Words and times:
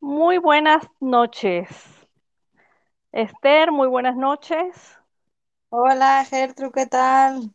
Muy 0.00 0.38
buenas 0.38 0.84
noches. 1.00 1.68
Esther, 3.12 3.72
muy 3.72 3.88
buenas 3.88 4.16
noches. 4.16 4.98
Hola 5.70 6.24
Gertrude, 6.28 6.72
¿qué 6.72 6.86
tal? 6.86 7.54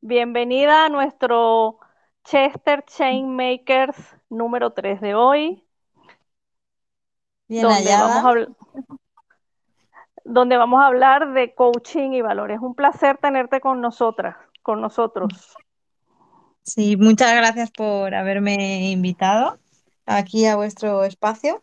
Bienvenida 0.00 0.86
a 0.86 0.88
nuestro 0.88 1.80
Chester 2.24 2.84
Chainmakers 2.84 3.96
número 4.28 4.72
3 4.72 5.00
de 5.00 5.14
hoy. 5.14 5.64
Bien 7.48 7.62
donde 7.62 7.90
hallada. 7.90 8.22
vamos, 8.22 8.46
a, 8.48 8.94
donde 10.24 10.56
vamos 10.56 10.80
a 10.80 10.86
hablar 10.86 11.32
de 11.32 11.54
coaching 11.54 12.12
y 12.12 12.20
valores. 12.22 12.56
Es 12.56 12.62
un 12.62 12.74
placer 12.74 13.18
tenerte 13.18 13.60
con 13.60 13.80
nosotras, 13.80 14.36
con 14.62 14.80
nosotros. 14.80 15.56
Sí, 16.62 16.96
muchas 16.96 17.34
gracias 17.34 17.70
por 17.70 18.14
haberme 18.14 18.90
invitado 18.90 19.58
aquí 20.04 20.46
a 20.46 20.56
vuestro 20.56 21.04
espacio. 21.04 21.62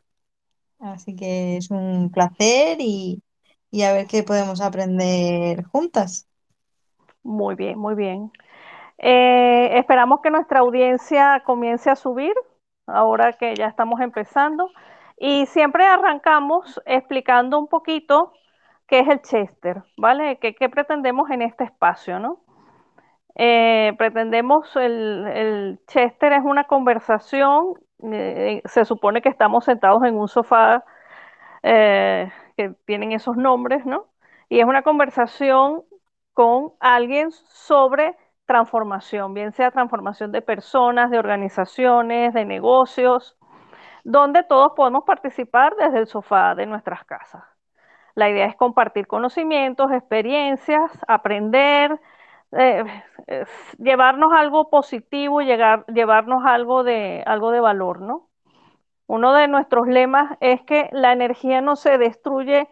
Así 0.84 1.16
que 1.16 1.58
es 1.58 1.72
un 1.72 2.12
placer 2.12 2.78
y, 2.80 3.24
y 3.72 3.84
a 3.84 3.94
ver 3.94 4.06
qué 4.08 4.24
podemos 4.24 4.62
aprender 4.62 5.64
juntas. 5.64 6.28
Muy 7.24 7.56
bien, 7.56 7.80
muy 7.80 7.96
bien. 7.96 8.32
Eh, 8.98 9.78
esperamos 9.78 10.20
que 10.22 10.30
nuestra 10.30 10.60
audiencia 10.60 11.42
comience 11.46 11.90
a 11.90 11.96
subir 11.96 12.34
ahora 12.86 13.34
que 13.34 13.56
ya 13.56 13.68
estamos 13.68 14.02
empezando. 14.02 14.70
Y 15.18 15.46
siempre 15.46 15.86
arrancamos 15.86 16.82
explicando 16.86 17.58
un 17.60 17.68
poquito 17.68 18.34
qué 18.88 19.00
es 19.00 19.08
el 19.08 19.22
Chester, 19.22 19.84
¿vale? 19.98 20.38
¿Qué, 20.40 20.54
qué 20.56 20.70
pretendemos 20.70 21.30
en 21.30 21.42
este 21.44 21.64
espacio, 21.64 22.20
no? 22.20 22.44
Eh, 23.36 23.94
pretendemos, 23.98 24.76
el, 24.76 25.28
el, 25.28 25.80
Chester 25.88 26.34
es 26.34 26.44
una 26.44 26.66
conversación, 26.66 27.74
eh, 28.12 28.62
se 28.66 28.86
supone 28.86 29.22
que 29.22 29.30
estamos 29.30 29.66
sentados 29.66 30.04
en 30.04 30.16
un 30.16 30.28
sofá 30.28 30.84
eh, 31.64 32.32
que 32.58 32.76
tienen 32.86 33.12
esos 33.14 33.38
nombres, 33.38 33.86
¿no? 33.86 34.08
Y 34.50 34.60
es 34.60 34.66
una 34.66 34.82
conversación 34.84 35.84
con 36.34 36.74
alguien 36.80 37.32
sobre 37.32 38.16
transformación, 38.46 39.34
bien 39.34 39.54
sea 39.54 39.72
transformación 39.72 40.32
de 40.32 40.42
personas, 40.42 41.10
de 41.12 41.20
organizaciones, 41.20 42.34
de 42.34 42.46
negocios, 42.46 43.38
donde 44.04 44.44
todos 44.44 44.74
podemos 44.76 45.06
participar 45.06 45.76
desde 45.78 46.00
el 46.00 46.08
sofá 46.08 46.56
de 46.56 46.66
nuestras 46.66 47.06
casas. 47.06 47.44
La 48.16 48.30
idea 48.30 48.46
es 48.46 48.56
compartir 48.56 49.08
conocimientos, 49.08 49.92
experiencias, 49.92 50.92
aprender, 51.08 52.00
eh, 52.56 52.84
llevarnos 53.78 54.32
algo 54.34 54.70
positivo 54.70 55.42
llegar, 55.42 55.86
llevarnos 55.88 56.44
algo 56.46 56.84
de, 56.84 57.24
algo 57.26 57.52
de 57.52 57.60
valor, 57.60 58.02
¿no? 58.02 58.30
Uno 59.08 59.34
de 59.34 59.48
nuestros 59.48 59.88
lemas 59.88 60.38
es 60.40 60.62
que 60.62 60.90
la 60.92 61.12
energía 61.12 61.62
no 61.62 61.76
se 61.76 61.98
destruye, 61.98 62.70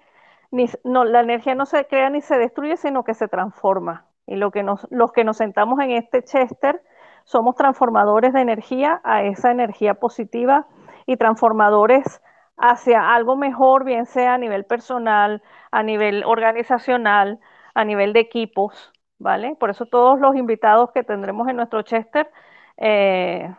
ni, 0.50 0.68
no, 0.84 1.04
la 1.04 1.22
energía 1.22 1.56
no 1.56 1.66
se 1.66 1.86
crea 1.88 2.10
ni 2.10 2.22
se 2.22 2.38
destruye, 2.38 2.78
sino 2.78 3.04
que 3.04 3.14
se 3.14 3.28
transforma. 3.28 4.06
Y 4.28 4.36
lo 4.36 4.52
que 4.52 4.64
nos, 4.64 4.88
los 4.92 5.12
que 5.12 5.24
nos 5.24 5.38
sentamos 5.38 5.80
en 5.80 5.92
este 5.92 6.24
Chester 6.24 6.82
somos 7.24 7.56
transformadores 7.56 8.34
de 8.34 8.42
energía 8.42 9.02
a 9.04 9.24
esa 9.24 9.52
energía 9.52 9.96
positiva 9.96 10.68
y 11.06 11.18
transformadores 11.18 12.22
hacia 12.58 13.14
algo 13.14 13.36
mejor, 13.36 13.84
bien 13.84 14.06
sea 14.06 14.36
a 14.36 14.38
nivel 14.38 14.66
personal, 14.66 15.42
a 15.72 15.84
nivel 15.84 16.24
organizacional, 16.26 17.40
a 17.74 17.84
nivel 17.84 18.14
de 18.14 18.20
equipos, 18.20 18.94
¿vale? 19.22 19.56
Por 19.60 19.70
eso 19.70 19.86
todos 19.86 20.20
los 20.20 20.36
invitados 20.36 20.92
que 20.92 21.04
tendremos 21.04 21.48
en 21.48 21.56
nuestro 21.56 21.82
Chester 21.84 22.30
eh, 22.78 23.54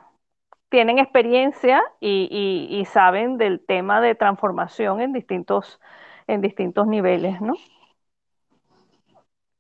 tienen 0.69 0.99
experiencia 0.99 1.83
y, 2.01 2.29
y, 2.31 2.81
y, 2.81 2.85
saben 2.87 3.39
del 3.39 3.65
tema 3.65 4.01
de 4.01 4.15
transformación 4.15 5.01
en 5.01 5.13
distintos, 5.13 5.81
en 6.27 6.41
distintos 6.41 6.87
niveles, 6.87 7.41
¿no? 7.41 7.55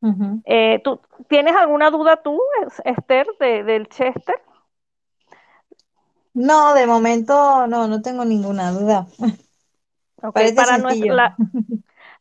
Uh 0.01 0.09
-huh. 0.09 0.43
eh, 0.47 0.81
¿tú, 0.83 1.01
¿Tienes 1.29 1.55
alguna 1.55 1.91
duda 1.91 2.17
tú, 2.17 2.41
Esther, 2.85 3.27
de, 3.39 3.63
del 3.63 3.89
Chester? 3.89 4.35
No, 6.35 6.75
de 6.75 6.87
momento 6.87 7.67
no, 7.69 7.87
no 7.87 8.03
tengo 8.03 8.25
ninguna 8.25 8.73
duda. 8.73 9.07
Okay, 10.25 10.31
Parece 10.33 10.55
para, 10.55 10.79
nuestra, 10.79 11.15
la, 11.15 11.37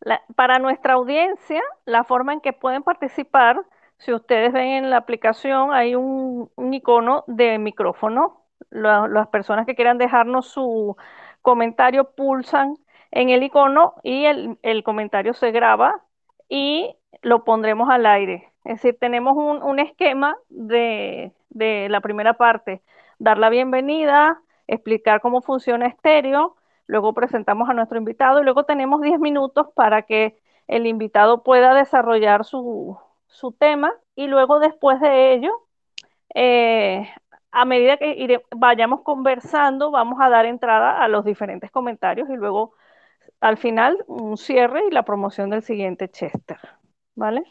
la, 0.02 0.22
para 0.36 0.60
nuestra 0.60 0.94
audiencia, 0.94 1.62
la 1.86 2.04
forma 2.04 2.34
en 2.34 2.42
que 2.42 2.52
pueden 2.52 2.84
participar, 2.84 3.62
si 4.02 4.14
ustedes 4.14 4.52
ven 4.52 4.68
en 4.68 4.90
la 4.90 4.98
aplicación, 4.98 5.74
hay 5.74 5.96
un, 5.96 6.50
icono 6.74 7.24
de 7.28 7.58
micrófono. 7.60 8.44
La, 8.70 9.08
las 9.08 9.28
personas 9.28 9.66
que 9.66 9.76
quieran 9.76 9.98
dejarnos 9.98 10.48
su 10.48 10.96
comentario 11.42 12.12
pulsan 12.12 12.78
en 13.12 13.30
el 13.30 13.44
icono 13.44 13.96
y 14.04 14.26
el, 14.26 14.84
comentario 14.84 15.34
se 15.34 15.52
graba 15.52 16.02
y 16.50 16.96
lo 17.22 17.44
pondremos 17.44 17.90
al 17.90 18.06
aire. 18.06 18.52
Es 18.64 18.76
decir, 18.82 18.98
tenemos 19.00 19.36
un, 19.38 19.62
un 19.64 19.80
esquema 19.80 20.36
de, 20.50 21.32
de, 21.50 21.88
la 21.90 22.02
primera 22.02 22.34
parte, 22.34 22.82
dar 23.20 23.38
la 23.38 23.50
bienvenida, 23.50 24.42
explicar 24.68 25.22
cómo 25.22 25.42
funciona 25.42 25.88
estéreo, 25.88 26.56
luego 26.88 27.14
presentamos 27.14 27.70
a 27.70 27.74
nuestro 27.74 27.98
invitado 27.98 28.42
y 28.42 28.46
luego 28.46 28.64
tenemos 28.66 29.02
10 29.02 29.20
minutos 29.20 29.68
para 29.76 30.04
que 30.04 30.40
el 30.68 30.88
invitado 30.88 31.44
pueda 31.44 31.74
desarrollar 31.74 32.46
su, 32.46 32.98
su 33.32 33.54
tema 33.54 33.94
y 34.16 34.28
luego 34.28 34.60
después 34.60 35.00
de 35.00 35.34
ello, 35.34 35.52
eh, 36.36 37.10
a 37.52 37.66
medida 37.66 37.98
que 37.98 38.14
iré, 38.14 38.44
vayamos 38.56 39.02
conversando, 39.02 39.90
vamos 39.92 40.20
a 40.22 40.30
dar 40.30 40.46
entrada 40.46 41.04
a 41.04 41.08
los 41.08 41.26
diferentes 41.26 41.72
comentarios 41.72 42.30
y 42.30 42.36
luego 42.36 42.74
al 43.40 43.58
final 43.58 44.04
un 44.08 44.38
cierre 44.38 44.84
y 44.88 44.92
la 44.92 45.04
promoción 45.04 45.50
del 45.50 45.64
siguiente 45.64 46.10
Chester. 46.10 46.60
¿Vale? 47.16 47.44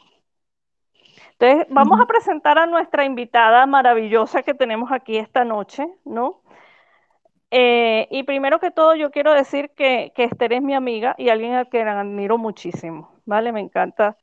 Entonces, 1.38 1.66
vamos 1.70 1.98
uh 1.98 2.02
-huh. 2.02 2.04
a 2.04 2.06
presentar 2.06 2.58
a 2.58 2.66
nuestra 2.66 3.04
invitada 3.04 3.66
maravillosa 3.66 4.42
que 4.42 4.54
tenemos 4.54 4.92
aquí 4.92 5.16
esta 5.16 5.44
noche, 5.44 5.88
¿no? 6.04 6.42
Eh, 7.50 8.06
y 8.10 8.22
primero 8.22 8.60
que 8.60 8.70
todo, 8.70 8.94
yo 8.94 9.10
quiero 9.10 9.32
decir 9.32 9.70
que, 9.70 10.12
que, 10.14 10.24
Esther 10.24 10.52
es 10.52 10.62
mi 10.62 10.74
amiga 10.74 11.14
y 11.18 11.30
alguien 11.30 11.54
al 11.54 11.68
que 11.68 11.82
admiro 11.82 12.38
muchísimo, 12.38 13.10
¿vale? 13.26 13.52
Me 13.52 13.60
encanta, 13.60 14.16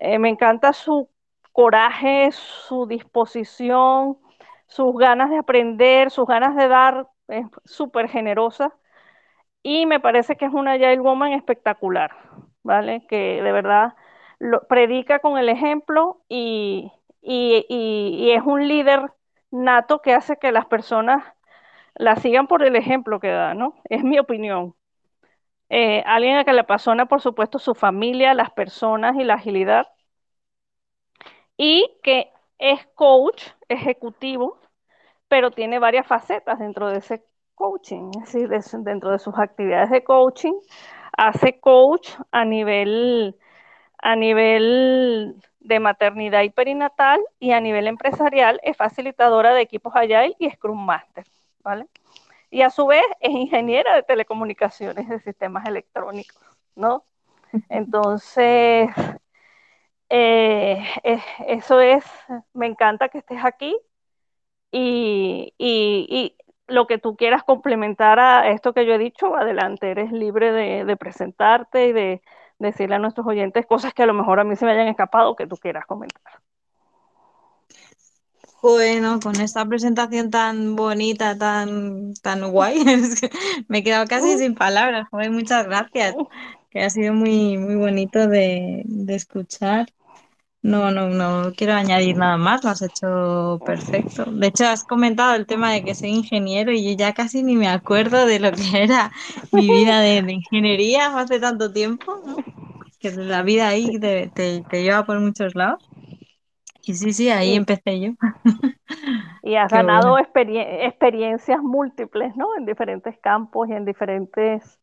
eh, 0.00 0.18
me 0.18 0.28
encanta 0.28 0.72
su 0.72 1.08
coraje, 1.52 2.30
su 2.32 2.86
disposición, 2.86 4.18
sus 4.66 4.96
ganas 4.96 5.30
de 5.30 5.38
aprender, 5.38 6.10
sus 6.10 6.26
ganas 6.26 6.56
de 6.56 6.68
dar, 6.68 7.08
es 7.28 7.46
súper 7.64 8.08
generosa. 8.08 8.74
Y 9.62 9.86
me 9.86 10.00
parece 10.00 10.36
que 10.36 10.46
es 10.46 10.52
una 10.52 10.72
Agile 10.72 11.00
Woman 11.00 11.32
espectacular, 11.32 12.12
¿vale? 12.62 13.06
Que 13.08 13.42
de 13.42 13.52
verdad 13.52 13.94
lo, 14.38 14.66
predica 14.68 15.20
con 15.20 15.38
el 15.38 15.48
ejemplo 15.48 16.22
y, 16.28 16.92
y, 17.22 18.30
es 18.32 18.42
un 18.44 18.68
líder 18.68 19.12
nato 19.50 20.02
que 20.02 20.14
hace 20.14 20.38
que 20.38 20.52
las 20.52 20.66
personas 20.66 21.24
la 21.94 22.16
sigan 22.16 22.46
por 22.48 22.62
el 22.64 22.76
ejemplo 22.76 23.20
que 23.20 23.30
da, 23.30 23.54
¿no? 23.54 23.74
Es 23.88 24.04
mi 24.04 24.18
opinión. 24.18 24.74
Eh, 25.68 26.02
alguien 26.06 26.36
a 26.36 26.44
que 26.44 26.52
le 26.52 26.60
apasiona, 26.60 27.06
por 27.06 27.20
supuesto, 27.20 27.58
su 27.58 27.74
familia, 27.74 28.34
las 28.34 28.50
personas 28.50 29.16
y 29.16 29.24
la 29.24 29.34
agilidad. 29.34 29.86
Y 31.56 31.98
que 32.02 32.30
es 32.58 32.86
coach 32.94 33.42
ejecutivo, 33.68 34.58
pero 35.28 35.50
tiene 35.50 35.78
varias 35.78 36.06
facetas 36.06 36.58
dentro 36.58 36.88
de 36.88 36.98
ese 36.98 37.24
coaching, 37.54 38.10
es 38.22 38.32
decir, 38.32 38.48
de, 38.48 38.60
dentro 38.90 39.10
de 39.10 39.18
sus 39.18 39.38
actividades 39.38 39.90
de 39.90 40.04
coaching, 40.04 40.54
hace 41.16 41.60
coach 41.60 42.10
a 42.32 42.44
nivel, 42.44 43.36
a 43.98 44.16
nivel 44.16 45.36
de 45.60 45.80
maternidad 45.80 46.42
y 46.42 46.50
perinatal 46.50 47.20
y 47.40 47.52
a 47.52 47.60
nivel 47.60 47.86
empresarial 47.86 48.60
es 48.62 48.76
facilitadora 48.76 49.54
de 49.54 49.62
equipos 49.62 49.94
Agile 49.96 50.36
y 50.38 50.50
Scrum 50.50 50.84
Master, 50.84 51.24
¿vale? 51.62 51.86
Y 52.54 52.62
a 52.62 52.70
su 52.70 52.86
vez 52.86 53.02
es 53.18 53.32
ingeniera 53.32 53.96
de 53.96 54.04
telecomunicaciones 54.04 55.08
de 55.08 55.18
sistemas 55.18 55.66
electrónicos, 55.66 56.40
¿no? 56.76 57.04
Entonces, 57.68 58.90
eh, 60.08 60.84
eh, 61.02 61.20
eso 61.48 61.80
es, 61.80 62.04
me 62.52 62.66
encanta 62.66 63.08
que 63.08 63.18
estés 63.18 63.44
aquí 63.44 63.76
y, 64.72 65.54
y, 65.58 66.06
y 66.10 66.36
lo 66.68 66.86
que 66.86 66.98
tú 66.98 67.16
quieras 67.16 67.44
complementar 67.44 68.20
a 68.20 68.50
esto 68.50 68.74
que 68.74 68.86
yo 68.86 68.94
he 68.94 68.98
dicho, 68.98 69.36
adelante, 69.36 69.90
eres 69.90 70.12
libre 70.12 70.52
de, 70.52 70.84
de 70.84 70.96
presentarte 70.96 71.88
y 71.88 71.92
de, 71.92 72.22
decirle 72.60 72.96
a 72.96 73.00
nuestros 73.00 73.26
oyentes 73.26 73.66
cosas 73.66 73.94
que 73.94 74.04
a 74.04 74.06
lo 74.06 74.14
mejor 74.14 74.40
a 74.40 74.44
mí 74.44 74.56
se 74.56 74.64
me 74.66 74.72
hayan 74.72 74.88
escapado 74.88 75.36
que 75.36 75.46
tú 75.46 75.56
quieras 75.56 75.86
comentar. 75.86 76.43
Bueno, 78.64 79.20
con 79.20 79.36
esta 79.42 79.66
presentación 79.66 80.30
tan 80.30 80.74
bonita, 80.74 81.36
tan, 81.36 82.14
tan 82.22 82.50
guay, 82.50 82.82
me 83.68 83.78
he 83.78 83.82
quedado 83.84 84.06
casi 84.06 84.38
sin 84.38 84.54
palabras. 84.54 85.06
Joder, 85.10 85.30
muchas 85.30 85.66
gracias, 85.66 86.16
que 86.70 86.80
ha 86.82 86.88
sido 86.88 87.12
muy, 87.12 87.58
muy 87.58 87.74
bonito 87.76 88.26
de, 88.26 88.82
de 88.86 89.14
escuchar. 89.16 89.88
No, 90.62 90.90
no, 90.92 91.10
no 91.10 91.52
quiero 91.56 91.74
añadir 91.74 92.16
nada 92.18 92.38
más, 92.38 92.64
lo 92.64 92.70
has 92.70 92.82
hecho 92.82 93.62
perfecto. 93.64 94.26
De 94.26 94.48
hecho, 94.48 94.66
has 94.66 94.84
comentado 94.84 95.34
el 95.36 95.46
tema 95.46 95.72
de 95.72 95.84
que 95.84 95.94
soy 95.94 96.10
ingeniero 96.10 96.72
y 96.72 96.84
yo 96.90 96.96
ya 96.98 97.14
casi 97.14 97.42
ni 97.44 97.56
me 97.56 97.68
acuerdo 97.68 98.26
de 98.26 98.40
lo 98.40 98.52
que 98.52 98.82
era 98.84 99.12
mi 99.52 99.70
vida 99.70 100.00
de, 100.00 100.22
de 100.22 100.32
ingeniería 100.34 101.18
hace 101.18 101.40
tanto 101.40 101.72
tiempo, 101.72 102.22
¿no? 102.26 102.44
Que 103.00 103.12
la 103.12 103.42
vida 103.42 103.68
ahí 103.68 103.98
te, 104.00 104.30
te, 104.34 104.64
te 104.68 104.82
lleva 104.84 105.06
por 105.06 105.20
muchos 105.20 105.54
lados. 105.56 105.90
Y 106.86 106.94
sí, 106.94 107.12
sí, 107.12 107.28
ahí 107.30 107.54
empecé 107.54 108.00
yo. 108.00 108.10
y 109.42 109.56
has 109.56 109.70
Qué 109.70 109.82
bueno. 109.82 110.10
ganado 110.10 110.18
experien- 110.18 110.66
experiencias 110.86 111.60
múltiples, 111.62 112.34
¿no? 112.36 112.56
En 112.56 112.66
diferentes 112.66 113.18
campos 113.18 113.68
y 113.68 113.72
en 113.72 113.84
diferentes, 113.84 114.80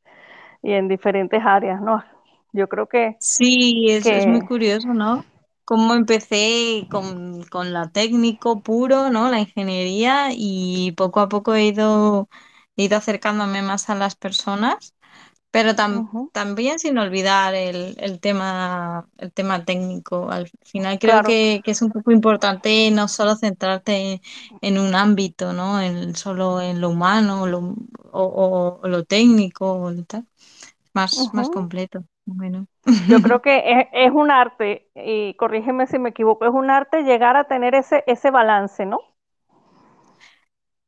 y 0.63 0.74
en 0.74 0.88
diferentes 0.88 1.42
áreas, 1.45 1.81
¿no? 1.81 2.03
Yo 2.53 2.68
creo 2.69 2.88
que, 2.88 3.18
Sí, 3.18 3.89
es, 3.92 4.12
es 4.12 4.25
muy 4.25 4.42
curioso, 4.42 4.88
¿no? 4.94 5.27
Cómo 5.63 5.94
empecé 5.94 6.88
con, 6.89 7.44
con 7.45 7.71
la 7.71 7.92
técnico 7.92 8.62
puro, 8.63 9.09
¿no? 9.12 9.30
La 9.30 9.39
ingeniería 9.39 10.30
y 10.33 10.92
poco 10.94 11.19
a 11.19 11.30
poco 11.30 11.53
he 11.53 11.65
ido, 11.68 12.30
he 12.75 12.86
ido 12.86 12.98
acercándome 12.98 13.62
más 13.62 13.89
a 13.89 13.95
las 13.95 14.15
personas, 14.15 14.95
pero 15.51 15.75
tam- 15.75 16.07
también 16.31 16.80
sin 16.80 16.98
olvidar 16.98 17.56
el, 17.56 17.95
el 18.00 18.19
tema, 18.21 19.09
el 19.18 19.31
tema 19.33 19.65
técnico. 19.65 20.30
Al 20.31 20.50
final 20.65 21.00
creo 21.00 21.21
claro, 21.21 21.21
que, 21.21 21.62
que 21.63 21.71
es 21.71 21.81
un 21.81 21.92
poco 21.92 22.12
importante 22.12 22.89
no 22.92 23.07
solo 23.09 23.36
centrarte 23.36 24.21
en 24.62 24.77
un 24.80 24.95
ámbito, 24.95 25.53
¿no? 25.53 25.81
En, 25.81 26.15
solo 26.15 26.62
en 26.62 26.81
lo 26.81 26.89
humano 26.89 27.48
lo- 27.48 27.75
o, 28.12 28.24
o- 28.24 28.80
o 28.81 28.88
lo 28.88 29.03
técnico 29.06 29.74
o 29.74 29.94
tal. 30.06 30.25
Más, 30.94 31.33
más 31.33 31.50
completo. 31.50 32.06
Bueno. 32.25 32.68
Yo 33.00 33.21
creo 33.21 33.42
que 33.42 33.57
es, 33.81 33.88
es 33.94 34.12
un 34.12 34.31
arte, 34.31 34.89
y 34.95 35.33
corrígeme 35.36 35.88
si 35.88 36.00
me 36.00 36.09
equivoco, 36.09 36.45
es 36.45 36.51
un 36.53 36.69
arte 36.69 37.03
llegar 37.03 37.36
a 37.36 37.45
tener 37.45 37.75
ese, 37.75 38.03
ese 38.07 38.31
balance, 38.31 38.86
¿no? 38.86 39.01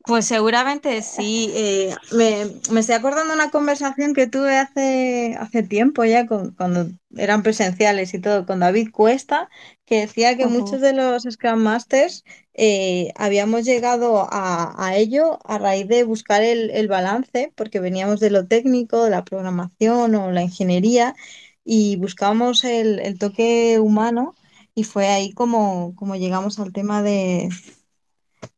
Pues 0.05 0.25
seguramente 0.25 1.01
sí. 1.01 1.49
Eh, 1.55 1.95
me, 2.11 2.45
me 2.71 2.81
estoy 2.81 2.95
acordando 2.95 3.29
de 3.29 3.35
una 3.35 3.51
conversación 3.51 4.13
que 4.13 4.27
tuve 4.27 4.57
hace, 4.57 5.35
hace 5.39 5.63
tiempo 5.63 6.03
ya, 6.03 6.27
con- 6.27 6.51
cuando 6.55 6.87
eran 7.15 7.41
presenciales 7.41 8.13
y 8.13 8.19
todo, 8.19 8.45
con 8.45 8.59
David 8.59 8.89
Cuesta, 8.91 9.49
que 9.85 10.01
decía 10.01 10.35
que 10.35 10.45
muchos 10.47 10.81
de 10.81 10.91
los 10.93 11.23
Scrum 11.23 11.59
Masters 11.61 12.25
eh, 12.53 13.13
habíamos 13.15 13.63
llegado 13.63 14.27
a, 14.29 14.73
a 14.77 14.97
ello 14.97 15.39
a 15.45 15.57
raíz 15.57 15.87
de 15.87 16.03
buscar 16.03 16.43
el, 16.43 16.69
el 16.71 16.89
balance, 16.89 17.53
porque 17.55 17.79
veníamos 17.79 18.19
de 18.19 18.29
lo 18.31 18.45
técnico, 18.47 19.03
de 19.05 19.09
la 19.11 19.23
programación 19.23 20.15
o 20.15 20.31
la 20.31 20.41
ingeniería, 20.43 21.15
y 21.63 21.95
buscábamos 21.95 22.65
el, 22.65 22.99
el 22.99 23.17
toque 23.17 23.79
humano, 23.79 24.35
y 24.75 24.83
fue 24.83 25.07
ahí 25.07 25.31
como, 25.33 25.95
como 25.95 26.15
llegamos 26.17 26.59
al 26.59 26.73
tema 26.73 27.01
de, 27.03 27.47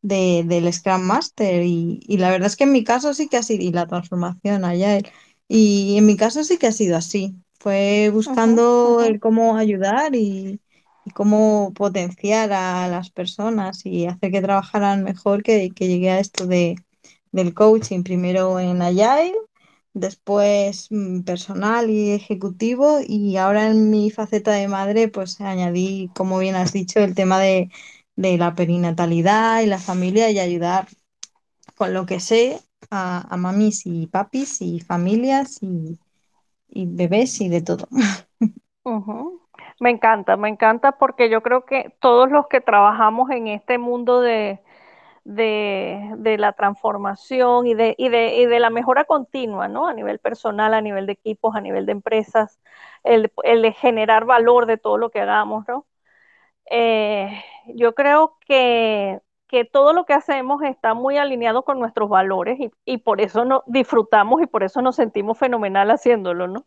del 0.02 0.72
Scrum 0.74 1.02
Master 1.02 1.64
y, 1.64 2.00
y 2.08 2.18
la 2.18 2.30
verdad 2.30 2.48
es 2.48 2.56
que 2.56 2.66
en 2.66 2.72
mi 2.72 2.84
caso 2.84 3.14
sí 3.14 3.28
que 3.28 3.38
ha 3.38 3.44
sido, 3.44 3.64
y 3.64 3.72
la 3.72 3.88
transformación 3.88 4.66
allá, 4.66 5.00
y 5.48 5.98
en 5.98 6.06
mi 6.06 6.18
caso 6.18 6.44
sí 6.44 6.58
que 6.58 6.68
ha 6.68 6.72
sido 6.72 6.98
así. 6.98 7.36
Fue 7.60 8.10
buscando 8.14 9.02
el 9.04 9.20
cómo 9.20 9.58
ayudar 9.58 10.16
y, 10.16 10.62
y 11.06 11.12
cómo 11.12 11.74
potenciar 11.76 12.52
a 12.54 12.88
las 12.88 13.10
personas 13.12 13.86
y 13.86 14.08
hacer 14.08 14.32
que 14.32 14.42
trabajaran 14.42 15.04
mejor 15.04 15.44
que, 15.44 15.72
que 15.72 15.88
llegué 15.88 16.12
a 16.12 16.20
esto 16.20 16.48
de, 16.48 16.76
del 17.32 17.54
coaching, 17.54 18.04
primero 18.04 18.60
en 18.60 18.82
Agile, 18.82 19.34
después 19.94 20.88
mm, 20.92 21.22
personal 21.22 21.90
y 21.90 22.12
ejecutivo 22.12 23.00
y 23.06 23.38
ahora 23.38 23.68
en 23.70 23.90
mi 23.90 24.12
faceta 24.12 24.52
de 24.54 24.68
madre 24.68 25.08
pues 25.08 25.40
añadí, 25.42 26.12
como 26.16 26.40
bien 26.40 26.56
has 26.56 26.74
dicho, 26.74 27.00
el 27.00 27.16
tema 27.16 27.40
de 27.40 27.70
de 28.16 28.38
la 28.38 28.56
perinatalidad 28.56 29.62
y 29.62 29.68
la 29.68 29.80
familia 29.80 30.30
y 30.32 30.40
ayudar 30.40 30.88
con 31.76 31.94
lo 31.94 32.06
que 32.06 32.20
sé 32.20 32.60
a, 32.92 33.26
a 33.34 33.38
mamis 33.38 33.86
y 33.86 34.08
papis 34.08 34.62
y 34.62 34.80
familias 34.80 35.60
y, 35.62 36.00
bebés 36.70 37.42
y 37.42 37.50
de 37.50 37.62
todo. 37.62 37.88
Me 39.80 39.90
encanta, 39.90 40.38
me 40.38 40.50
encanta 40.50 40.94
porque 40.94 41.30
yo 41.30 41.42
creo 41.42 41.66
que 41.66 41.94
todos 42.00 42.32
los 42.32 42.48
que 42.48 42.62
trabajamos 42.62 43.30
en 43.32 43.48
este 43.48 43.78
mundo 43.78 44.22
de, 44.22 44.62
de, 45.26 46.14
de 46.18 46.38
la 46.38 46.54
transformación 46.54 47.68
y 47.68 47.76
de, 47.76 47.96
y, 47.98 48.10
de, 48.10 48.36
y 48.38 48.46
de 48.48 48.60
la 48.60 48.70
mejora 48.70 49.06
continua, 49.06 49.68
¿no? 49.68 49.88
A 49.88 49.94
nivel 49.94 50.20
personal, 50.20 50.74
a 50.74 50.82
nivel 50.82 51.06
de 51.08 51.14
equipos, 51.14 51.56
a 51.56 51.62
nivel 51.62 51.86
de 51.86 51.94
empresas, 51.94 52.60
el, 53.04 53.32
el 53.44 53.62
de 53.64 53.74
generar 53.74 54.26
valor 54.26 54.66
de 54.68 54.78
todo 54.78 54.98
lo 54.98 55.10
que 55.12 55.22
hagamos, 55.22 55.66
¿no? 55.68 55.86
Eh, 56.72 57.30
yo 57.74 57.96
creo 57.96 58.38
que, 58.46 59.22
que, 59.48 59.66
todo 59.66 59.94
lo 59.94 60.06
que 60.06 60.14
hacemos 60.14 60.62
está 60.64 60.94
muy 60.94 61.18
alineado 61.18 61.64
con 61.64 61.80
nuestros 61.80 62.10
valores 62.10 62.60
y, 62.60 62.72
y 62.86 62.98
por 63.00 63.22
eso 63.22 63.46
no, 63.46 63.64
disfrutamos 63.68 64.42
y 64.42 64.48
por 64.48 64.64
eso 64.64 64.82
nos 64.82 64.96
sentimos 64.96 65.38
fenomenal 65.38 65.92
haciéndolo, 65.92 66.48
¿no? 66.48 66.66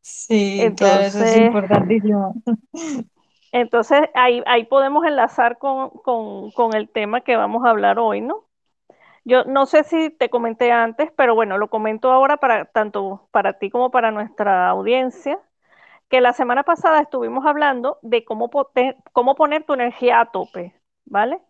Sí, 0.00 0.74
claro, 0.76 1.02
eso 1.02 1.22
es 1.22 1.36
Entonces, 1.36 1.36
importantísimo. 1.36 2.34
entonces 3.52 4.00
ahí, 4.14 4.42
ahí 4.46 4.64
podemos 4.64 5.04
enlazar 5.06 5.58
con, 5.58 5.90
con, 5.90 6.50
con 6.52 6.74
el 6.74 6.88
tema 6.88 7.20
que 7.20 7.36
vamos 7.36 7.64
a 7.64 7.70
hablar 7.70 7.98
hoy, 7.98 8.20
¿no? 8.20 8.46
Yo 9.24 9.44
no 9.44 9.66
sé 9.66 9.84
si 9.84 10.10
te 10.10 10.30
comenté 10.30 10.72
antes, 10.72 11.12
pero 11.16 11.34
bueno, 11.34 11.56
lo 11.58 11.70
comento 11.70 12.10
ahora 12.10 12.38
para 12.38 12.64
tanto 12.66 13.28
para 13.30 13.54
ti 13.58 13.70
como 13.70 13.90
para 13.90 14.10
nuestra 14.10 14.68
audiencia, 14.68 15.38
que 16.12 16.20
la 16.20 16.34
semana 16.34 16.62
pasada 16.64 17.00
estuvimos 17.00 17.46
hablando 17.46 17.98
de 18.02 18.22
cómo, 18.26 18.50
poter, 18.50 18.98
cómo 19.14 19.34
poner 19.34 19.64
tu 19.64 19.72
energía 19.72 20.20
a 20.20 20.26
tope, 20.30 20.74
¿vale? 21.06 21.40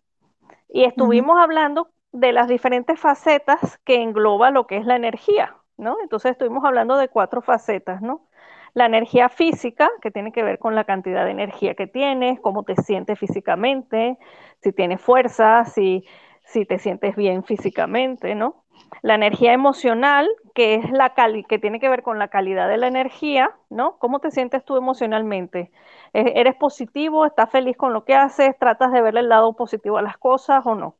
Y 0.68 0.84
estuvimos 0.84 1.38
hablando 1.40 1.90
de 2.12 2.32
las 2.32 2.48
diferentes 2.48 3.00
facetas 3.00 3.78
que 3.84 4.02
engloba 4.02 4.50
lo 4.52 4.66
que 4.68 4.78
es 4.78 4.86
la 4.86 4.96
energía, 4.96 5.56
¿no? 5.78 5.98
Entonces 6.02 6.32
estuvimos 6.32 6.64
hablando 6.64 6.96
de 6.96 7.08
cuatro 7.08 7.42
facetas, 7.42 8.02
¿no? 8.02 8.28
La 8.74 8.86
energía 8.86 9.28
física, 9.28 9.90
que 10.02 10.12
tiene 10.12 10.32
que 10.32 10.44
ver 10.44 10.58
con 10.60 10.74
la 10.76 10.84
cantidad 10.84 11.24
de 11.24 11.32
energía 11.32 11.74
que 11.74 11.88
tienes, 11.88 12.40
cómo 12.40 12.64
te 12.64 12.76
sientes 12.76 13.18
físicamente, 13.18 14.18
si 14.62 14.72
tienes 14.72 15.00
fuerza, 15.00 15.64
si, 15.66 16.06
si 16.44 16.66
te 16.66 16.78
sientes 16.78 17.16
bien 17.16 17.44
físicamente, 17.44 18.34
¿no? 18.36 18.61
La 19.00 19.14
energía 19.14 19.52
emocional, 19.52 20.28
que 20.54 20.74
es 20.74 20.90
la 20.90 21.14
que 21.48 21.58
tiene 21.58 21.80
que 21.80 21.88
ver 21.88 22.02
con 22.02 22.18
la 22.18 22.28
calidad 22.28 22.68
de 22.68 22.76
la 22.76 22.86
energía, 22.88 23.56
¿no? 23.70 23.98
¿Cómo 23.98 24.20
te 24.20 24.30
sientes 24.30 24.64
tú 24.64 24.76
emocionalmente? 24.76 25.72
¿E-, 26.12 26.32
¿Eres 26.40 26.54
positivo? 26.56 27.24
¿Estás 27.26 27.50
feliz 27.50 27.76
con 27.76 27.92
lo 27.92 28.04
que 28.04 28.14
haces? 28.14 28.56
¿Tratas 28.58 28.92
de 28.92 29.00
verle 29.02 29.20
el 29.20 29.28
lado 29.28 29.54
positivo 29.56 29.98
a 29.98 30.02
las 30.02 30.18
cosas 30.18 30.64
o 30.66 30.74
no? 30.74 30.96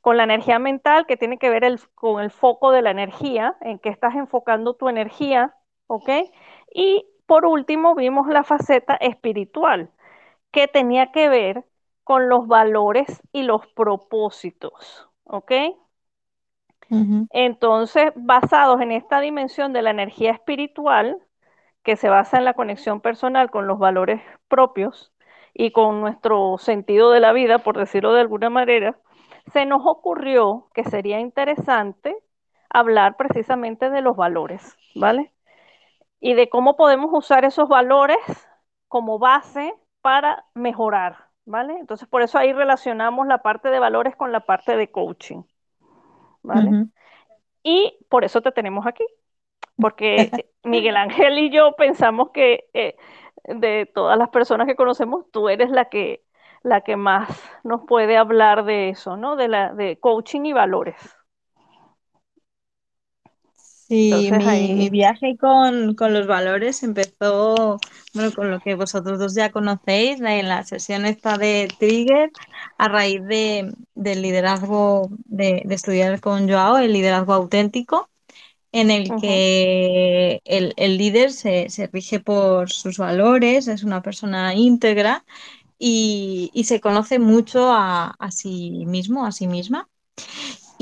Con 0.00 0.16
la 0.16 0.24
energía 0.24 0.58
mental, 0.58 1.06
que 1.06 1.16
tiene 1.16 1.38
que 1.38 1.50
ver 1.50 1.64
con 1.94 2.22
el 2.22 2.30
foco 2.30 2.72
de 2.72 2.82
la 2.82 2.90
energía, 2.90 3.56
en 3.60 3.78
qué 3.78 3.88
estás 3.88 4.14
enfocando 4.16 4.74
tu 4.74 4.88
energía, 4.88 5.54
¿ok? 5.86 6.10
Y 6.74 7.06
por 7.26 7.46
último, 7.46 7.94
vimos 7.94 8.28
la 8.28 8.44
faceta 8.44 8.96
espiritual, 8.96 9.90
que 10.52 10.68
tenía 10.68 11.12
que 11.12 11.28
ver 11.28 11.64
con 12.04 12.28
los 12.28 12.46
valores 12.48 13.22
y 13.32 13.42
los 13.44 13.66
propósitos, 13.68 15.08
¿ok? 15.24 15.52
Entonces, 17.30 18.12
basados 18.14 18.80
en 18.80 18.92
esta 18.92 19.20
dimensión 19.20 19.72
de 19.72 19.82
la 19.82 19.90
energía 19.90 20.32
espiritual, 20.32 21.18
que 21.82 21.96
se 21.96 22.08
basa 22.08 22.38
en 22.38 22.44
la 22.44 22.54
conexión 22.54 23.00
personal 23.00 23.50
con 23.50 23.66
los 23.66 23.78
valores 23.78 24.22
propios 24.48 25.12
y 25.54 25.72
con 25.72 26.00
nuestro 26.00 26.58
sentido 26.58 27.10
de 27.10 27.20
la 27.20 27.32
vida, 27.32 27.58
por 27.58 27.78
decirlo 27.78 28.12
de 28.12 28.20
alguna 28.20 28.50
manera, 28.50 28.98
se 29.52 29.66
nos 29.66 29.82
ocurrió 29.84 30.68
que 30.74 30.84
sería 30.84 31.20
interesante 31.20 32.16
hablar 32.70 33.16
precisamente 33.16 33.90
de 33.90 34.00
los 34.02 34.16
valores, 34.16 34.78
¿vale? 34.94 35.32
Y 36.20 36.34
de 36.34 36.48
cómo 36.48 36.76
podemos 36.76 37.10
usar 37.12 37.44
esos 37.44 37.68
valores 37.68 38.18
como 38.88 39.18
base 39.18 39.74
para 40.02 40.46
mejorar, 40.54 41.28
¿vale? 41.44 41.74
Entonces, 41.78 42.08
por 42.08 42.22
eso 42.22 42.38
ahí 42.38 42.52
relacionamos 42.52 43.26
la 43.26 43.38
parte 43.42 43.70
de 43.70 43.78
valores 43.80 44.16
con 44.16 44.32
la 44.32 44.40
parte 44.40 44.76
de 44.76 44.90
coaching, 44.90 45.42
¿vale? 46.42 46.76
Y 47.62 47.98
por 48.08 48.24
eso 48.24 48.42
te 48.42 48.52
tenemos 48.52 48.86
aquí, 48.86 49.04
porque 49.78 50.30
Miguel 50.64 50.96
Ángel 50.96 51.38
y 51.38 51.50
yo 51.50 51.74
pensamos 51.76 52.30
que 52.32 52.68
eh, 52.74 52.96
de 53.44 53.90
todas 53.94 54.18
las 54.18 54.28
personas 54.30 54.66
que 54.66 54.76
conocemos, 54.76 55.26
tú 55.32 55.48
eres 55.48 55.70
la 55.70 55.86
que, 55.86 56.24
la 56.62 56.82
que 56.82 56.96
más 56.96 57.28
nos 57.64 57.82
puede 57.86 58.16
hablar 58.16 58.64
de 58.64 58.90
eso, 58.90 59.16
¿no? 59.16 59.36
De, 59.36 59.48
la, 59.48 59.74
de 59.74 59.98
coaching 59.98 60.42
y 60.46 60.52
valores. 60.52 60.96
Sí, 63.92 64.32
Entonces 64.32 64.42
mi, 64.72 64.88
viaje 64.88 65.36
con, 65.38 65.94
con 65.94 66.14
los 66.14 66.26
valores 66.26 66.82
empezó, 66.82 67.78
bueno, 68.14 68.32
con 68.32 68.50
lo 68.50 68.58
que 68.60 68.74
vosotros 68.74 69.18
dos 69.18 69.34
ya 69.34 69.52
conocéis, 69.52 70.18
en 70.20 70.48
la 70.48 70.64
sesión 70.64 71.04
esta 71.04 71.36
de 71.36 71.68
Trigger, 71.78 72.30
a 72.78 72.88
raíz 72.88 73.22
de, 73.26 73.74
del 73.94 74.22
liderazgo, 74.22 75.10
de, 75.26 75.62
de 75.66 75.74
estudiar 75.74 76.20
con 76.20 76.48
Joao, 76.48 76.78
el 76.78 76.92
liderazgo 76.94 77.34
auténtico. 77.34 78.08
en 78.72 78.90
el 78.90 79.14
que 79.16 80.40
el, 80.44 80.74
el 80.76 80.98
líder 80.98 81.32
se, 81.32 81.68
se 81.70 81.86
rige 81.88 82.20
por 82.20 82.70
sus 82.70 82.98
valores, 82.98 83.68
es 83.68 83.84
una 83.84 84.02
persona 84.02 84.54
íntegra 84.54 85.24
y, 85.78 86.50
y 86.54 86.64
se 86.64 86.80
conoce 86.80 87.18
mucho 87.20 87.72
a, 87.72 88.14
a 88.18 88.30
sí 88.32 88.84
mismo, 88.86 89.26
a 89.26 89.32
sí 89.32 89.48
misma. 89.48 89.88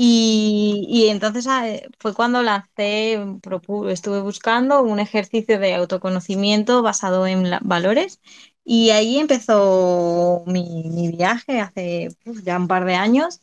Y, 0.03 1.09
entonces 1.09 1.45
ah, 1.47 1.69
eh, 1.69 1.87
fue 1.99 2.15
cuando 2.15 2.41
lancé, 2.41 3.19
propu- 3.43 3.91
estuve 3.91 4.19
buscando 4.21 4.81
un 4.81 4.99
ejercicio 4.99 5.59
de 5.59 5.75
autoconocimiento 5.75 6.81
basado 6.81 7.27
en 7.27 7.43
valores 7.61 8.19
y 8.65 8.89
ahí 8.89 9.19
empezó 9.19 10.43
mi, 10.47 11.11
viaje 11.15 11.59
hace 11.59 12.09
ya 12.43 12.57
un 12.57 12.67
par 12.67 12.85
de 12.85 12.95
años 12.95 13.41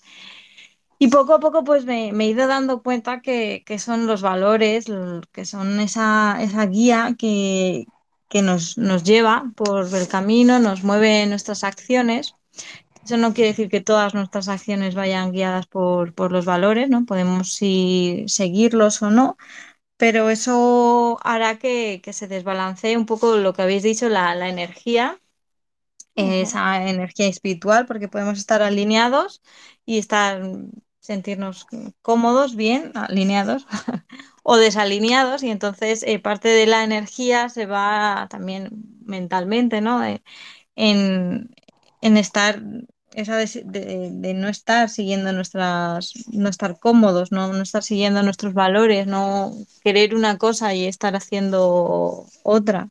y 0.98 1.08
poco 1.08 1.34
a 1.34 1.40
poco 1.40 1.62
pues 1.62 1.84
me, 1.84 2.12
me 2.12 2.24
he 2.24 2.30
ido 2.30 2.48
dando 2.48 2.82
cuenta 2.82 3.20
que, 3.20 3.62
que 3.64 3.78
son 3.78 4.08
los 4.08 4.20
valores, 4.20 4.86
que 5.30 5.44
son 5.44 5.78
esa, 5.78 6.42
esa 6.42 6.66
guía 6.66 7.14
que, 7.16 7.86
que 8.28 8.42
nos, 8.42 8.78
nos 8.78 9.04
lleva 9.04 9.52
por 9.54 9.94
el 9.94 10.08
camino, 10.08 10.58
nos 10.58 10.82
mueve 10.82 11.24
nuestras 11.26 11.62
acciones. 11.62 12.34
Eso 13.08 13.16
no 13.16 13.32
quiere 13.34 13.48
decir 13.50 13.70
que 13.70 13.80
todas 13.80 14.14
nuestras 14.14 14.48
acciones 14.48 14.94
vayan 14.94 15.32
guiadas 15.32 15.66
por, 15.66 16.14
por 16.14 16.30
los 16.32 16.44
valores, 16.44 16.90
¿no? 16.90 17.06
Podemos 17.06 17.54
sí 17.54 18.24
seguirlos 18.28 19.00
o 19.02 19.10
no, 19.10 19.38
pero 19.98 20.30
eso 20.30 21.18
hará 21.24 21.58
que, 21.58 22.00
que 22.04 22.12
se 22.14 22.28
desbalancee 22.28 22.96
un 22.98 23.06
poco 23.06 23.36
lo 23.38 23.52
que 23.54 23.62
habéis 23.62 23.84
dicho, 23.84 24.08
la, 24.10 24.34
la 24.36 24.48
energía 24.50 25.20
esa 26.14 26.88
energía 26.88 27.28
espiritual, 27.28 27.86
porque 27.86 28.08
podemos 28.08 28.38
estar 28.38 28.62
alineados 28.62 29.42
y 29.86 29.98
estar, 29.98 30.42
sentirnos 31.00 31.66
cómodos, 32.02 32.56
bien, 32.56 32.92
alineados 32.94 33.66
o 34.42 34.56
desalineados, 34.56 35.42
y 35.42 35.50
entonces 35.50 36.02
eh, 36.04 36.18
parte 36.18 36.48
de 36.48 36.66
la 36.66 36.84
energía 36.84 37.48
se 37.48 37.66
va 37.66 38.26
también 38.30 38.70
mentalmente, 39.04 39.80
¿no? 39.80 40.04
Eh, 40.04 40.22
en, 40.76 41.50
en 42.02 42.16
estar, 42.18 42.62
esa 43.14 43.36
de, 43.36 43.46
de- 43.64 44.10
de 44.12 44.34
no 44.34 44.48
estar 44.48 44.88
siguiendo 44.90 45.32
nuestras, 45.32 46.12
no 46.32 46.48
estar 46.48 46.78
cómodos, 46.78 47.32
¿no? 47.32 47.52
No 47.52 47.62
estar 47.62 47.82
siguiendo 47.82 48.22
nuestros 48.22 48.54
valores, 48.54 49.06
no 49.06 49.52
querer 49.82 50.14
una 50.14 50.38
cosa 50.38 50.74
y 50.74 50.86
estar 50.86 51.16
haciendo 51.16 52.26
otra. 52.42 52.88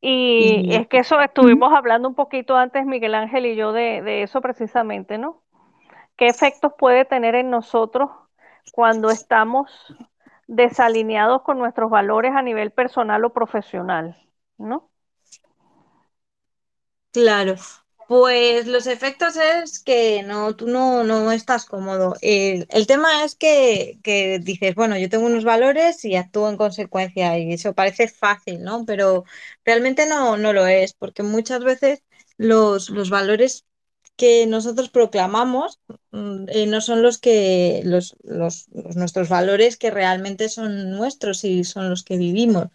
Y 0.00 0.66
es 0.68 0.86
que 0.88 0.98
eso 0.98 1.20
estuvimos 1.20 1.72
hablando 1.74 2.08
un 2.08 2.14
poquito 2.14 2.56
antes, 2.56 2.84
Miguel 2.86 3.14
Ángel 3.14 3.46
y 3.46 3.56
yo, 3.56 3.72
de, 3.72 4.02
de 4.02 4.22
eso 4.22 4.40
precisamente, 4.40 5.18
¿no? 5.18 5.42
¿Qué 6.16 6.28
efectos 6.28 6.72
puede 6.78 7.04
tener 7.06 7.34
en 7.36 7.50
nosotros 7.50 8.10
cuando 8.70 9.10
estamos 9.12 9.70
desalineados 10.48 11.42
con 11.42 11.58
nuestros 11.58 11.90
valores 11.90 12.32
a 12.34 12.42
nivel 12.42 12.72
personal 12.72 13.24
o 13.26 13.32
profesional, 13.34 14.16
¿no? 14.58 14.90
Claro, 17.16 17.54
pues 18.06 18.66
los 18.66 18.86
efectos 18.86 19.36
es 19.36 19.80
que 19.80 20.22
no, 20.22 20.54
tú 20.54 20.66
no, 20.68 21.02
no 21.02 21.32
estás 21.32 21.64
cómodo. 21.64 22.14
El, 22.20 22.66
tema 22.86 23.24
es 23.24 23.34
que, 23.34 23.98
que 24.02 24.38
dices, 24.38 24.74
bueno, 24.74 24.98
yo 24.98 25.08
tengo 25.08 25.24
unos 25.26 25.44
valores 25.44 26.04
y 26.04 26.14
actúo 26.16 26.50
en 26.50 26.58
consecuencia 26.58 27.38
y 27.38 27.54
eso 27.54 27.72
parece 27.74 28.08
fácil, 28.08 28.62
¿no? 28.62 28.84
Pero 28.84 29.24
realmente 29.64 30.06
no, 30.06 30.36
no 30.36 30.52
lo 30.52 30.66
es, 30.66 30.92
porque 30.92 31.22
muchas 31.22 31.64
veces 31.64 32.02
los, 32.36 32.90
los 32.90 33.08
valores 33.08 33.64
que 34.16 34.46
nosotros 34.46 34.90
proclamamos 34.90 35.80
mm, 36.12 36.46
eh, 36.48 36.66
no 36.66 36.80
son 36.82 37.02
los 37.02 37.18
que 37.18 37.80
los, 37.84 38.14
los, 38.24 38.68
los 38.72 38.96
nuestros 38.96 39.28
valores 39.30 39.76
que 39.78 39.90
realmente 39.90 40.48
son 40.50 40.90
nuestros 40.90 41.44
y 41.44 41.64
son 41.64 41.88
los 41.90 42.04
que 42.04 42.18
vivimos. 42.18 42.68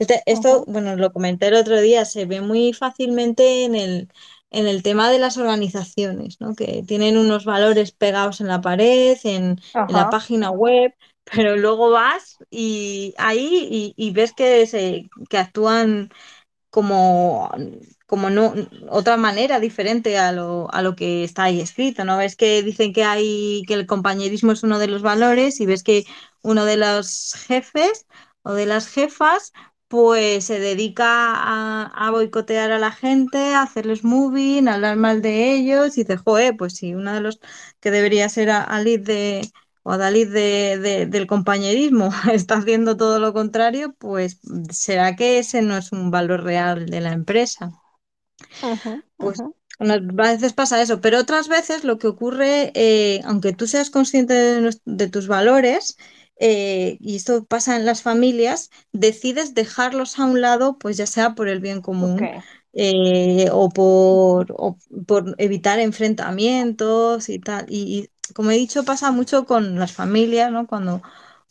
Este- 0.00 0.22
esto, 0.26 0.64
bueno, 0.68 0.96
lo 0.96 1.12
comenté 1.12 1.48
el 1.48 1.54
otro 1.56 1.80
día, 1.80 2.06
se 2.06 2.26
ve 2.26 2.42
muy 2.42 2.72
fácilmente 2.74 3.64
en 3.66 3.76
el, 3.76 4.12
en 4.50 4.66
el 4.68 4.82
tema 4.82 5.10
de 5.10 5.20
las 5.20 5.38
organizaciones, 5.38 6.40
¿no? 6.40 6.56
Que 6.56 6.84
tienen 6.86 7.18
unos 7.18 7.44
valores 7.46 7.92
pegados 7.92 8.40
en 8.42 8.48
la 8.48 8.62
pared, 8.62 9.18
en, 9.24 9.60
en 9.86 9.96
la 9.96 10.08
página 10.10 10.50
web, 10.52 10.94
pero 11.32 11.56
luego 11.56 11.90
vas 11.90 12.38
y 12.50 13.14
ahí 13.18 13.68
y, 13.70 13.94
y 13.96 14.12
ves 14.12 14.32
que, 14.34 14.66
se, 14.66 15.08
que 15.30 15.38
actúan 15.38 16.10
como, 16.70 17.50
como 18.06 18.30
no, 18.30 18.54
otra 18.88 19.16
manera 19.16 19.60
diferente 19.60 20.18
a 20.18 20.32
lo, 20.32 20.72
a 20.72 20.82
lo 20.82 20.94
que 20.96 21.24
está 21.24 21.44
ahí 21.44 21.60
escrito, 21.60 22.04
¿no? 22.04 22.18
Ves 22.18 22.36
que 22.36 22.62
dicen 22.62 22.92
que 22.92 23.04
hay, 23.04 23.62
que 23.66 23.74
el 23.74 23.86
compañerismo 23.86 24.52
es 24.52 24.62
uno 24.62 24.78
de 24.78 24.86
los 24.88 25.02
valores 25.02 25.60
y 25.60 25.66
ves 25.66 25.82
que 25.82 26.04
uno 26.42 26.64
de 26.64 26.76
los 26.76 27.34
jefes 27.46 28.06
o 28.42 28.52
de 28.52 28.66
las 28.66 28.88
jefas 28.88 29.52
pues 29.90 30.46
se 30.46 30.60
dedica 30.60 31.06
a, 31.34 31.86
a 32.08 32.12
boicotear 32.12 32.72
a 32.72 32.80
la 32.80 32.92
gente, 32.92 33.38
a 33.54 33.62
hacerles 33.64 34.04
moving, 34.04 34.68
a 34.68 34.76
hablar 34.76 34.96
mal 34.96 35.22
de 35.22 35.52
ellos 35.54 35.98
y 35.98 36.02
dices, 36.04 36.22
joder, 36.24 36.56
pues 36.56 36.74
si 36.76 36.94
uno 36.94 37.12
de 37.14 37.20
los 37.22 37.40
que 37.80 37.92
debería 37.92 38.28
ser 38.30 38.50
a, 38.50 38.62
a 38.64 38.80
lead 38.82 39.00
de 39.02 39.52
o 39.82 39.96
Dalit 39.98 40.28
de, 40.30 40.78
de- 40.78 41.06
del 41.06 41.26
compañerismo 41.26 42.10
está 42.32 42.56
haciendo 42.58 42.96
todo 42.96 43.18
lo 43.20 43.32
contrario, 43.34 43.94
pues 43.98 44.40
¿será 44.70 45.16
que 45.16 45.38
ese 45.40 45.62
no 45.62 45.76
es 45.78 45.92
un 45.92 46.10
valor 46.12 46.44
real 46.44 46.86
de 46.86 47.00
la 47.02 47.12
empresa? 47.12 47.72
ujú, 48.62 49.02
Pues 49.18 49.42
unas 49.78 50.06
veces 50.06 50.52
pasa 50.52 50.80
eso, 50.82 51.00
pero 51.00 51.18
otras 51.18 51.48
veces 51.48 51.84
lo 51.84 51.98
que 51.98 52.06
ocurre, 52.08 52.72
eh, 52.74 53.20
aunque 53.24 53.52
tú 53.52 53.66
seas 53.66 53.90
consciente 53.90 54.34
de 54.84 55.08
tus 55.08 55.26
valores, 55.28 55.96
eh, 56.40 56.98
y 57.00 57.16
esto 57.16 57.44
pasa 57.46 57.76
en 57.76 57.86
las 57.86 58.02
familias, 58.02 58.70
decides 58.92 59.54
dejarlos 59.54 60.18
a 60.20 60.26
un 60.26 60.42
lado, 60.42 60.78
pues 60.78 60.98
ya 60.98 61.06
sea 61.06 61.36
por 61.36 61.48
el 61.48 61.60
bien 61.60 61.82
común 61.82 62.32
eh, 62.74 63.48
o 63.52 63.70
por, 63.70 64.52
o 64.58 64.78
por 65.06 65.34
evitar 65.38 65.80
enfrentamientos 65.80 67.28
y 67.30 67.38
tal. 67.40 67.66
Y, 67.68 68.10
y, 68.30 68.32
como 68.34 68.50
he 68.52 68.56
dicho, 68.56 68.84
pasa 68.84 69.12
mucho 69.12 69.46
con 69.46 69.78
las 69.78 69.92
familias, 69.92 70.52
¿no? 70.52 70.66
Cuando 70.66 71.02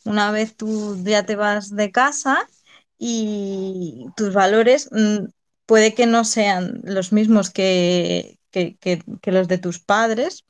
una 0.06 0.32
vez 0.32 0.56
tú 0.56 0.98
ya 1.04 1.26
te 1.26 1.36
vas 1.36 1.76
de 1.76 1.92
casa 1.92 2.48
y 2.98 4.06
tus 4.16 4.34
valores 4.34 4.90
mm, 4.92 5.26
puede 5.66 5.94
que 5.94 6.06
no 6.08 6.24
sean 6.26 6.82
los 6.84 7.12
mismos 7.14 7.50
que, 7.52 8.40
que, 8.52 8.78
que- 8.78 9.04
que 9.22 9.32
los 9.32 9.48
de 9.48 9.58
tus 9.58 9.80
padres 9.80 10.46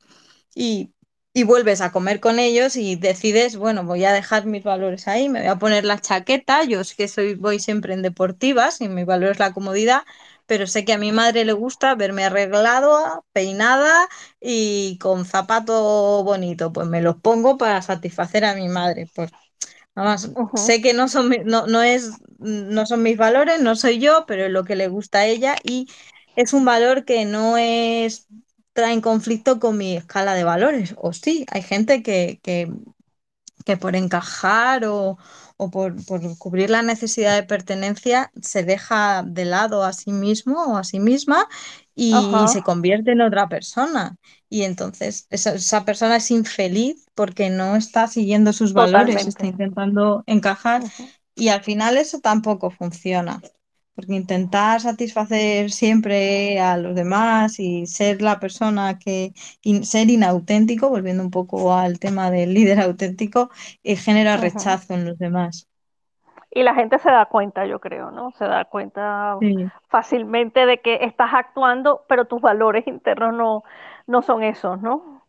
y, 0.55 0.93
y 1.39 1.43
vuelves 1.43 1.81
a 1.81 1.91
comer 1.91 2.19
con 2.19 2.39
ellos 2.39 2.75
y 2.75 2.95
decides, 2.95 3.57
bueno, 3.57 3.83
voy 3.85 4.05
a 4.05 4.13
dejar 4.13 4.45
mis 4.45 4.63
valores 4.63 5.07
ahí, 5.07 5.29
me 5.29 5.39
voy 5.39 5.47
a 5.49 5.57
poner 5.57 5.85
la 5.85 5.99
chaqueta, 5.99 6.63
yo 6.65 6.81
es 6.81 6.95
que 6.95 7.07
soy, 7.07 7.35
voy 7.35 7.59
siempre 7.59 7.93
en 7.93 8.01
deportivas 8.01 8.81
y 8.81 8.89
mi 8.89 9.03
valor 9.05 9.31
es 9.31 9.39
la 9.39 9.53
comodidad. 9.53 10.03
Pero 10.45 10.65
sé 10.67 10.83
que 10.85 10.93
a 10.93 10.97
mi 10.97 11.11
madre 11.11 11.45
le 11.45 11.53
gusta 11.53 11.93
verme 11.95 12.25
arreglado, 12.25 13.25
peinada 13.33 14.07
y 14.41 14.97
con 14.99 15.25
zapato 15.25 16.23
bonito. 16.23 16.73
Pues 16.73 16.87
me 16.87 17.01
los 17.01 17.17
pongo 17.17 17.57
para 17.57 17.81
satisfacer 17.83 18.45
a 18.45 18.55
mi 18.55 18.67
madre. 18.67 19.07
Pues 19.13 19.31
Además, 19.95 20.31
ujú, 20.35 20.55
sé 20.55 20.81
que 20.81 20.93
no 20.93 21.07
son, 21.07 21.29
no, 21.45 21.67
no 21.67 21.81
es, 21.83 22.11
no 22.39 22.85
son 22.85 23.03
mis 23.03 23.17
valores, 23.17 23.61
no 23.61 23.75
soy 23.75 23.99
yo, 23.99 24.25
pero 24.27 24.45
es 24.45 24.51
lo 24.51 24.63
que 24.63 24.75
le 24.75 24.87
gusta 24.87 25.19
a 25.19 25.25
ella 25.27 25.55
y 25.63 25.87
es 26.35 26.53
un 26.53 26.65
valor 26.65 27.05
que 27.05 27.25
no 27.25 27.57
es, 27.57 28.27
trae 28.73 28.93
en 28.93 29.01
conflicto 29.01 29.59
con 29.59 29.77
mi 29.77 29.95
escala 29.97 30.33
de 30.35 30.43
valores. 30.43 30.95
O 30.97 31.13
sí, 31.13 31.45
hay 31.51 31.61
gente 31.63 32.03
que, 32.03 32.39
que 32.43 32.71
que 33.65 33.77
por 33.77 33.95
encajar 33.95 34.85
o, 34.85 35.17
o 35.57 35.69
por, 35.71 36.03
por 36.05 36.21
cubrir 36.37 36.69
la 36.69 36.81
necesidad 36.81 37.35
de 37.35 37.43
pertenencia 37.43 38.31
se 38.41 38.63
deja 38.63 39.23
de 39.25 39.45
lado 39.45 39.83
a 39.83 39.93
sí 39.93 40.11
mismo 40.13 40.63
o 40.65 40.77
a 40.77 40.83
sí 40.83 40.99
misma 40.99 41.47
y 41.95 42.47
se 42.47 42.63
convierte 42.63 43.11
en 43.11 43.21
otra 43.21 43.49
persona. 43.49 44.15
Y 44.49 44.63
entonces 44.63 45.27
esa, 45.29 45.53
esa 45.55 45.85
persona 45.85 46.15
es 46.17 46.31
infeliz 46.31 47.05
porque 47.15 47.49
no 47.49 47.75
está 47.75 48.07
siguiendo 48.07 48.53
sus 48.53 48.73
valores, 48.73 49.27
está 49.27 49.45
intentando 49.47 50.23
encajar 50.25 50.85
y 51.35 51.49
al 51.49 51.63
final 51.63 51.97
eso 51.97 52.19
tampoco 52.19 52.71
funciona. 52.71 53.43
Porque 53.99 54.15
intentar 54.15 54.79
satisfacer 54.81 55.71
siempre 55.71 56.59
a 56.61 56.77
los 56.77 56.95
demás 56.95 57.59
y 57.59 57.85
ser 57.85 58.21
la 58.21 58.39
persona 58.39 58.97
que, 58.97 59.33
ser 59.83 60.09
inauténtico, 60.09 60.89
volviendo 60.89 61.21
un 61.23 61.31
poco 61.31 61.73
al 61.73 61.99
tema 61.99 62.31
del 62.31 62.53
líder 62.53 62.79
auténtico, 62.79 63.49
eh, 63.83 63.97
genera 63.97 64.37
rechazo 64.37 64.93
en 64.93 65.05
los 65.05 65.17
demás. 65.19 65.67
Y 66.51 66.63
la 66.63 66.73
gente 66.73 66.97
se 66.99 67.11
da 67.11 67.25
cuenta, 67.27 67.65
yo 67.65 67.79
creo, 67.79 68.11
¿no? 68.11 68.31
Se 68.31 68.45
da 68.45 68.65
cuenta 68.65 69.37
Sí. 69.39 69.71
fácilmente 69.89 70.65
de 70.65 70.81
que 70.81 70.95
estás 71.01 71.33
actuando, 71.33 72.05
pero 72.07 72.25
tus 72.25 72.41
valores 72.41 72.87
internos 72.87 73.33
no, 73.33 73.63
no 74.07 74.21
son 74.21 74.43
esos, 74.43 74.81
¿no? 74.81 75.23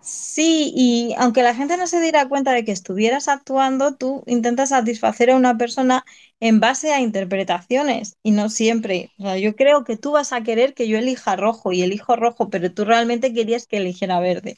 Sí, 0.00 0.72
y 0.74 1.14
aunque 1.18 1.42
la 1.42 1.54
gente 1.54 1.76
no 1.76 1.86
se 1.86 2.00
diera 2.00 2.28
cuenta 2.28 2.52
de 2.52 2.64
que 2.64 2.72
estuvieras 2.72 3.28
actuando, 3.28 3.96
tú 3.96 4.22
intentas 4.26 4.68
satisfacer 4.70 5.30
a 5.30 5.36
una 5.36 5.56
persona 5.58 6.04
en 6.40 6.60
base 6.60 6.92
a 6.92 7.00
interpretaciones 7.00 8.16
y 8.22 8.30
no 8.32 8.48
siempre. 8.50 9.10
O 9.18 9.22
sea, 9.24 9.38
yo 9.38 9.56
creo 9.56 9.84
que 9.84 9.96
tú 9.96 10.12
vas 10.12 10.32
a 10.32 10.42
querer 10.42 10.74
que 10.74 10.88
yo 10.88 10.98
elija 10.98 11.36
rojo 11.36 11.72
y 11.72 11.82
elijo 11.82 12.16
rojo, 12.16 12.50
pero 12.50 12.72
tú 12.72 12.84
realmente 12.84 13.32
querías 13.34 13.66
que 13.66 13.78
eligiera 13.78 14.20
verde. 14.20 14.56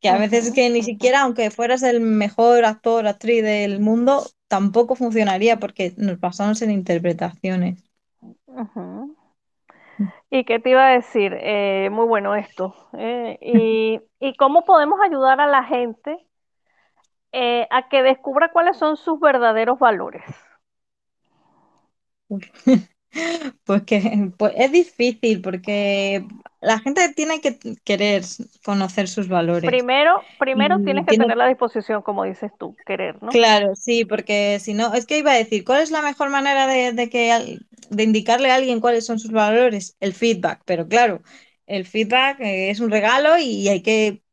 que 0.00 0.08
a 0.10 0.18
veces 0.18 0.46
es 0.48 0.52
que 0.54 0.70
ni 0.70 0.82
siquiera, 0.82 1.22
aunque 1.22 1.50
fueras 1.50 1.82
el 1.82 2.00
mejor 2.00 2.64
actor, 2.66 3.06
actriz 3.06 3.42
del 3.44 3.80
mundo, 3.80 4.26
tampoco 4.48 4.94
funcionaría 4.96 5.58
porque 5.60 5.94
nos 5.96 6.20
basamos 6.20 6.62
en 6.62 6.70
interpretaciones. 6.72 7.82
ujú. 8.46 9.16
¿Y 10.30 10.44
qué 10.44 10.58
te 10.60 10.70
iba 10.70 10.86
a 10.88 10.92
decir? 10.92 11.36
Eh, 11.40 11.88
muy 11.90 12.06
bueno 12.06 12.34
esto. 12.34 12.74
eh, 12.94 13.38
y, 13.42 14.00
¿Y 14.20 14.36
cómo 14.36 14.64
podemos 14.64 15.00
ayudar 15.02 15.40
a 15.40 15.46
la 15.46 15.64
gente 15.64 16.18
eh, 17.32 17.66
a 17.70 17.88
que 17.88 18.02
descubra 18.02 18.50
cuáles 18.52 18.76
son 18.76 18.96
sus 18.96 19.18
verdaderos 19.20 19.78
valores? 19.78 20.24
Pues 23.64 23.82
que 23.84 24.32
pues 24.38 24.52
es 24.56 24.72
difícil 24.72 25.42
porque 25.42 26.24
la 26.60 26.78
gente 26.78 27.12
tiene 27.14 27.40
que 27.40 27.58
querer 27.84 28.22
conocer 28.64 29.08
sus 29.08 29.28
valores 29.28 29.64
Primero, 29.64 30.26
primero 30.38 30.76
y 30.76 30.82
tienes 30.82 31.06
que 31.06 31.14
tiene 31.14 31.24
tener 31.24 31.36
la 31.38 31.46
disposición, 31.46 32.02
como 32.02 32.24
dices 32.24 32.52
tú, 32.58 32.76
querer, 32.84 33.22
¿no? 33.22 33.38
Claro, 33.38 33.76
sí, 33.76 34.04
porque 34.04 34.58
si 34.58 34.74
no, 34.74 34.92
es 34.92 35.06
que 35.06 35.18
iba 35.18 35.30
a 35.32 35.36
decir, 35.36 35.64
¿cuál 35.64 35.82
es 35.82 35.92
la 35.92 36.02
mejor 36.02 36.30
manera 36.30 36.66
de, 36.66 36.92
de 36.92 37.08
que 37.08 37.60
de 37.88 38.02
indicarle 38.02 38.50
a 38.50 38.56
alguien 38.56 38.80
cuáles 38.80 39.06
son 39.06 39.20
sus 39.20 39.30
valores? 39.30 39.96
El 40.00 40.14
feedback, 40.14 40.62
pero 40.64 40.88
claro, 40.88 41.22
el 41.66 41.86
feedback 41.86 42.40
eh, 42.40 42.70
es 42.70 42.80
un 42.80 42.90
regalo 42.90 43.38
y 43.38 43.68
hay 43.68 43.82
que 43.82 44.24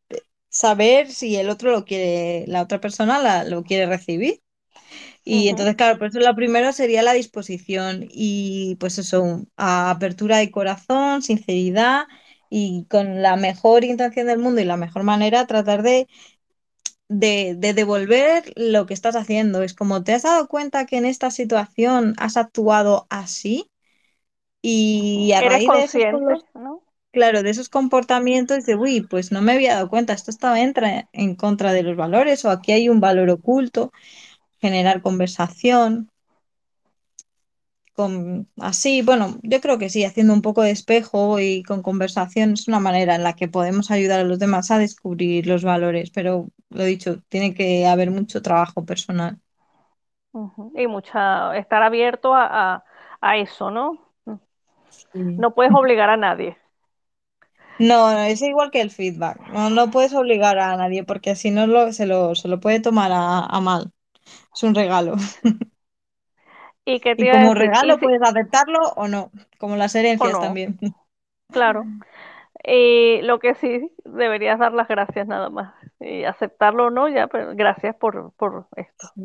saber 0.50 1.12
si 1.12 1.36
el 1.38 1.50
otro 1.50 1.72
lo 1.72 1.86
quiere, 1.86 2.46
la 2.48 2.64
otra 2.64 2.82
persona 2.82 3.20
la- 3.20 3.44
lo 3.46 3.64
quiere 3.64 3.88
recibir. 3.88 4.42
Y 5.30 5.50
entonces, 5.50 5.76
claro, 5.76 5.98
por 6.00 6.08
eso 6.08 6.20
lo 6.20 6.36
primero 6.36 6.72
sería 6.74 7.04
la 7.04 7.14
disposición 7.14 8.08
y 8.10 8.76
pues 8.80 8.98
eso, 9.00 9.46
a- 9.58 9.92
apertura 9.92 10.38
de 10.38 10.52
corazón, 10.52 11.22
sinceridad 11.22 12.06
y 12.50 12.86
con 12.90 13.22
la 13.22 13.36
mejor 13.36 13.84
intención 13.84 14.28
del 14.28 14.40
mundo 14.40 14.62
y 14.62 14.66
la 14.66 14.78
mejor 14.78 15.04
manera 15.04 15.46
tratar 15.48 15.84
de 15.84 16.08
de, 17.10 17.56
de 17.58 17.74
devolver 17.74 18.52
lo 18.56 18.86
que 18.86 18.94
estás 18.94 19.16
haciendo. 19.16 19.64
Es 19.64 19.74
como, 19.74 20.04
¿te 20.04 20.14
has 20.14 20.24
dado 20.24 20.48
cuenta 20.48 20.86
que 20.86 20.98
en 20.98 21.06
esta 21.06 21.32
situación 21.32 22.16
has 22.18 22.38
actuado 22.38 23.08
así? 23.10 23.70
Y 24.62 25.34
a 25.34 25.42
Eres 25.42 25.42
raíz 25.42 25.72
de 25.74 25.88
claro, 27.12 27.44
de 27.44 27.50
esos 27.50 27.70
comportamientos 27.70 28.66
de, 28.66 28.76
uy, 28.76 29.02
pues 29.02 29.32
no 29.32 29.42
me 29.42 29.54
había 29.54 29.74
dado 29.76 29.90
cuenta, 29.90 30.14
esto 30.14 30.32
estaba 30.32 30.60
entra 30.62 31.10
en 31.14 31.36
contra 31.36 31.74
de 31.74 31.84
los 31.84 31.96
valores 31.98 32.46
o 32.46 32.50
aquí 32.52 32.72
hay 32.72 32.90
un 32.90 33.00
valor 33.00 33.30
oculto, 33.30 33.92
generar 34.60 35.02
conversación. 35.02 36.10
Con, 37.94 38.48
así, 38.62 39.02
bueno, 39.02 39.40
yo 39.42 39.60
creo 39.60 39.80
que 39.80 39.90
sí, 39.90 40.04
haciendo 40.06 40.32
un 40.34 40.44
poco 40.44 40.62
de 40.62 40.70
espejo 40.72 41.40
y 41.40 41.64
con 41.64 41.82
conversación 41.82 42.54
es 42.54 42.68
una 42.68 42.80
manera 42.80 43.16
en 43.16 43.24
la 43.24 43.34
que 43.36 43.48
podemos 43.48 43.90
ayudar 43.90 44.20
a 44.20 44.24
los 44.24 44.38
demás 44.40 44.70
a 44.70 44.78
descubrir 44.78 45.48
los 45.48 45.64
valores, 45.64 46.12
pero 46.12 46.50
lo 46.70 46.84
dicho, 46.84 47.24
tiene 47.30 47.56
que 47.56 47.88
haber 47.88 48.12
mucho 48.12 48.42
trabajo 48.44 48.86
personal. 48.86 49.40
Y 50.76 50.88
mucha, 50.88 51.58
estar 51.58 51.82
abierto 51.84 52.34
a, 52.36 52.76
a, 52.76 52.84
a 53.22 53.38
eso, 53.38 53.72
¿no? 53.72 54.14
Sí. 54.90 55.20
No 55.38 55.54
puedes 55.56 55.74
obligar 55.74 56.10
a 56.10 56.18
nadie. 56.18 56.58
No, 57.80 58.12
no, 58.14 58.22
es 58.24 58.42
igual 58.44 58.70
que 58.72 58.82
el 58.82 58.92
feedback. 58.92 59.40
No, 59.48 59.70
no 59.72 59.90
puedes 59.92 60.14
obligar 60.14 60.58
a 60.60 60.76
nadie 60.78 61.04
porque 61.04 61.36
si 61.36 61.52
no 61.52 61.66
lo, 61.68 61.92
se 61.94 62.06
lo, 62.08 62.36
se 62.36 62.48
lo 62.48 62.60
puede 62.60 62.80
tomar 62.82 63.12
a, 63.12 63.40
a 63.46 63.62
mal. 63.62 63.92
Es 64.54 64.64
un 64.64 64.76
regalo. 64.76 65.16
¿Y 66.86 67.00
qué 67.02 67.16
te 67.16 67.26
Y 67.26 67.28
iba 67.28 67.42
a 67.42 67.42
como 67.42 67.54
regalo 67.54 68.00
puedes 68.00 68.22
aceptarlo 68.22 68.80
o 68.96 69.08
no, 69.08 69.32
como 69.60 69.76
las 69.76 69.96
herencias 69.96 70.34
no, 70.34 70.40
también. 70.40 70.80
claro. 71.52 71.86
Y 72.64 73.22
lo 73.24 73.40
que 73.40 73.56
sí 73.56 73.92
deberías 74.06 74.60
dar 74.60 74.74
las 74.74 74.88
gracias 74.88 75.28
nada 75.28 75.50
más. 75.50 75.74
Y 76.00 76.26
aceptarlo 76.26 76.88
o 76.88 76.90
no, 76.92 77.10
ya, 77.10 77.28
pero 77.28 77.54
gracias 77.56 77.96
por, 77.98 78.34
por 78.36 78.68
esto. 78.76 79.10
Sí. 79.16 79.22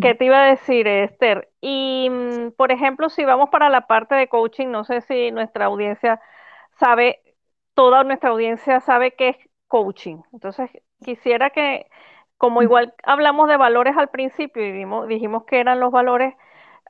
¿Qué 0.00 0.14
te 0.14 0.24
iba 0.24 0.42
a 0.44 0.46
decir, 0.50 0.86
Esther? 0.88 1.50
Y, 1.60 2.08
mm, 2.10 2.52
por 2.56 2.72
ejemplo, 2.72 3.08
si 3.08 3.24
vamos 3.24 3.50
para 3.50 3.68
la 3.70 3.86
parte 3.86 4.14
de 4.16 4.28
coaching, 4.28 4.68
no 4.68 4.84
sé 4.84 5.00
si 5.02 5.30
nuestra 5.30 5.66
audiencia 5.66 6.20
sabe, 6.78 7.22
toda 7.74 8.04
nuestra 8.04 8.30
audiencia 8.30 8.80
sabe 8.80 9.14
qué 9.14 9.30
es 9.30 9.36
coaching. 9.68 10.18
Entonces, 10.32 10.70
quisiera 11.04 11.50
que, 11.50 11.88
como 12.42 12.60
igual 12.60 12.92
hablamos 13.04 13.48
de 13.48 13.56
valores 13.56 13.96
al 13.96 14.08
principio 14.08 14.64
y 14.66 14.72
dijimos 15.06 15.44
que 15.44 15.60
eran 15.60 15.78
los 15.78 15.92
valores, 15.92 16.34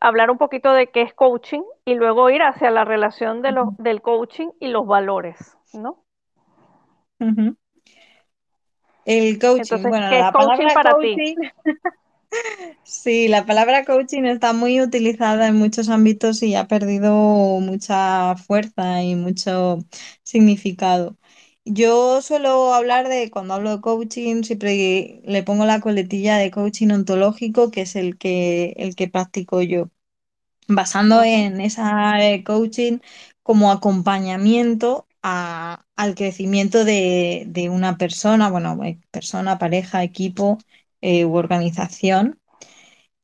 hablar 0.00 0.30
un 0.30 0.38
poquito 0.38 0.72
de 0.72 0.86
qué 0.86 1.02
es 1.02 1.12
coaching 1.12 1.60
y 1.84 1.92
luego 1.92 2.30
ir 2.30 2.40
hacia 2.40 2.70
la 2.70 2.86
relación 2.86 3.42
de 3.42 3.52
los, 3.52 3.76
del 3.76 4.00
coaching 4.00 4.48
y 4.60 4.68
los 4.68 4.86
valores, 4.86 5.58
¿no? 5.74 6.06
El 9.04 9.38
coaching, 9.38 9.60
Entonces, 9.60 9.82
bueno, 9.90 10.08
¿qué 10.08 10.20
es 10.20 10.20
la 10.22 10.32
coaching 10.32 10.56
palabra 10.56 10.74
para 10.74 10.94
ti? 10.94 11.16
coaching 11.16 11.34
Sí, 12.82 13.28
la 13.28 13.44
palabra 13.44 13.84
coaching 13.84 14.22
está 14.24 14.54
muy 14.54 14.80
utilizada 14.80 15.48
en 15.48 15.56
muchos 15.56 15.90
ámbitos 15.90 16.42
y 16.42 16.54
ha 16.54 16.66
perdido 16.66 17.12
mucha 17.60 18.36
fuerza 18.36 19.02
y 19.02 19.16
mucho 19.16 19.80
significado. 20.22 21.18
Yo 21.64 22.20
suelo 22.22 22.74
hablar 22.74 23.08
de, 23.08 23.30
cuando 23.30 23.54
hablo 23.54 23.70
de 23.76 23.80
coaching, 23.80 24.42
siempre 24.42 25.20
le 25.24 25.42
pongo 25.44 25.64
la 25.64 25.80
coletilla 25.80 26.36
de 26.36 26.50
coaching 26.50 26.90
ontológico, 26.90 27.70
que 27.70 27.82
es 27.82 27.94
el 27.96 28.18
que, 28.18 28.74
el 28.78 28.96
que 28.96 29.08
practico 29.08 29.62
yo, 29.62 29.88
basando 30.68 31.22
en 31.24 31.60
esa 31.62 32.24
eh, 32.26 32.44
coaching 32.44 33.00
como 33.44 33.72
acompañamiento 33.72 35.08
a- 35.22 35.86
al 35.96 36.16
crecimiento 36.16 36.84
de, 36.86 37.44
de 37.48 37.70
una 37.70 37.98
persona, 37.98 38.50
bueno, 38.50 38.82
eh, 38.84 39.00
persona, 39.12 39.58
pareja, 39.58 40.04
equipo 40.04 40.58
eh, 41.02 41.26
u 41.26 41.36
organización 41.36 42.40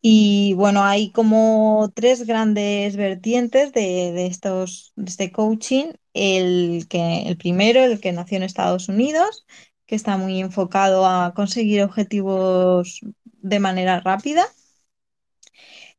y 0.01 0.55
bueno, 0.55 0.85
hay 0.85 1.13
como 1.13 1.91
tres 1.95 2.27
grandes 2.27 2.97
vertientes 2.97 3.73
de, 3.73 4.13
de 4.13 4.27
estos, 4.27 4.93
de 4.97 5.07
este 5.11 5.33
coaching. 5.33 5.93
El 6.15 6.87
que, 6.89 7.23
el 7.29 7.37
primero, 7.39 7.81
el 7.85 8.01
que 8.01 8.13
nació 8.13 8.37
en 8.39 8.43
Estados 8.45 8.89
Unidos, 8.89 9.47
que 9.87 9.95
está 9.97 10.17
muy 10.17 10.41
enfocado 10.41 11.07
a 11.07 11.35
conseguir 11.35 11.83
objetivos 11.83 13.01
de 13.25 13.61
manera 13.61 14.01
rápida. 14.01 14.45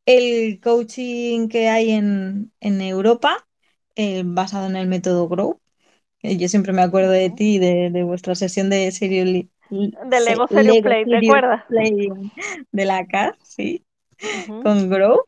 El 0.05 0.59
coaching 0.61 1.47
que 1.49 1.69
hay 1.69 1.91
en, 1.91 2.51
en 2.59 2.81
Europa, 2.81 3.47
eh, 3.95 4.23
basado 4.25 4.67
en 4.69 4.75
el 4.75 4.87
método 4.87 5.27
Grow. 5.29 5.61
Yo 6.23 6.49
siempre 6.49 6.73
me 6.73 6.83
acuerdo 6.83 7.11
de 7.11 7.31
ti, 7.31 7.59
de, 7.59 7.91
de 7.91 8.03
vuestra 8.03 8.35
sesión 8.35 8.69
de 8.69 8.91
serio, 8.91 9.25
li- 9.25 9.51
Del 9.69 10.25
Lego 10.25 10.47
Lego 10.49 10.81
Play, 10.81 11.07
¿te 11.07 11.17
acuerdas? 11.17 11.63
De 12.71 12.85
la 12.85 13.05
CAR, 13.07 13.37
sí, 13.43 13.85
Con 14.61 14.89
Grow. 14.89 15.21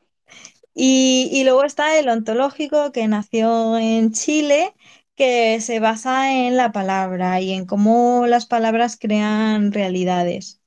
Y, 0.73 1.29
y 1.33 1.43
luego 1.43 1.63
está 1.65 1.99
el 1.99 2.09
ontológico 2.09 2.91
que 2.91 3.07
nació 3.07 3.77
en 3.77 4.11
Chile, 4.13 4.73
que 5.15 5.59
se 5.61 5.79
basa 5.79 6.33
en 6.33 6.57
la 6.57 6.71
palabra 6.71 7.41
y 7.41 7.53
en 7.53 7.65
cómo 7.65 8.25
las 8.27 8.45
palabras 8.47 8.97
crean 8.99 9.71
realidades 9.73 10.61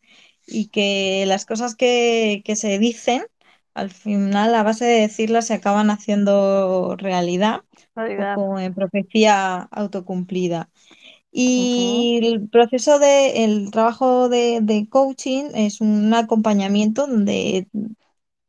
y 0.47 0.69
que 0.69 1.25
las 1.27 1.47
cosas 1.47 1.75
que, 1.77 2.43
que 2.45 2.57
se 2.57 2.79
dicen, 2.79 3.25
al 3.75 3.91
final, 3.91 4.55
a 4.55 4.63
base 4.63 4.85
de 4.85 5.01
decirlas, 5.03 5.47
se 5.49 5.55
acaban 5.55 5.91
haciendo 5.91 6.97
realidad, 6.99 7.63
poco 8.17 8.59
en 8.59 8.75
profecía 8.75 9.57
autocumplida. 9.73 10.71
Y 11.33 12.21
el 12.25 12.49
proceso 12.49 12.99
de, 12.99 13.45
el 13.45 13.71
trabajo 13.71 14.29
de, 14.29 14.61
de 14.63 14.89
coaching 14.89 15.47
es 15.55 15.81
un 15.81 16.15
acompañamiento 16.15 17.07
donde 17.07 17.69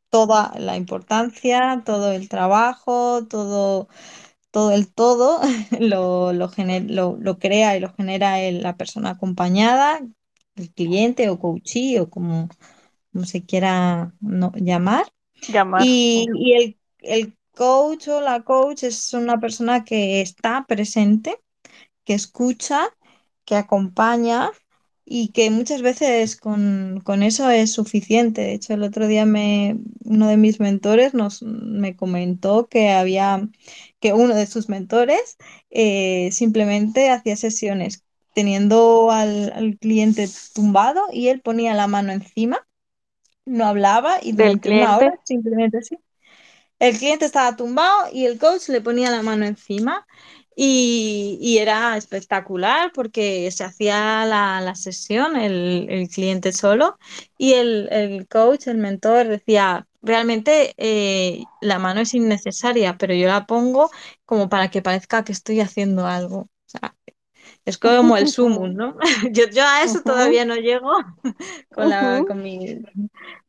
toda 0.09 0.53
la 0.59 0.77
importancia, 0.77 1.83
todo 1.85 2.11
el 2.11 2.29
trabajo, 2.29 3.25
todo, 3.27 3.87
todo 4.51 4.71
el 4.71 4.93
todo 4.93 5.41
lo, 5.79 6.33
lo, 6.33 6.49
gener- 6.49 6.89
lo, 6.91 7.17
lo 7.19 7.39
crea 7.39 7.77
y 7.77 7.79
lo 7.81 7.93
genera 7.95 8.41
el- 8.41 8.63
la 8.63 8.77
persona 8.77 9.11
acompañada, 9.11 10.01
el 10.55 10.71
cliente 10.73 11.29
o 11.29 11.39
coachee 11.39 11.99
o 11.99 12.09
como, 12.09 12.49
como 13.13 13.25
se 13.25 13.45
quiera 13.45 14.13
no- 14.21 14.51
llamar. 14.55 15.05
Llamar. 15.47 15.87
Y, 15.87 16.27
y 16.33 16.53
el, 16.53 16.79
el 16.99 17.37
coach 17.55 18.07
o 18.09 18.21
la 18.21 18.43
coach 18.43 18.83
es 18.83 19.13
una 19.13 19.39
persona 19.39 19.83
que 19.85 20.21
está 20.21 20.65
presente 20.67 21.39
que 22.05 22.13
escucha, 22.15 22.89
que 23.45 23.55
acompaña 23.55 24.51
y 25.05 25.29
que 25.29 25.49
muchas 25.51 25.81
veces 25.81 26.35
con, 26.35 27.01
con 27.03 27.23
eso 27.23 27.49
es 27.49 27.73
suficiente. 27.73 28.41
De 28.41 28.53
hecho, 28.53 28.73
el 28.73 28.83
otro 28.83 29.07
día 29.07 29.25
me, 29.25 29.77
uno 30.03 30.27
de 30.27 30.37
mis 30.37 30.59
mentores 30.59 31.13
nos, 31.13 31.43
me 31.43 31.95
comentó 31.95 32.67
que 32.67 32.91
había, 32.91 33.47
que 33.99 34.13
uno 34.13 34.35
de 34.35 34.47
sus 34.47 34.69
mentores 34.69 35.37
eh, 35.69 36.29
simplemente 36.31 37.09
hacía 37.11 37.35
sesiones 37.37 38.03
teniendo 38.33 39.11
al, 39.11 39.51
al 39.53 39.77
cliente 39.77 40.27
tumbado 40.53 41.03
y 41.11 41.29
él 41.29 41.41
ponía 41.41 41.73
la 41.73 41.87
mano 41.87 42.11
encima, 42.11 42.67
no 43.45 43.65
hablaba 43.65 44.19
y 44.21 44.33
Del 44.33 44.37
durante 44.49 44.69
una 44.71 44.97
hora 44.97 45.19
simplemente 45.23 45.77
así. 45.79 45.97
El 46.79 46.97
cliente 46.97 47.25
estaba 47.25 47.55
tumbado 47.55 48.09
y 48.11 48.25
el 48.25 48.37
coach 48.37 48.69
le 48.69 48.81
ponía 48.81 49.11
la 49.11 49.23
mano 49.23 49.45
encima 49.45 50.05
Y, 50.55 51.57
era 51.59 51.97
espectacular 51.97 52.91
porque 52.93 53.51
se 53.51 53.63
hacía 53.63 54.25
la, 54.25 54.75
sesión, 54.75 55.35
el, 55.35 55.87
el, 55.89 56.07
cliente 56.09 56.53
solo, 56.53 56.97
y 57.37 57.53
el, 57.53 57.89
el, 57.91 58.27
coach, 58.27 58.67
el 58.67 58.77
mentor, 58.77 59.27
decía, 59.27 59.87
realmente 60.05 60.73
eh, 60.77 61.43
la 61.61 61.79
mano 61.79 62.01
es 62.01 62.13
innecesaria, 62.13 62.97
pero 62.97 63.13
yo 63.13 63.27
la 63.27 63.45
pongo 63.45 63.89
como 64.25 64.47
para 64.49 64.69
que 64.69 64.81
parezca 64.81 65.23
que 65.23 65.33
estoy 65.33 65.59
haciendo 65.59 66.05
algo. 66.05 66.41
O 66.41 66.49
sea, 66.67 66.95
es 67.65 67.77
como 67.77 68.15
el 68.15 68.27
sumum, 68.27 68.73
¿no? 68.73 68.95
Yo, 69.31 69.45
yo 69.49 69.63
a 69.63 69.81
eso 69.83 70.01
todavía 70.01 70.45
no 70.45 70.55
llego 70.55 70.91
con, 71.73 71.89
la, 71.89 72.23
con, 72.27 72.43
mi, 72.43 72.81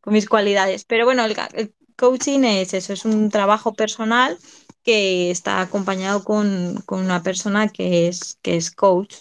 con, 0.01 0.15
mis 0.15 0.27
cualidades. 0.27 0.85
Pero 0.87 1.05
bueno, 1.05 1.25
el, 1.25 1.37
el, 1.53 1.75
coaching 1.97 2.41
es 2.45 2.75
eso, 2.75 2.93
es 2.93 3.05
un 3.05 3.31
trabajo 3.31 3.75
personal 3.75 4.39
que 4.87 5.31
está 5.33 5.61
acompañado 5.63 6.25
con, 6.25 6.83
con 6.87 7.01
una 7.05 7.23
persona 7.25 7.69
que 7.71 8.09
es, 8.09 8.39
que 8.43 8.57
es 8.59 8.73
coach. 8.73 9.17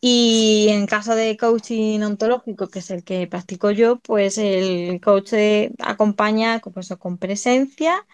Y 0.00 0.68
en 0.70 0.86
caso 0.86 1.14
de 1.14 1.36
coaching 1.36 2.00
ontológico, 2.02 2.68
que 2.68 2.80
es 2.80 2.90
el 2.90 3.02
que 3.04 3.26
practico 3.26 3.70
yo, 3.70 3.98
pues 4.00 4.38
el 4.38 5.00
coach 5.00 5.32
acompaña 5.80 6.60
pues, 6.60 6.88
con 6.98 7.18
presencia 7.18 8.06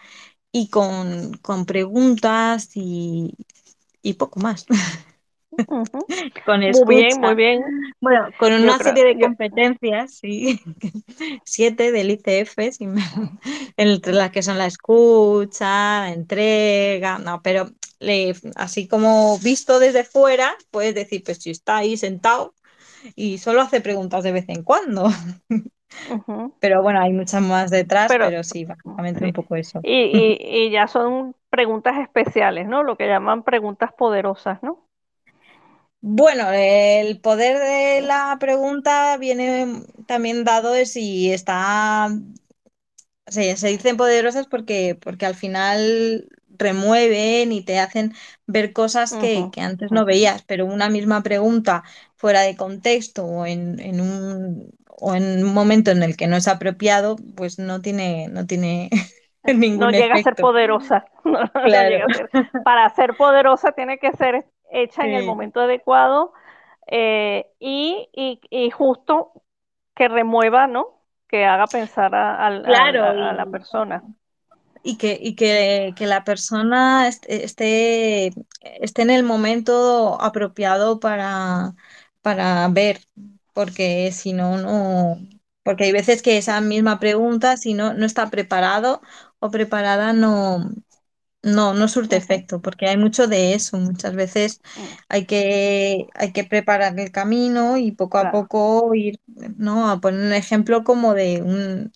y 0.52 0.68
con, 0.70 1.34
con 1.42 1.66
preguntas 1.66 2.70
y, 2.76 3.34
y 4.02 4.14
poco 4.14 4.40
más. 4.40 4.66
con 6.44 6.62
escucha. 6.62 6.86
Muy 6.86 6.96
bien, 6.96 7.20
muy 7.20 7.34
bien. 7.34 7.62
Bueno, 8.00 8.28
con 8.38 8.52
una 8.52 8.78
serie 8.78 9.04
de 9.04 9.20
competencias, 9.20 10.14
sí, 10.18 10.60
siete 11.44 11.92
del 11.92 12.10
ICF, 12.10 12.56
entre 13.76 14.12
las 14.12 14.30
que 14.30 14.42
son 14.42 14.58
la 14.58 14.66
escucha, 14.66 16.00
la 16.00 16.12
entrega, 16.12 17.18
no, 17.18 17.42
pero 17.42 17.70
le, 18.00 18.34
así 18.56 18.88
como 18.88 19.38
visto 19.38 19.78
desde 19.78 20.04
fuera, 20.04 20.54
puedes 20.70 20.94
decir, 20.94 21.22
pues 21.24 21.38
si 21.38 21.50
está 21.50 21.78
ahí 21.78 21.96
sentado 21.96 22.54
y 23.14 23.38
solo 23.38 23.62
hace 23.62 23.80
preguntas 23.80 24.24
de 24.24 24.32
vez 24.32 24.48
en 24.48 24.62
cuando. 24.62 25.08
Pero 26.60 26.82
bueno, 26.82 27.00
hay 27.02 27.12
muchas 27.12 27.42
más 27.42 27.70
detrás, 27.70 28.08
pero, 28.08 28.42
sí, 28.42 28.64
básicamente 28.64 29.26
un 29.26 29.32
poco 29.34 29.56
eso. 29.56 29.80
Y, 29.82 30.04
y, 30.04 30.38
y 30.40 30.70
ya 30.70 30.88
son 30.88 31.36
preguntas 31.50 31.98
especiales, 31.98 32.66
¿no? 32.66 32.82
Lo 32.82 32.96
que 32.96 33.06
llaman 33.06 33.42
preguntas 33.42 33.92
poderosas, 33.92 34.62
¿no? 34.62 34.88
Bueno, 36.04 36.50
el 36.52 37.20
poder 37.20 37.58
de 37.58 38.02
la 38.06 38.36
pregunta 38.40 39.16
viene 39.18 39.84
también 40.06 40.44
dado 40.44 40.72
de 40.72 40.84
si 40.86 41.32
está, 41.32 42.08
se, 43.26 43.56
se 43.56 43.68
dicen 43.68 43.96
poderosas 43.96 44.46
porque, 44.46 44.98
porque 45.00 45.26
al 45.26 45.34
final 45.34 46.28
remueven 46.58 47.52
y 47.52 47.62
te 47.64 47.78
hacen 47.78 48.14
ver 48.46 48.72
cosas 48.72 49.16
que, 49.16 49.50
que 49.50 49.60
antes 49.60 49.90
no 49.92 50.04
veías, 50.04 50.42
pero 50.44 50.66
una 50.66 50.88
misma 50.90 51.22
pregunta 51.22 51.82
fuera 52.16 52.42
de 52.42 52.56
contexto 52.56 53.24
o 53.24 53.46
en, 53.46 53.80
en 53.80 54.00
un, 54.00 54.70
o 54.88 55.14
en 55.14 55.44
un 55.44 55.54
momento 55.54 55.90
en 55.90 56.02
el 56.02 56.16
que 56.16 56.26
no 56.26 56.36
es 56.36 56.48
apropiado, 56.48 57.16
pues 57.36 57.58
no 57.58 57.80
tiene, 57.80 58.28
no 58.28 58.46
tiene 58.46 58.90
ningún 59.44 59.88
No 59.88 59.90
llega 59.90 60.16
a 60.16 60.18
ser 60.20 60.38
poderosa. 60.38 61.04
No, 61.24 61.38
claro. 61.62 61.98
no 62.00 62.10
ser. 62.10 62.30
Para 62.62 62.88
ser 62.90 63.16
poderosa 63.16 63.72
tiene 63.72 63.98
que 63.98 64.12
ser 64.12 64.46
hecha 64.72 65.02
sí. 65.02 65.08
en 65.08 65.14
el 65.14 65.26
momento 65.26 65.60
adecuado 65.60 66.32
eh, 66.86 67.46
y, 67.60 68.08
y, 68.12 68.40
y, 68.50 68.70
justo 68.70 69.32
que 69.94 70.08
remueva, 70.08 70.66
¿no? 70.66 70.86
Que 71.28 71.44
haga 71.44 71.66
pensar 71.66 72.14
a, 72.14 72.46
a, 72.46 72.62
claro, 72.62 73.04
a, 73.04 73.30
a 73.30 73.32
la 73.32 73.46
persona. 73.46 74.02
Y 74.82 74.98
que, 74.98 75.16
y 75.20 75.36
que, 75.36 75.94
que, 75.96 76.06
la 76.06 76.24
persona 76.24 77.06
esté, 77.06 78.32
esté 78.60 79.02
en 79.02 79.10
el 79.10 79.22
momento 79.22 80.20
apropiado 80.20 80.98
para, 80.98 81.74
para 82.20 82.66
ver, 82.68 82.98
porque 83.52 84.10
si 84.10 84.32
no, 84.32 84.56
no, 84.58 85.18
porque 85.62 85.84
hay 85.84 85.92
veces 85.92 86.20
que 86.22 86.36
esa 86.36 86.60
misma 86.60 86.98
pregunta, 86.98 87.56
si 87.56 87.74
no, 87.74 87.94
no 87.94 88.04
está 88.04 88.28
preparado 88.28 89.00
o 89.38 89.50
preparada, 89.50 90.12
no, 90.12 90.70
no, 91.42 91.74
no 91.74 91.88
surte 91.88 92.16
efecto, 92.16 92.60
porque 92.62 92.86
hay 92.88 92.96
mucho 92.96 93.26
de 93.28 93.54
eso. 93.54 93.78
Muchas 93.78 94.14
veces 94.14 94.60
hay 95.08 95.26
que, 95.26 96.06
hay 96.14 96.32
que 96.32 96.44
preparar 96.44 96.98
el 96.98 97.10
camino 97.12 97.76
y 97.76 97.92
poco 97.92 98.18
a 98.18 98.30
claro. 98.30 98.30
poco 98.30 98.94
ir, 98.94 99.20
¿no? 99.56 99.90
A 99.90 100.00
poner 100.00 100.20
un 100.26 100.32
ejemplo 100.32 100.84
como 100.84 101.14
de, 101.14 101.42
un, 101.42 101.92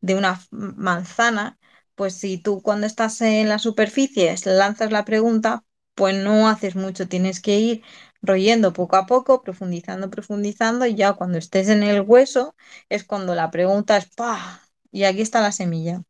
de 0.00 0.14
una 0.14 0.40
manzana. 0.50 1.58
Pues 1.94 2.14
si 2.14 2.38
tú 2.38 2.62
cuando 2.62 2.86
estás 2.86 3.20
en 3.22 3.48
la 3.48 3.58
superficie 3.58 4.34
lanzas 4.46 4.92
la 4.92 5.04
pregunta, 5.04 5.64
pues 5.94 6.16
no 6.16 6.48
haces 6.48 6.76
mucho, 6.76 7.08
tienes 7.08 7.40
que 7.40 7.58
ir 7.58 7.82
royendo 8.22 8.72
poco 8.72 8.96
a 8.96 9.06
poco, 9.06 9.42
profundizando, 9.42 10.10
profundizando, 10.10 10.86
y 10.86 10.94
ya 10.94 11.14
cuando 11.14 11.38
estés 11.38 11.68
en 11.68 11.82
el 11.82 12.02
hueso 12.02 12.54
es 12.88 13.04
cuando 13.04 13.34
la 13.34 13.50
pregunta 13.50 13.96
es 13.96 14.06
¡pah! 14.14 14.60
Y 14.92 15.04
aquí 15.04 15.20
está 15.22 15.40
la 15.40 15.52
semilla. 15.52 16.02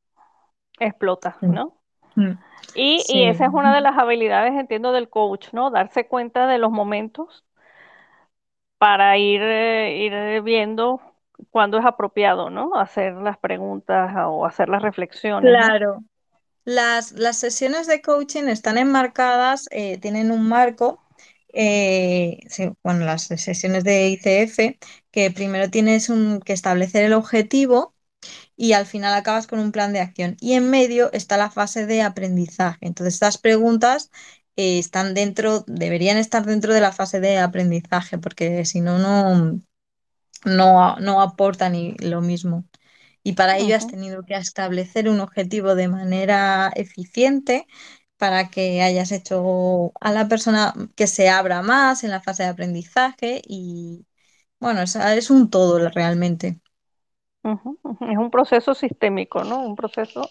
Explota, 0.80 1.38
¿no? 1.46 1.77
Y, 2.74 3.00
sí. 3.00 3.18
y, 3.18 3.24
esa 3.24 3.46
es 3.46 3.52
una 3.52 3.74
de 3.74 3.80
las 3.80 3.96
habilidades, 3.96 4.52
entiendo, 4.54 4.92
del 4.92 5.08
coach, 5.08 5.48
¿no? 5.52 5.70
Darse 5.70 6.06
cuenta 6.06 6.46
de 6.46 6.58
los 6.58 6.70
momentos 6.70 7.44
para 8.78 9.18
ir, 9.18 9.42
eh, 9.42 9.98
ir 9.98 10.42
viendo 10.42 11.00
cuándo 11.50 11.78
es 11.78 11.84
apropiado, 11.84 12.50
¿no? 12.50 12.74
Hacer 12.74 13.14
las 13.14 13.38
preguntas 13.38 14.12
o 14.26 14.46
hacer 14.46 14.68
las 14.68 14.82
reflexiones. 14.82 15.50
Claro. 15.50 16.02
Las, 16.64 17.12
las, 17.12 17.38
sesiones 17.38 17.86
de 17.86 18.02
coaching 18.02 18.44
están 18.44 18.76
enmarcadas, 18.76 19.68
eh, 19.70 19.98
tienen 19.98 20.30
un 20.30 20.46
marco, 20.46 21.00
eh, 21.52 22.40
sí, 22.48 22.70
bueno, 22.82 23.06
las 23.06 23.22
sesiones 23.22 23.84
de 23.84 24.10
ICF, 24.10 24.78
que 25.10 25.30
primero 25.30 25.70
tienes 25.70 26.10
un, 26.10 26.40
que 26.40 26.52
establecer 26.52 27.04
el 27.04 27.14
objetivo 27.14 27.94
y 28.58 28.74
al 28.74 28.86
final 28.86 29.14
acabas 29.14 29.46
con 29.46 29.60
un 29.60 29.72
plan 29.72 29.92
de 29.94 30.00
acción. 30.00 30.36
Y 30.40 30.54
en 30.54 30.70
medio 30.70 31.12
está 31.12 31.38
la 31.38 31.50
fase 31.50 31.86
de 31.86 32.02
aprendizaje. 32.02 32.78
Entonces, 32.82 33.14
estas 33.14 33.38
preguntas 33.38 34.10
eh, 34.56 34.78
están 34.80 35.14
dentro, 35.14 35.64
deberían 35.68 36.18
estar 36.18 36.44
dentro 36.46 36.74
de 36.74 36.80
la 36.80 36.92
fase 36.92 37.20
de 37.20 37.38
aprendizaje, 37.38 38.18
porque 38.18 38.64
si 38.66 38.80
no, 38.80 38.98
no, 38.98 39.60
no, 40.44 40.96
no 40.98 41.20
aportan 41.22 41.74
lo 42.00 42.20
mismo. 42.22 42.66
Y 43.22 43.34
para 43.34 43.58
ello 43.58 43.68
uh 43.68 43.70
-huh. 43.72 43.76
has 43.78 43.86
tenido 43.88 44.24
que 44.24 44.34
establecer 44.36 45.08
un 45.08 45.20
objetivo 45.20 45.74
de 45.74 45.88
manera 45.88 46.72
eficiente 46.76 47.66
para 48.16 48.50
que 48.50 48.82
hayas 48.82 49.12
hecho 49.12 49.92
a 50.00 50.12
la 50.12 50.28
persona 50.28 50.74
que 50.96 51.06
se 51.06 51.28
abra 51.30 51.62
más 51.62 52.04
en 52.04 52.10
la 52.10 52.22
fase 52.22 52.44
de 52.44 52.50
aprendizaje 52.50 53.42
y 53.46 54.06
bueno, 54.60 54.82
es, 54.82 54.96
es 54.96 55.30
un 55.30 55.50
todo 55.50 55.88
realmente. 55.90 56.60
Uh 57.48 57.58
-huh. 57.80 58.10
Es 58.12 58.18
un 58.18 58.30
proceso 58.30 58.74
sistémico, 58.74 59.44
¿no? 59.44 59.60
Un 59.60 59.76
proceso 59.76 60.28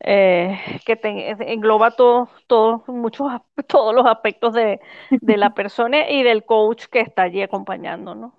eh, 0.00 0.58
que 0.84 0.96
te, 0.96 1.30
engloba 1.52 1.92
todos, 1.92 2.28
todos, 2.48 2.88
muchos, 2.88 3.30
todos 3.68 3.94
los 3.94 4.06
aspectos 4.06 4.52
de, 4.54 4.80
de, 5.10 5.36
la 5.36 5.54
persona 5.54 6.10
y 6.10 6.22
del 6.24 6.44
coach 6.44 6.86
que 6.86 7.00
está 7.00 7.22
allí 7.22 7.42
acompañando, 7.42 8.14
¿no? 8.14 8.34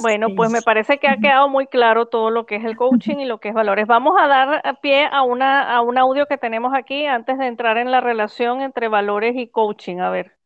Bueno, 0.00 0.28
pues 0.34 0.50
me 0.50 0.62
parece 0.62 0.98
que 0.98 1.08
ha 1.08 1.16
quedado 1.16 1.48
muy 1.48 1.66
claro 1.66 2.06
todo 2.06 2.30
lo 2.30 2.46
que 2.46 2.56
es 2.56 2.64
el 2.64 2.76
coaching 2.76 3.16
y 3.16 3.26
lo 3.26 3.40
que 3.40 3.48
es 3.48 3.54
valores. 3.54 3.86
Vamos 3.86 4.14
a 4.18 4.26
dar 4.26 4.78
pie 4.80 5.06
a, 5.10 5.22
una, 5.22 5.74
a 5.74 5.82
un 5.82 5.98
audio 5.98 6.26
que 6.26 6.38
tenemos 6.38 6.72
aquí 6.74 7.06
antes 7.06 7.38
de 7.38 7.46
entrar 7.46 7.76
en 7.78 7.90
la 7.90 8.00
relación 8.00 8.62
entre 8.62 8.88
valores 8.88 9.34
y 9.36 9.48
coaching. 9.48 9.98
A 9.98 10.10
ver, 10.10 10.36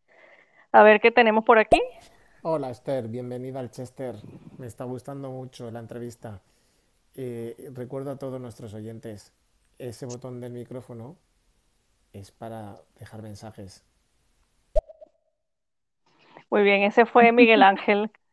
a 0.73 0.83
ver 0.83 1.01
qué 1.01 1.11
tenemos 1.11 1.45
por 1.45 1.59
aquí. 1.59 1.81
Hola 2.43 2.71
Esther, 2.71 3.07
bienvenida 3.07 3.61
al 3.61 3.71
Chester. 3.71 4.15
Me 4.57 4.67
está 4.67 4.85
gustando 4.85 5.31
mucho 5.31 5.71
la 5.71 5.79
entrevista. 5.79 6.41
Eh, 7.15 7.55
recuerdo 7.75 8.13
a 8.13 8.17
todos 8.17 8.41
nuestros 8.41 8.73
oyentes, 8.73 9.35
ese 9.79 10.07
botón 10.07 10.41
del 10.41 10.53
micrófono 10.53 11.17
es 12.15 12.31
para 12.31 12.77
dejar 12.99 13.21
mensajes. 13.21 13.85
Muy 16.49 16.63
bien, 16.63 16.83
ese 16.83 17.05
fue 17.05 17.31
Miguel 17.31 17.63
Ángel. 17.63 18.11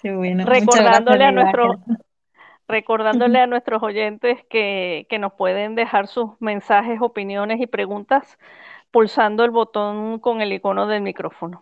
Qué 0.00 0.14
bueno. 0.14 0.44
Recordándole 0.46 1.24
gracias, 1.24 1.28
a 1.28 1.32
nuestros 1.32 1.76
recordándole 2.68 3.40
a 3.40 3.48
nuestros 3.48 3.82
oyentes 3.82 4.38
que, 4.48 5.08
que, 5.10 5.18
nos 5.18 5.32
pueden 5.32 5.74
dejar 5.74 6.06
sus 6.06 6.30
mensajes, 6.40 6.98
opiniones 7.02 7.60
y 7.60 7.66
preguntas 7.66 8.38
pulsando 8.94 9.42
el 9.42 9.50
botón 9.50 10.20
con 10.20 10.40
el 10.40 10.52
icono 10.52 10.86
del 10.86 11.02
micrófono. 11.02 11.60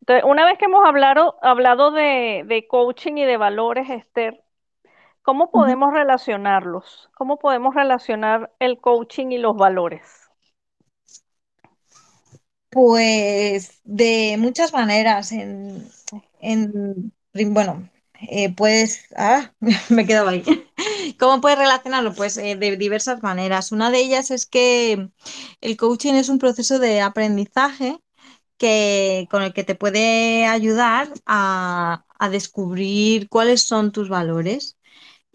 Entonces, 0.00 0.22
una 0.28 0.44
vez 0.44 0.58
que 0.58 0.66
hemos 0.66 0.86
hablado, 0.86 1.38
hablado 1.40 1.92
de, 1.92 2.44
de 2.46 2.68
coaching 2.68 3.14
y 3.16 3.24
de 3.24 3.38
valores, 3.38 3.88
Esther, 3.88 4.44
¿cómo 5.22 5.50
podemos 5.50 5.88
uh 5.88 5.92
-huh. 5.92 5.94
relacionarlos? 5.94 7.08
¿Cómo 7.16 7.38
podemos 7.38 7.74
relacionar 7.74 8.52
el 8.58 8.78
coaching 8.82 9.28
y 9.32 9.38
los 9.38 9.56
valores? 9.56 10.28
Pues 12.68 13.80
de 13.84 14.36
muchas 14.38 14.74
maneras. 14.74 15.32
En, 15.32 15.88
en 16.40 17.14
bueno, 17.46 17.88
eh, 18.20 18.54
pues, 18.54 19.06
ah, 19.16 19.52
me 19.90 20.06
quedaba 20.06 20.30
ahí. 20.30 20.44
¿Cómo 21.18 21.40
puedes 21.40 21.58
relacionarlo? 21.58 22.14
Pues 22.14 22.36
eh, 22.38 22.56
de 22.56 22.76
diversas 22.76 23.22
maneras. 23.22 23.72
Una 23.72 23.90
de 23.90 24.00
ellas 24.00 24.30
es 24.30 24.46
que 24.46 25.10
el 25.60 25.76
coaching 25.76 26.14
es 26.14 26.28
un 26.28 26.38
proceso 26.38 26.78
de 26.78 27.00
aprendizaje 27.00 27.98
que, 28.58 29.28
con 29.30 29.42
el 29.42 29.52
que 29.54 29.64
te 29.64 29.74
puede 29.76 30.46
ayudar 30.46 31.08
a, 31.26 32.04
a 32.18 32.28
descubrir 32.30 33.28
cuáles 33.28 33.62
son 33.62 33.92
tus 33.92 34.08
valores. 34.08 34.76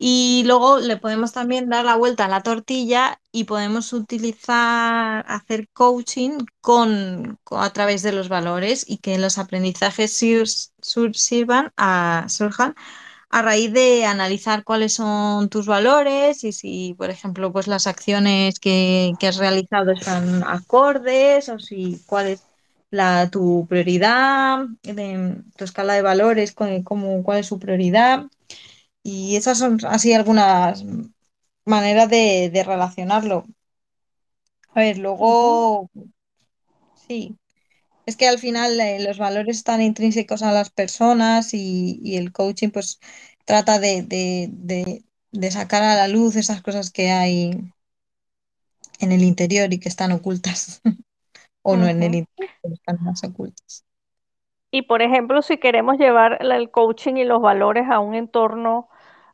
Y 0.04 0.44
luego 0.48 0.80
le 0.80 0.98
podemos 0.98 1.32
también 1.32 1.70
dar 1.70 1.86
la 1.86 1.96
vuelta 1.96 2.26
a 2.26 2.28
la 2.28 2.42
tortilla 2.42 3.20
y 3.32 3.44
podemos 3.44 3.94
utilizar, 3.94 5.24
hacer 5.28 5.70
coaching 5.74 6.40
con, 6.60 7.38
con- 7.44 7.62
a 7.64 7.72
través 7.72 8.02
de 8.02 8.12
los 8.12 8.28
valores 8.28 8.84
y 8.88 8.98
que 8.98 9.20
los 9.20 9.38
aprendizajes 9.38 10.12
sir- 10.14 10.48
sirvan 11.16 11.72
a, 11.78 12.26
surjan 12.30 12.74
a 13.30 13.42
raíz 13.44 13.74
de 13.74 14.06
analizar 14.06 14.64
cuáles 14.64 14.94
son 14.96 15.50
tus 15.50 15.68
valores 15.68 16.44
y 16.46 16.52
si, 16.54 16.96
por 16.98 17.10
ejemplo, 17.10 17.52
pues 17.54 17.68
las 17.68 17.88
acciones 17.88 18.60
que, 18.60 19.14
que 19.20 19.28
has 19.28 19.38
realizado 19.38 19.92
están 19.92 20.44
acordes 20.46 21.50
o 21.50 21.60
si 21.60 22.04
cuál 22.08 22.28
es 22.28 22.48
la, 22.92 23.30
tu 23.32 23.68
prioridad, 23.70 24.66
tu 25.58 25.64
escala 25.64 25.94
de 25.94 26.02
valores, 26.02 26.54
cómo- 26.84 27.24
cuál 27.24 27.40
es 27.40 27.48
su 27.48 27.60
prioridad. 27.60 28.26
Y 29.04 29.36
esas 29.36 29.60
son 29.60 29.78
así 29.88 30.14
algunas 30.14 30.84
maneras 31.66 32.10
de, 32.10 32.50
de 32.54 32.64
relacionarlo. 32.64 33.46
A 34.76 34.80
ver, 34.82 34.98
luego, 34.98 35.90
sí, 36.94 37.38
es 38.08 38.18
que 38.18 38.28
al 38.30 38.40
final 38.40 38.80
eh, 38.82 39.00
los 39.04 39.18
valores 39.20 39.58
están 39.58 39.82
intrínsecos 39.82 40.44
a 40.44 40.54
las 40.54 40.72
personas 40.72 41.54
y, 41.54 42.00
y 42.04 42.18
el 42.18 42.32
coaching 42.34 42.72
pues 42.72 43.00
trata 43.46 43.80
de, 43.80 44.04
de, 44.04 44.50
de, 44.52 45.06
de 45.32 45.52
sacar 45.52 45.84
a 45.84 45.96
la 45.96 46.08
luz 46.10 46.38
esas 46.38 46.62
cosas 46.64 46.92
que 46.92 47.12
hay 47.12 47.74
en 49.02 49.12
el 49.12 49.22
interior 49.24 49.74
y 49.74 49.80
que 49.82 49.90
están 49.90 50.14
ocultas, 50.14 50.82
o 51.64 51.78
no 51.78 51.88
en 51.88 52.04
el 52.04 52.16
interior, 52.16 52.56
pero 52.62 52.76
están 52.76 53.04
más 53.04 53.24
ocultas. 53.24 53.86
Y 54.72 54.84
por 54.84 55.02
ejemplo, 55.02 55.42
si 55.42 55.58
queremos 55.58 55.98
llevar 55.98 56.38
el 56.42 56.72
coaching 56.72 57.16
y 57.16 57.26
los 57.26 57.42
valores 57.42 57.90
a 57.90 58.00
un 58.00 58.16
entorno 58.16 58.90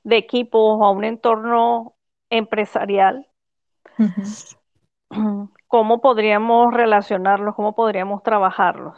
de 0.09 0.17
equipo 0.17 0.59
o 0.59 0.83
a 0.85 0.91
un 0.91 1.03
entorno 1.05 1.95
empresarial. 2.31 3.27
¿cómo 5.67 6.01
podríamos 6.01 6.73
relacionarlos? 6.73 7.55
¿Cómo 7.55 7.75
podríamos 7.75 8.23
trabajarlos? 8.23 8.97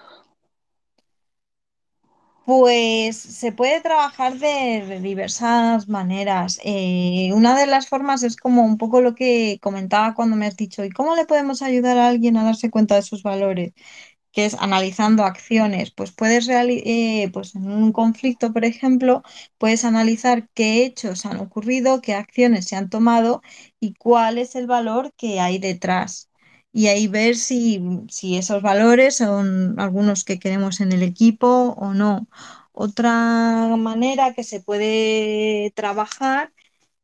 Pues 2.45 3.17
se 3.19 3.51
puede 3.51 3.79
trabajar 3.81 4.39
de, 4.39 4.83
de 4.87 4.99
diversas 5.01 5.87
maneras. 5.87 6.59
Eh, 6.63 7.29
una 7.33 7.55
de 7.59 7.67
las 7.67 7.87
formas 7.87 8.23
es 8.23 8.35
como 8.37 8.63
un 8.65 8.77
poco 8.79 9.01
lo 9.01 9.13
que 9.13 9.59
comentaba 9.61 10.15
cuando 10.15 10.35
me 10.35 10.47
has 10.47 10.57
dicho, 10.57 10.83
¿y 10.83 10.89
cómo 10.89 11.15
le 11.15 11.25
podemos 11.25 11.61
ayudar 11.61 11.97
a 11.99 12.07
alguien 12.07 12.37
a 12.37 12.43
darse 12.43 12.71
cuenta 12.71 12.95
de 12.95 13.03
sus 13.03 13.21
valores? 13.21 13.73
Que 14.31 14.45
es 14.45 14.53
analizando 14.55 15.23
acciones, 15.23 15.91
pues 15.91 16.11
puedes 16.11 16.47
eh, 16.49 17.29
pues 17.33 17.55
en 17.55 17.69
un 17.71 17.91
conflicto, 17.91 18.53
por 18.53 18.65
ejemplo, 18.65 19.23
puedes 19.57 19.85
analizar 19.85 20.47
qué 20.53 20.85
hechos 20.85 21.25
han 21.25 21.37
ocurrido, 21.39 22.01
qué 22.01 22.13
acciones 22.13 22.65
se 22.67 22.75
han 22.75 22.89
tomado 22.89 23.41
y 23.79 23.93
cuál 23.95 24.37
es 24.37 24.55
el 24.55 24.67
valor 24.67 25.13
que 25.17 25.39
hay 25.39 25.57
detrás. 25.59 26.29
Y 26.71 26.87
ahí 26.87 27.07
ver 27.07 27.35
si, 27.35 27.81
si 28.09 28.37
esos 28.37 28.61
valores 28.61 29.17
son 29.17 29.79
algunos 29.79 30.23
que 30.23 30.37
queremos 30.39 30.81
en 30.81 30.91
el 30.91 31.01
equipo 31.03 31.47
o 31.77 31.93
no. 31.93 32.27
Otra 32.71 33.75
manera 33.77 34.33
que 34.33 34.43
se 34.43 34.61
puede 34.61 35.71
trabajar 35.75 36.53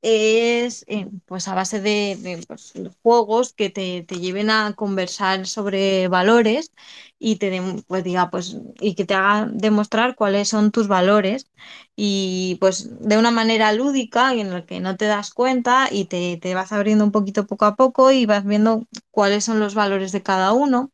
es 0.07 0.85
eh, 0.87 1.07
pues 1.25 1.47
a 1.47 1.55
base 1.55 1.81
de, 1.81 2.17
de, 2.21 2.43
pues, 2.47 2.73
juegos 3.01 3.53
que 3.53 3.69
te, 3.71 4.03
te 4.03 4.19
lleven 4.19 4.49
a 4.51 4.73
conversar 4.75 5.47
sobre 5.47 6.07
valores 6.07 6.71
y 7.19 7.37
te 7.37 7.61
pues 7.87 8.03
diga 8.03 8.29
pues 8.29 8.57
y 8.79 8.95
que 8.95 9.05
te 9.05 9.13
hagan 9.15 9.57
demostrar 9.57 10.15
cuáles 10.15 10.49
son 10.49 10.71
tus 10.71 10.87
valores 10.87 11.49
y 11.95 12.57
pues 12.59 12.89
de 12.99 13.17
una 13.17 13.31
manera 13.31 13.71
lúdica 13.73 14.33
en 14.33 14.51
la 14.51 14.65
que 14.65 14.79
no 14.79 14.95
te 14.97 15.05
das 15.05 15.33
cuenta 15.33 15.87
y 15.91 16.05
te, 16.05 16.37
te 16.37 16.53
vas 16.55 16.71
abriendo 16.71 17.03
un 17.03 17.11
poquito 17.11 17.47
poco 17.47 17.65
a 17.65 17.75
poco 17.75 18.11
y 18.11 18.25
vas 18.25 18.45
viendo 18.45 18.85
cuáles 19.11 19.45
son 19.45 19.59
los 19.59 19.75
valores 19.75 20.11
de 20.11 20.21
cada 20.23 20.53
uno. 20.53 20.91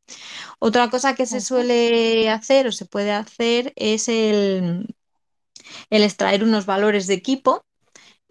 Otra 0.60 0.90
cosa 0.90 1.16
que 1.16 1.26
se 1.26 1.42
suele 1.42 2.30
hacer 2.30 2.68
o 2.68 2.72
se 2.72 2.86
puede 2.86 3.12
hacer 3.12 3.74
es 3.76 4.08
el, 4.10 4.88
el 5.90 6.04
extraer 6.04 6.44
unos 6.44 6.66
valores 6.66 7.08
de 7.08 7.14
equipo 7.16 7.64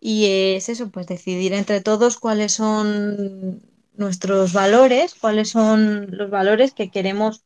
y 0.01 0.27
es 0.57 0.69
eso, 0.69 0.91
pues 0.91 1.07
decidir 1.07 1.53
entre 1.53 1.81
todos 1.81 2.19
cuáles 2.19 2.53
son 2.53 3.63
nuestros 3.95 4.53
valores, 4.53 5.15
cuáles 5.15 5.51
son 5.51 6.09
los 6.17 6.31
valores 6.31 6.73
que 6.75 6.91
queremos 6.91 7.45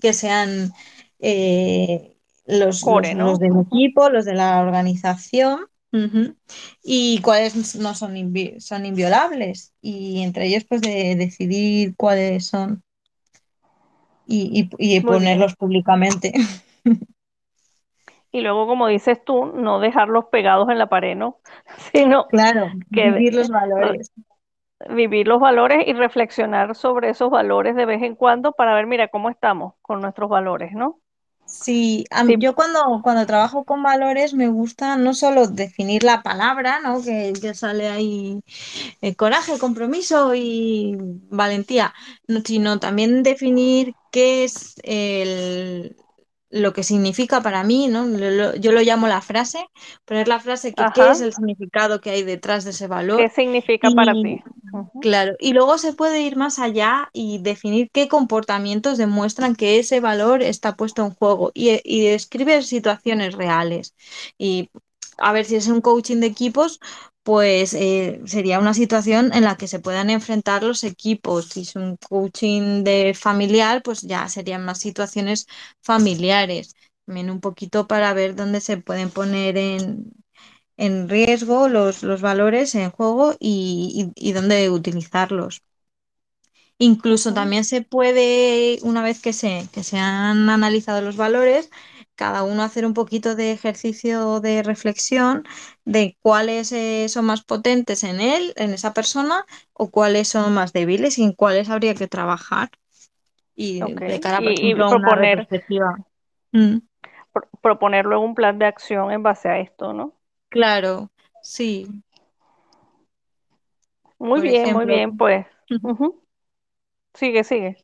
que 0.00 0.12
sean 0.12 0.72
eh, 1.20 2.16
los, 2.46 2.82
Core, 2.82 3.14
los 3.14 3.38
¿no? 3.38 3.38
del 3.38 3.60
equipo, 3.60 4.10
los 4.10 4.24
de 4.24 4.34
la 4.34 4.60
organización, 4.62 5.66
y 6.82 7.20
cuáles 7.22 7.76
no 7.76 7.94
son, 7.94 8.14
invi- 8.16 8.60
son 8.60 8.86
inviolables. 8.86 9.72
Y 9.80 10.22
entre 10.22 10.46
ellos, 10.46 10.64
pues 10.68 10.80
de 10.82 11.16
decidir 11.16 11.94
cuáles 11.96 12.46
son 12.46 12.82
y, 14.26 14.68
y, 14.78 15.00
ponerlos 15.00 15.56
públicamente. 15.56 16.32
Y 18.32 18.40
luego, 18.42 18.66
como 18.66 18.86
dices 18.88 19.24
tú, 19.24 19.46
no 19.46 19.80
dejarlos 19.80 20.26
pegados 20.26 20.68
en 20.70 20.78
la 20.78 20.88
pared, 20.88 21.16
¿no? 21.16 21.40
Sino 21.92 22.28
Claro, 22.28 22.72
que 22.92 23.10
vivir 23.10 23.34
los 23.34 23.50
valores. 23.50 24.10
vivir 24.90 25.26
los 25.28 25.40
valores 25.40 25.86
y 25.88 25.92
reflexionar 25.94 26.74
sobre 26.74 27.10
esos 27.10 27.30
valores 27.30 27.74
de 27.76 27.86
vez 27.86 28.02
en 28.02 28.14
cuando 28.16 28.52
para 28.52 28.74
ver, 28.74 28.86
mira, 28.86 29.08
cómo 29.08 29.30
estamos 29.30 29.74
con 29.82 30.00
nuestros 30.02 30.28
valores, 30.30 30.72
¿no? 30.74 31.00
Sí, 31.44 32.04
am- 32.10 32.38
Sí, 32.38 32.38
yo 32.38 32.54
cuando, 32.54 33.00
cuando 33.02 33.26
trabajo 33.26 33.64
con 33.64 33.82
valores 33.82 34.34
me 34.34 34.46
gusta 34.48 34.96
no 34.96 35.14
solo 35.14 35.48
definir 35.48 36.04
la 36.04 36.22
palabra, 36.22 36.80
¿no? 36.80 37.02
Que, 37.02 37.32
que 37.40 37.54
sale 37.54 37.88
ahí 37.88 38.40
eh, 39.00 39.16
coraje, 39.16 39.58
compromiso 39.58 40.34
y 40.34 40.96
valentía, 41.30 41.92
no, 42.28 42.40
sino 42.44 42.78
también 42.80 43.22
definir 43.24 43.96
qué 44.12 44.44
es 44.44 44.74
el, 44.84 45.96
lo 46.50 46.72
que 46.72 46.82
significa 46.84 47.42
para 47.42 47.64
mí, 47.64 47.88
¿no? 47.88 48.06
Lo- 48.06 48.30
lo- 48.30 48.56
yo 48.56 48.72
lo 48.72 48.80
llamo 48.82 49.08
la 49.08 49.22
frase, 49.22 49.66
poner 50.04 50.28
la 50.28 50.40
frase 50.40 50.74
que 50.74 50.90
qué 50.92 51.10
es 51.10 51.20
el 51.20 51.32
significado 51.34 52.00
que 52.00 52.10
hay 52.10 52.22
detrás 52.24 52.64
de 52.64 52.70
ese 52.70 52.86
¿qué 53.14 53.28
valor 53.28 53.30
significa 53.30 53.90
para 53.92 54.16
ti? 54.16 54.42
Claro, 55.00 55.34
y 55.38 55.54
luego 55.54 55.78
se 55.78 55.94
puede 55.94 56.20
ir 56.22 56.36
más 56.36 56.58
allá 56.58 57.08
y 57.14 57.38
definir 57.38 57.90
qué 57.92 58.06
comportamientos 58.08 58.98
demuestran 58.98 59.56
que 59.56 59.78
ese 59.78 60.00
valor 60.00 60.42
está 60.42 60.76
puesto 60.76 61.02
en 61.04 61.14
juego 61.14 61.52
y, 61.54 61.80
y 61.84 62.06
describir 62.10 62.64
situaciones 62.64 63.34
reales. 63.34 63.94
Y 64.38 64.70
a 65.18 65.32
ver 65.32 65.46
si 65.46 65.56
es 65.56 65.68
un 65.68 65.80
coaching 65.80 66.18
de 66.20 66.26
equipos, 66.26 66.80
pues 67.30 67.74
eh, 67.74 68.20
sería 68.26 68.58
una 68.60 68.74
situación 68.74 69.32
en 69.34 69.44
la 69.44 69.56
que 69.56 69.68
se 69.68 69.78
puedan 69.80 70.10
enfrentar 70.10 70.62
los 70.64 70.84
equipos. 70.84 71.46
Si 71.50 71.62
es 71.62 71.76
un 71.76 71.96
coaching 71.96 72.84
de 72.84 73.14
familiar, 73.14 73.82
pues 73.82 74.02
ya 74.02 74.28
serían 74.28 74.64
más 74.64 74.78
situaciones 74.80 75.46
familiares. 75.82 76.74
También 77.06 77.30
un 77.30 77.40
poquito 77.40 77.86
para 77.86 78.12
ver 78.14 78.34
dónde 78.36 78.60
se 78.60 78.76
pueden 78.78 79.10
poner 79.10 79.56
en 79.58 80.12
en 80.78 81.08
riesgo 81.08 81.68
los, 81.68 82.02
los 82.02 82.20
valores 82.22 82.74
en 82.74 82.90
juego 82.90 83.34
y, 83.40 84.12
y, 84.16 84.30
y 84.30 84.32
dónde 84.32 84.70
utilizarlos. 84.70 85.62
Incluso 86.78 87.34
también 87.34 87.64
se 87.64 87.82
puede, 87.82 88.78
una 88.82 89.02
vez 89.02 89.20
que 89.20 89.32
se, 89.34 89.68
que 89.72 89.84
se 89.84 89.98
han 89.98 90.48
analizado 90.48 91.02
los 91.02 91.16
valores, 91.16 91.70
cada 92.20 92.44
uno 92.44 92.62
hacer 92.62 92.86
un 92.86 92.94
poquito 92.94 93.34
de 93.36 93.52
ejercicio 93.52 94.40
de 94.40 94.62
reflexión 94.62 95.44
de 95.86 96.16
cuáles 96.22 96.72
eh, 96.72 97.08
son 97.08 97.24
más 97.26 97.42
potentes 97.44 98.04
en 98.04 98.20
él, 98.20 98.52
en 98.56 98.72
esa 98.72 98.94
persona, 98.94 99.46
o 99.74 99.90
cuáles 99.90 100.28
son 100.28 100.54
más 100.54 100.72
débiles 100.74 101.18
y 101.18 101.24
en 101.24 101.32
cuáles 101.34 101.70
habría 101.70 101.94
que 101.96 102.08
trabajar. 102.08 102.70
Y 103.56 103.82
de 104.06 104.20
cara, 104.20 104.42
por 104.42 104.54
y, 104.54 104.72
a 104.72 104.88
proponer. 104.88 105.48
Mm, 106.52 106.78
pro- 107.32 107.48
proponer 107.62 108.06
luego 108.06 108.24
un 108.24 108.34
plan 108.34 108.58
de 108.58 108.66
acción 108.66 109.10
en 109.12 109.22
base 109.22 109.48
a 109.48 109.58
esto, 109.60 109.92
¿no? 109.92 110.14
claro, 110.48 111.10
sí, 111.42 111.86
Muy 114.18 114.40
por 114.40 114.42
bien, 114.42 114.70
muy 114.72 114.86
bien, 114.86 115.16
pues. 115.16 115.46
Sigue, 117.14 117.44
sigue. 117.44 117.76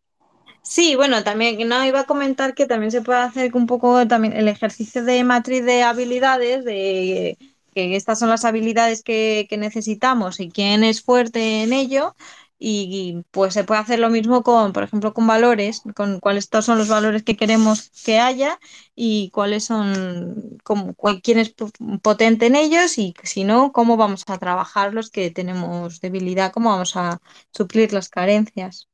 Sí, 0.68 0.96
bueno, 0.96 1.22
también 1.22 1.68
no 1.68 1.85
iba 1.85 2.00
a 2.00 2.07
comentar 2.07 2.55
que 2.55 2.66
también 2.66 2.90
se 2.90 3.00
puede 3.00 3.20
hacer 3.20 3.55
un 3.55 3.66
poco 3.66 4.07
también 4.09 4.35
el 4.35 4.48
ejercicio 4.48 5.05
de 5.05 5.22
matriz 5.22 5.64
de 5.64 5.85
habilidades, 5.85 6.64
de 6.64 7.38
que 7.72 7.94
estas 7.96 8.18
son 8.18 8.31
las 8.31 8.44
habilidades 8.44 9.02
que, 9.05 9.46
necesitamos 9.59 10.40
y 10.40 10.50
quién 10.50 10.83
es 10.83 11.02
fuerte 11.02 11.62
en 11.62 11.72
ello. 11.72 12.16
y, 12.59 13.22
pues 13.31 13.55
se 13.55 13.64
puede 13.64 13.81
hacer 13.81 13.98
lo 14.00 14.11
mismo 14.11 14.42
con, 14.42 14.72
por 14.72 14.83
ejemplo, 14.83 15.14
con 15.14 15.26
valores, 15.26 15.83
con 15.94 16.20
cuáles 16.20 16.48
son 16.62 16.79
los 16.79 16.88
valores 16.88 17.22
que 17.22 17.37
queremos 17.37 17.90
que 18.05 18.18
haya 18.18 18.59
y 18.94 19.31
cuáles 19.31 19.64
son, 19.64 20.59
como, 20.64 20.94
quién 21.22 21.38
es 21.38 21.55
potente 22.02 22.46
en 22.46 22.57
ellos 22.57 22.98
y 22.98 23.14
si 23.22 23.44
no, 23.44 23.72
cómo 23.72 23.96
vamos 23.96 24.24
a 24.26 24.38
trabajar 24.38 24.94
los 24.94 25.11
que 25.11 25.31
tenemos 25.31 26.00
debilidad, 26.00 26.52
cómo 26.52 26.70
vamos 26.70 26.96
a 26.96 27.20
suplir 27.52 27.92
las 27.92 28.09
carencias. 28.09 28.88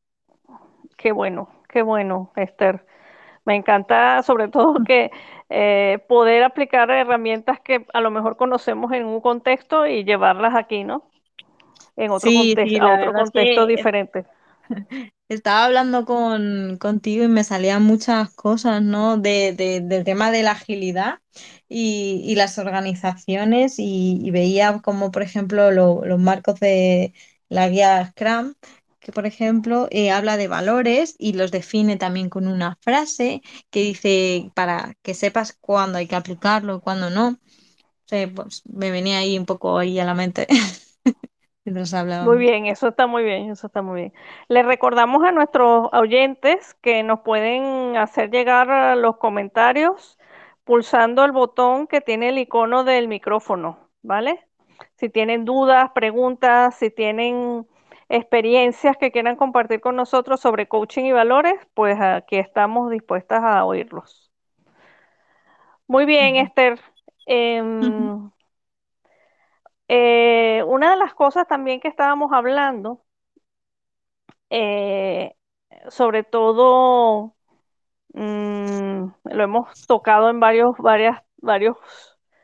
Qué 0.97 1.13
bueno, 1.13 1.49
qué 1.73 1.83
bueno, 1.83 2.33
Esther. 2.37 2.85
Me 3.45 3.57
encanta 3.57 4.23
sobre 4.23 4.49
todo 4.49 4.75
que 4.87 5.11
eh, 5.49 5.99
poder 6.09 6.45
aplicar 6.45 6.91
herramientas 6.91 7.59
que 7.61 7.85
a 7.93 8.01
lo 8.01 8.11
mejor 8.11 8.37
conocemos 8.37 8.93
en 8.93 9.05
un 9.05 9.21
contexto 9.21 9.87
y 9.87 10.05
llevarlas 10.05 10.55
aquí, 10.55 10.85
¿no? 10.85 11.11
En 11.97 12.11
otro 12.11 12.31
contexto, 12.31 12.85
a 12.85 12.95
otro 12.95 13.13
contexto 13.13 13.67
diferente. 13.67 14.27
Estaba 15.29 15.65
hablando 15.65 16.05
con, 16.05 16.77
contigo 16.79 17.25
y 17.25 17.29
me 17.29 17.43
salían 17.43 17.83
muchas 17.83 18.35
cosas, 18.35 18.83
¿no? 18.83 19.17
De, 19.17 19.55
del 19.55 20.05
tema 20.05 20.31
de 20.31 20.43
la 20.43 20.51
agilidad 20.51 21.21
y, 21.69 22.35
las 22.37 22.59
organizaciones 22.59 23.77
y, 23.79 24.31
veía 24.31 24.81
como, 24.83 25.11
por 25.11 25.23
ejemplo, 25.23 25.71
los 25.71 26.19
marcos 26.19 26.61
de 26.61 27.15
la 27.49 27.69
guía 27.69 28.07
Scrum 28.11 28.55
que 29.03 29.13
por 29.13 29.27
ejemplo 29.27 29.89
eh, 29.91 30.11
habla 30.11 30.37
de 30.37 30.49
valores 30.49 31.17
y 31.19 31.33
los 31.33 31.51
define 31.51 31.97
también 31.97 32.31
con 32.31 32.47
una 32.47 32.77
frase 32.81 33.43
que 33.71 33.81
dice 33.81 34.51
para 34.55 34.95
que 35.03 35.15
sepas 35.15 35.53
cuándo 35.61 35.99
hay 35.99 36.07
que 36.07 36.17
aplicarlo 36.17 36.77
y 36.77 36.81
cuándo 36.81 37.11
no. 37.11 37.39
pues 38.35 38.63
me 38.67 38.91
venía 38.91 39.19
ahí 39.19 39.39
un 39.39 39.47
poco 39.47 39.79
ahí 39.79 39.99
a 39.99 40.05
la 40.05 40.15
mente. 40.15 40.47
Muy 42.25 42.39
bien, 42.39 42.67
eso 42.67 42.89
está 42.89 43.07
muy 43.07 43.23
bien, 43.23 43.51
eso 43.51 43.69
está 43.69 43.83
muy 43.83 44.01
bien. 44.01 44.13
Les 44.49 44.67
recordamos 44.67 45.23
a 45.23 45.31
nuestros 45.31 45.89
oyentes 45.93 46.75
que 46.83 47.05
nos 47.05 47.21
pueden 47.21 47.97
hacer 47.97 48.31
llegar 48.31 48.97
los 48.97 49.17
comentarios 49.19 50.19
pulsando 50.65 51.25
el 51.25 51.31
botón 51.31 51.87
que 51.87 52.01
tiene 52.01 52.31
el 52.31 52.39
icono 52.39 52.83
del 52.83 53.07
micrófono, 53.07 53.79
¿vale? 54.03 54.45
Si 54.97 55.09
tienen 55.09 55.45
dudas, 55.45 55.93
preguntas, 55.95 56.75
si 56.77 56.91
tienen 56.91 57.67
experiencias 58.13 58.99
que 58.99 59.11
quieran 59.11 59.37
compartir 59.37 59.81
con 59.81 59.97
nosotros 59.97 60.39
sobre 60.39 60.69
coaching 60.69 61.05
y 61.07 61.13
valores, 61.13 61.55
pues 61.73 61.99
aquí 61.99 62.37
estamos 62.37 62.91
dispuestas 62.91 63.43
a 63.43 63.65
oírlos. 63.65 64.31
Muy 65.87 66.05
bien, 66.05 66.37
Esther. 66.37 66.79
Em, 67.25 68.31
eh, 69.89 70.63
una 70.67 70.91
de 70.91 70.97
las 70.99 71.15
cosas 71.15 71.49
también 71.49 71.81
que 71.81 71.89
estábamos 71.89 72.33
hablando, 72.33 73.03
eh, 74.51 75.35
sobre 75.89 76.23
todo, 76.23 77.35
mm, 78.13 79.07
lo 79.25 79.43
hemos 79.43 79.87
tocado 79.87 80.29
en 80.29 80.39
varios, 80.39 80.77
varias, 80.77 81.23
varios 81.39 81.79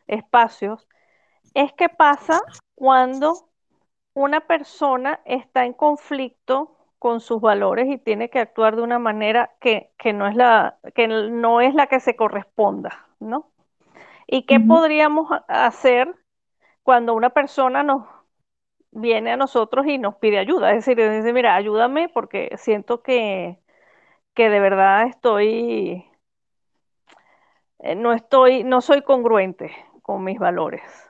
espacios, 0.07 0.89
es 1.53 1.75
qué 1.75 1.91
pasa 1.91 2.41
cuando 2.75 3.49
una 4.19 4.41
persona 4.41 5.21
está 5.25 5.65
en 5.65 5.73
conflicto 5.73 6.77
con 6.99 7.21
sus 7.21 7.41
valores 7.41 7.87
y 7.89 7.99
tiene 7.99 8.29
que 8.31 8.41
actuar 8.41 8.75
de 8.75 8.83
una 8.83 8.99
manera 8.99 9.53
que, 9.61 9.93
no, 10.13 10.27
es 10.27 10.35
la, 10.35 10.79
que 10.95 11.07
no 11.07 11.61
es 11.61 11.73
la 11.75 11.87
que 11.87 12.01
se 12.01 12.17
corresponda, 12.17 13.07
¿no? 13.21 13.53
¿Y 14.27 14.45
qué 14.45 14.59
podríamos 14.59 15.31
hacer 15.47 16.13
cuando 16.83 17.15
una 17.15 17.31
persona 17.31 17.85
nos 17.85 18.07
viene 18.91 19.31
a 19.31 19.37
nosotros 19.37 19.87
y 19.87 19.99
nos 19.99 20.17
pide 20.17 20.39
ayuda? 20.39 20.73
Es 20.73 20.85
decir, 20.85 20.97
dice, 20.97 21.33
mira, 21.33 21.55
ayúdame 21.55 22.09
porque 22.09 22.51
siento 22.57 23.03
que, 23.03 23.61
que 24.35 24.51
de 24.51 24.59
verdad 24.59 25.07
estoy, 25.07 26.05
eh, 27.79 27.95
no 27.95 28.13
estoy, 28.13 28.65
no 28.65 28.81
soy 28.81 29.03
congruente 29.03 29.71
con 30.03 30.25
mis 30.25 30.41
valores 30.41 31.08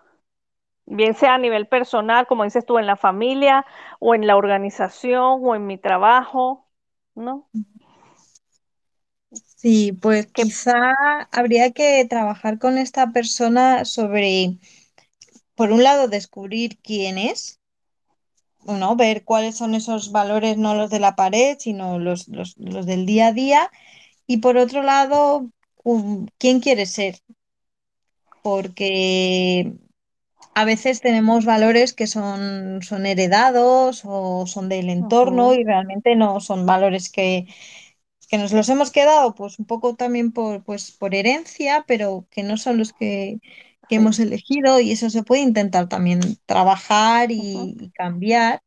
bien 0.90 1.14
sea 1.14 1.34
a 1.34 1.38
nivel 1.38 1.66
personal, 1.68 2.26
como 2.26 2.44
dices 2.44 2.64
tú, 2.66 2.78
en 2.78 2.86
la 2.86 2.96
familia 2.96 3.64
o 4.00 4.14
en 4.14 4.26
la 4.26 4.36
organización 4.36 5.40
o 5.42 5.54
en 5.54 5.66
mi 5.66 5.78
trabajo, 5.78 6.66
¿no? 7.14 7.48
Sí, 9.56 9.92
pues 9.92 10.26
quizá 10.28 10.94
habría 11.32 11.72
que 11.72 12.04
trabajar 12.08 12.58
con 12.58 12.78
esta 12.78 13.10
persona 13.10 13.84
sobre, 13.84 14.58
por 15.54 15.72
un 15.72 15.82
lado, 15.82 16.08
descubrir 16.08 16.78
quién 16.78 17.18
es, 17.18 17.58
¿no? 18.64 18.96
Ver 18.96 19.24
cuáles 19.24 19.56
son 19.56 19.74
esos 19.74 20.12
valores, 20.12 20.58
no 20.58 20.74
los 20.74 20.90
de 20.90 21.00
la 21.00 21.16
pared, 21.16 21.56
sino 21.58 21.98
los, 21.98 22.28
los, 22.28 22.56
los 22.58 22.86
del 22.86 23.04
día 23.06 23.28
a 23.28 23.32
día. 23.32 23.70
Y 24.26 24.38
por 24.38 24.56
otro 24.56 24.82
lado, 24.82 25.50
quién 26.38 26.60
quiere 26.60 26.86
ser. 26.86 27.20
Porque 28.42 29.72
a 30.58 30.64
veces 30.64 31.00
tenemos 31.00 31.44
valores 31.44 31.92
que 31.92 32.08
son, 32.08 32.82
son 32.82 33.06
heredados 33.06 34.02
o 34.04 34.44
son 34.48 34.68
del 34.68 34.90
entorno 34.90 35.54
y 35.54 35.62
realmente 35.62 36.16
no 36.16 36.40
son 36.40 36.66
valores 36.66 37.12
que, 37.12 37.46
nos 38.32 38.52
los 38.52 38.68
hemos 38.68 38.90
quedado 38.90 39.36
pues 39.36 39.60
un 39.60 39.66
poco 39.66 39.94
también 39.94 40.32
por, 40.32 40.64
pues, 40.64 40.90
por 40.90 41.14
herencia, 41.14 41.84
pero 41.86 42.26
que 42.28 42.42
no 42.42 42.56
son 42.56 42.76
los 42.76 42.92
que, 42.92 43.38
hemos 43.88 44.18
elegido 44.18 44.80
y 44.80 44.90
eso 44.90 45.10
se 45.10 45.22
puede 45.22 45.42
intentar 45.42 45.88
también 45.88 46.20
trabajar 46.44 47.30
y, 47.30 47.92
cambiar. 47.94 48.60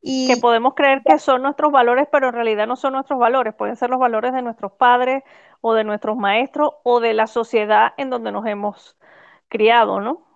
Y... 0.00 0.28
Que 0.28 0.36
podemos 0.36 0.74
creer 0.74 1.02
que 1.04 1.18
son 1.18 1.42
nuestros 1.42 1.72
valores, 1.72 2.06
pero 2.12 2.28
en 2.28 2.34
realidad 2.34 2.68
no 2.68 2.76
son 2.76 2.92
nuestros 2.92 3.18
valores, 3.18 3.52
pueden 3.52 3.74
ser 3.74 3.90
los 3.90 3.98
valores 3.98 4.32
de 4.32 4.42
nuestros 4.42 4.72
padres 4.72 5.24
o 5.60 5.74
de 5.74 5.82
nuestros 5.82 6.16
maestros 6.16 6.70
o 6.84 7.00
de 7.00 7.14
la 7.14 7.26
sociedad 7.26 7.94
en 7.96 8.10
donde 8.10 8.30
nos 8.30 8.46
hemos 8.46 8.96
criado, 9.48 10.00
¿no? 10.00 10.26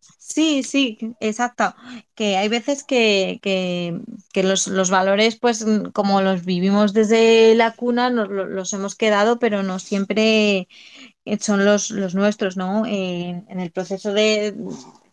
Sí, 0.00 0.62
sí, 0.62 0.98
exacto. 1.20 1.74
Que 2.14 2.36
hay 2.36 2.48
veces 2.48 2.84
que, 2.84 3.38
que, 3.42 4.42
los, 4.42 4.68
los, 4.68 4.90
valores, 4.90 5.36
pues 5.38 5.64
como 5.92 6.20
los 6.22 6.44
vivimos 6.44 6.92
desde 6.92 7.54
la 7.54 7.74
cuna, 7.74 8.10
nos, 8.10 8.28
los 8.28 8.72
hemos 8.72 8.94
quedado, 8.94 9.38
pero 9.38 9.62
no 9.62 9.78
siempre 9.78 10.68
son 11.40 11.64
los, 11.64 11.90
los 11.90 12.14
nuestros, 12.14 12.56
¿no? 12.56 12.84
en 12.86 13.60
el 13.60 13.72
proceso 13.72 14.12
de 14.12 14.54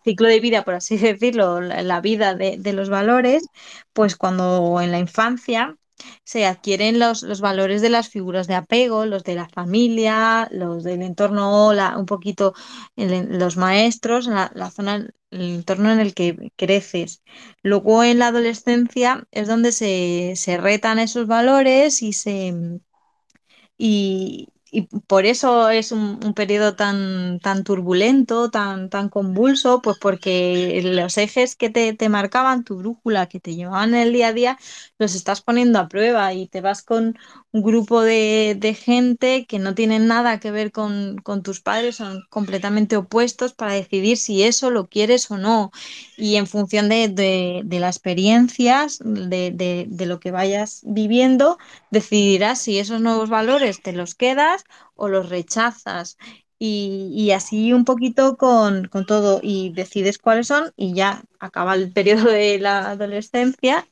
ciclo 0.03 0.27
de 0.27 0.39
vida, 0.39 0.63
por 0.63 0.75
así 0.75 0.97
decirlo, 0.97 1.61
la, 1.61 2.01
vida 2.01 2.35
de, 2.35 2.57
de, 2.57 2.73
los 2.73 2.89
valores, 2.89 3.47
pues 3.93 4.15
cuando 4.15 4.79
en 4.81 4.91
la 4.91 4.99
infancia 4.99 5.77
se 6.23 6.45
adquieren 6.45 6.99
los, 6.99 7.23
los, 7.23 7.41
valores 7.41 7.81
de 7.81 7.89
las 7.89 8.09
figuras 8.09 8.47
de 8.47 8.55
apego, 8.55 9.05
los 9.05 9.23
de 9.23 9.35
la 9.35 9.47
familia, 9.49 10.47
los 10.51 10.83
del 10.83 11.01
entorno, 11.01 11.69
un 11.69 12.05
poquito 12.05 12.53
los 12.95 13.57
maestros, 13.57 14.27
la, 14.27 14.51
la, 14.55 14.71
zona, 14.71 15.07
el 15.31 15.41
entorno 15.41 15.91
en 15.91 15.99
el 15.99 16.13
que 16.13 16.51
creces. 16.55 17.23
Luego 17.63 18.03
en 18.03 18.19
la 18.19 18.27
adolescencia 18.27 19.27
es 19.31 19.47
donde 19.47 19.71
se, 19.71 20.33
se 20.35 20.57
retan 20.57 20.99
esos 20.99 21.27
valores 21.27 22.01
y 22.01 22.13
se... 22.13 22.79
Y, 23.77 24.47
y 24.71 24.83
por 25.07 25.25
eso 25.25 25.69
es 25.69 25.91
un, 25.91 26.19
periodo 26.33 26.75
tan, 26.75 27.39
tan 27.39 27.63
turbulento, 27.63 28.49
tan, 28.49 28.89
tan 28.89 29.09
convulso, 29.09 29.81
pues 29.81 29.97
porque 29.99 30.81
los 30.83 31.17
ejes 31.17 31.55
que 31.55 31.69
te, 31.69 32.09
marcaban, 32.09 32.63
tu 32.63 32.77
brújula, 32.77 33.27
que 33.27 33.39
te 33.39 33.55
llevaban 33.55 33.93
en 33.93 34.01
el 34.01 34.13
día 34.13 34.29
a 34.29 34.33
día, 34.33 34.59
los 34.97 35.15
estás 35.15 35.41
poniendo 35.41 35.79
a 35.79 35.87
prueba 35.87 36.33
y 36.33 36.47
te 36.47 36.61
vas 36.61 36.81
con 36.81 37.17
grupo 37.61 38.01
de, 38.01 38.77
gente 38.79 39.45
que 39.45 39.59
no 39.59 39.75
tienen 39.75 40.07
nada 40.07 40.39
que 40.39 40.51
ver 40.51 40.71
con, 40.71 41.21
tus 41.43 41.61
padres, 41.61 41.97
son 41.97 42.23
completamente 42.29 42.97
opuestos 42.97 43.53
para 43.53 43.73
decidir 43.73 44.17
si 44.17 44.43
eso 44.43 44.71
lo 44.71 44.87
quieres 44.87 45.29
o 45.31 45.37
no. 45.37 45.71
Y 46.17 46.35
en 46.35 46.47
función 46.47 46.89
de, 46.89 47.63
las 47.69 47.95
experiencias, 47.95 48.99
de, 49.03 49.85
de 49.87 50.05
lo 50.05 50.19
que 50.19 50.31
vayas 50.31 50.81
viviendo, 50.85 51.57
decidirás 51.91 52.59
si 52.59 52.79
esos 52.79 53.01
nuevos 53.01 53.29
valores 53.29 53.81
te 53.81 53.93
los 53.93 54.15
quedas 54.15 54.63
o 54.95 55.07
los 55.07 55.29
rechazas. 55.29 56.17
Y, 56.57 57.31
así 57.31 57.73
un 57.73 57.85
poquito 57.85 58.37
con, 58.37 58.89
todo 59.07 59.39
y 59.43 59.71
decides 59.73 60.17
cuáles 60.17 60.47
son 60.47 60.71
y 60.77 60.93
ya 60.93 61.23
acaba 61.39 61.75
el 61.75 61.91
periodo 61.93 62.25
de 62.31 62.59
la 62.59 62.91
adolescencia 62.91 63.87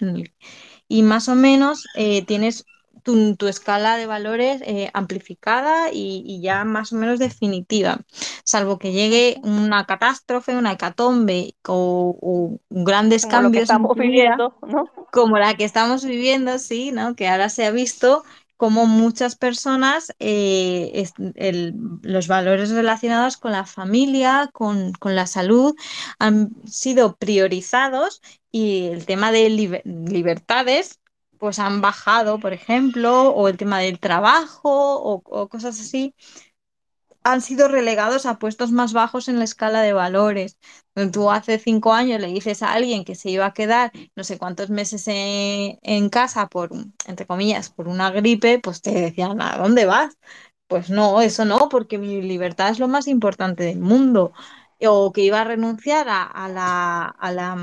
y 0.87 1.03
más 1.03 1.27
o 1.29 1.35
menos 1.35 1.85
eh, 1.95 2.25
tienes 2.25 2.65
tu, 3.03 3.47
escala 3.47 3.97
de 3.97 4.05
valores 4.05 4.61
eh, 4.65 4.89
amplificada 4.93 5.89
y, 5.91 6.39
ya 6.41 6.63
más 6.63 6.93
o 6.93 6.95
menos 6.95 7.19
definitiva, 7.19 7.99
salvo 8.43 8.79
que 8.79 8.91
llegue 8.91 9.39
una 9.43 9.85
catástrofe, 9.85 10.55
una 10.55 10.73
hecatombe 10.73 11.55
o, 11.67 12.57
grandes 12.69 13.25
cambios. 13.25 13.63
estamos 13.63 13.95
viviendo, 13.95 14.55
¿no? 14.67 14.89
Como 15.11 15.37
la 15.37 15.53
que 15.55 15.65
estamos 15.65 16.05
viviendo, 16.05 16.57
sí, 16.57 16.91
¿no? 16.91 17.15
Que 17.15 17.27
ahora 17.27 17.49
se 17.49 17.65
ha 17.65 17.71
visto 17.71 18.23
como 18.63 18.85
muchas 18.85 19.35
personas 19.35 20.13
eh, 20.19 21.05
los 22.01 22.27
valores 22.27 22.69
relacionados 22.69 23.35
con 23.35 23.51
la 23.51 23.65
familia, 23.65 24.49
con, 24.53 24.93
la 25.03 25.27
salud, 25.27 25.75
han 26.17 26.51
sido 26.65 27.17
priorizados 27.17 28.21
y 28.51 28.85
el 28.85 29.05
tema 29.05 29.33
de 29.33 29.49
libertades 29.83 31.01
pues 31.43 31.59
han 31.59 31.81
bajado, 31.81 32.39
por 32.39 32.53
ejemplo, 32.53 33.31
o 33.31 33.49
el 33.49 33.57
tema 33.57 33.79
del 33.79 33.99
trabajo 33.99 34.95
o 34.95 35.49
cosas 35.49 35.77
así, 35.77 36.15
han 37.21 37.41
sido 37.41 37.67
relegados 37.67 38.25
a 38.25 38.39
puestos 38.39 38.71
más 38.71 38.93
bajos 38.93 39.27
en 39.27 39.39
la 39.39 39.43
escala 39.43 39.81
de 39.81 39.91
valores. 39.91 40.57
Tú 41.11 41.31
hace 41.31 41.59
cinco 41.59 41.91
años 41.91 42.21
le 42.21 42.27
dices 42.27 42.63
a 42.63 42.71
alguien 42.71 43.03
que 43.03 43.15
se 43.15 43.29
iba 43.29 43.45
a 43.45 43.53
quedar 43.53 43.91
no 44.15 44.23
sé 44.23 44.37
cuántos 44.37 44.69
meses 44.69 45.03
en, 45.07 46.09
casa 46.09 46.47
por, 46.47 46.71
entre 47.07 47.27
comillas, 47.27 47.69
por 47.69 47.89
una 47.89 48.09
gripe, 48.11 48.59
pues 48.59 48.81
te 48.81 48.91
decían, 48.91 49.41
¿a 49.41 49.57
dónde 49.57 49.85
vas? 49.85 50.17
Pues 50.67 50.89
no, 50.89 51.19
eso 51.21 51.43
no, 51.43 51.67
porque 51.67 51.97
mi 51.97 52.21
libertad 52.21 52.69
es 52.69 52.79
lo 52.79 52.87
más 52.87 53.07
importante 53.09 53.65
del 53.65 53.81
mundo. 53.81 54.31
O 54.87 55.11
que 55.11 55.21
iba 55.23 55.41
a 55.41 55.43
renunciar 55.43 56.07
a, 56.09 56.47
la, 56.47 57.03
a 57.05 57.31
la, 57.33 57.57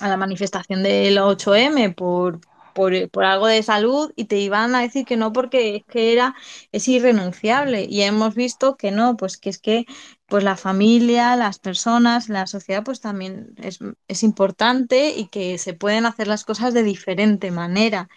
a 0.00 0.08
la 0.08 0.16
manifestación 0.18 0.82
del 0.82 1.18
8M 1.18 1.94
por, 1.94 2.40
por, 2.76 3.24
algo 3.24 3.46
de 3.46 3.62
salud 3.62 4.12
y 4.16 4.26
te 4.26 4.38
iban 4.38 4.74
a 4.74 4.82
decir 4.82 5.06
que 5.06 5.16
no 5.16 5.32
porque 5.32 5.76
es 5.76 5.84
que 5.86 6.12
era, 6.12 6.34
es 6.72 6.86
irrenunciable. 6.88 7.86
Y 7.88 8.02
hemos 8.02 8.34
visto 8.34 8.76
que 8.76 8.90
no, 8.90 9.16
pues 9.16 9.38
que 9.38 9.48
es 9.48 9.58
que 9.58 9.86
pues 10.26 10.44
la 10.44 10.56
familia, 10.56 11.36
las 11.36 11.58
personas, 11.58 12.28
la 12.28 12.46
sociedad, 12.46 12.84
pues 12.84 13.00
también 13.00 13.54
es, 13.56 13.78
es 14.08 14.22
importante 14.22 15.14
y 15.16 15.28
que 15.28 15.56
se 15.56 15.72
pueden 15.72 16.04
hacer 16.04 16.26
las 16.28 16.44
cosas 16.44 16.74
de 16.74 16.82
diferente 16.82 17.50
manera. 17.50 18.08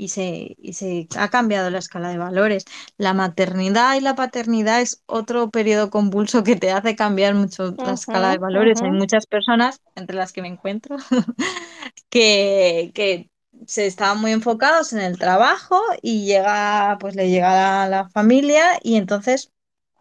Y 0.00 0.08
se, 0.08 0.56
y 0.60 0.74
se 0.74 1.08
ha 1.16 1.28
cambiado 1.28 1.70
la 1.70 1.78
escala 1.78 2.10
de 2.10 2.18
valores. 2.18 2.64
La 2.98 3.14
maternidad 3.14 3.96
y 3.96 4.00
la 4.00 4.14
paternidad 4.14 4.80
es 4.80 5.02
otro 5.06 5.50
periodo 5.50 5.90
convulso 5.90 6.44
que 6.44 6.54
te 6.56 6.70
hace 6.70 6.94
cambiar 6.94 7.34
mucho 7.34 7.74
la 7.76 7.92
escala 7.92 8.30
de 8.30 8.38
valores. 8.38 8.80
Hay 8.80 8.92
muchas 8.92 9.26
personas, 9.26 9.80
entre 9.96 10.16
las 10.16 10.32
que 10.32 10.42
me 10.42 10.48
encuentro, 10.48 10.96
que, 12.10 12.92
que 12.94 13.28
se 13.68 13.86
estaban 13.86 14.18
muy 14.18 14.32
enfocados 14.32 14.94
en 14.94 15.00
el 15.00 15.18
trabajo 15.18 15.78
y 16.00 16.24
llega, 16.24 16.96
pues 16.98 17.14
le 17.14 17.28
llega 17.28 17.82
a 17.82 17.88
la 17.88 18.08
familia 18.08 18.64
y 18.82 18.96
entonces, 18.96 19.52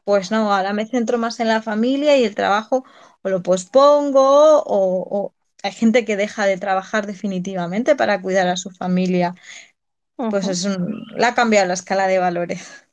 pues 0.05 0.31
no, 0.31 0.53
ahora 0.53 0.71
me 0.71 0.85
centro 0.85 1.17
más 1.17 1.41
en 1.41 1.49
la 1.49 1.61
familia 1.61 2.15
y 2.15 2.23
el 2.23 2.33
trabajo 2.33 2.85
o 3.23 3.29
lo 3.29 3.43
pospongo 3.43 4.63
o, 4.65 5.33
hay 5.63 5.71
gente 5.73 6.05
que 6.05 6.15
deja 6.15 6.45
de 6.45 6.57
trabajar 6.57 7.07
definitivamente 7.07 7.95
para 7.97 8.21
cuidar 8.21 8.47
a 8.47 8.55
su 8.55 8.69
familia. 8.69 9.35
Pues 10.15 10.47
es 10.47 10.65
le 11.15 11.25
ha 11.25 11.33
cambiado 11.33 11.67
la 11.67 11.73
escala 11.73 12.07
de 12.07 12.19
valores. 12.19 12.87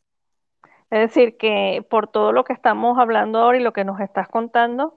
Es 0.90 1.00
decir, 1.08 1.36
que 1.36 1.86
por 1.88 2.08
todo 2.08 2.32
lo 2.32 2.42
que 2.42 2.52
estamos 2.52 2.98
hablando 2.98 3.38
ahora 3.38 3.58
y 3.58 3.62
lo 3.62 3.72
que 3.72 3.84
nos 3.84 4.00
estás 4.00 4.26
contando, 4.26 4.96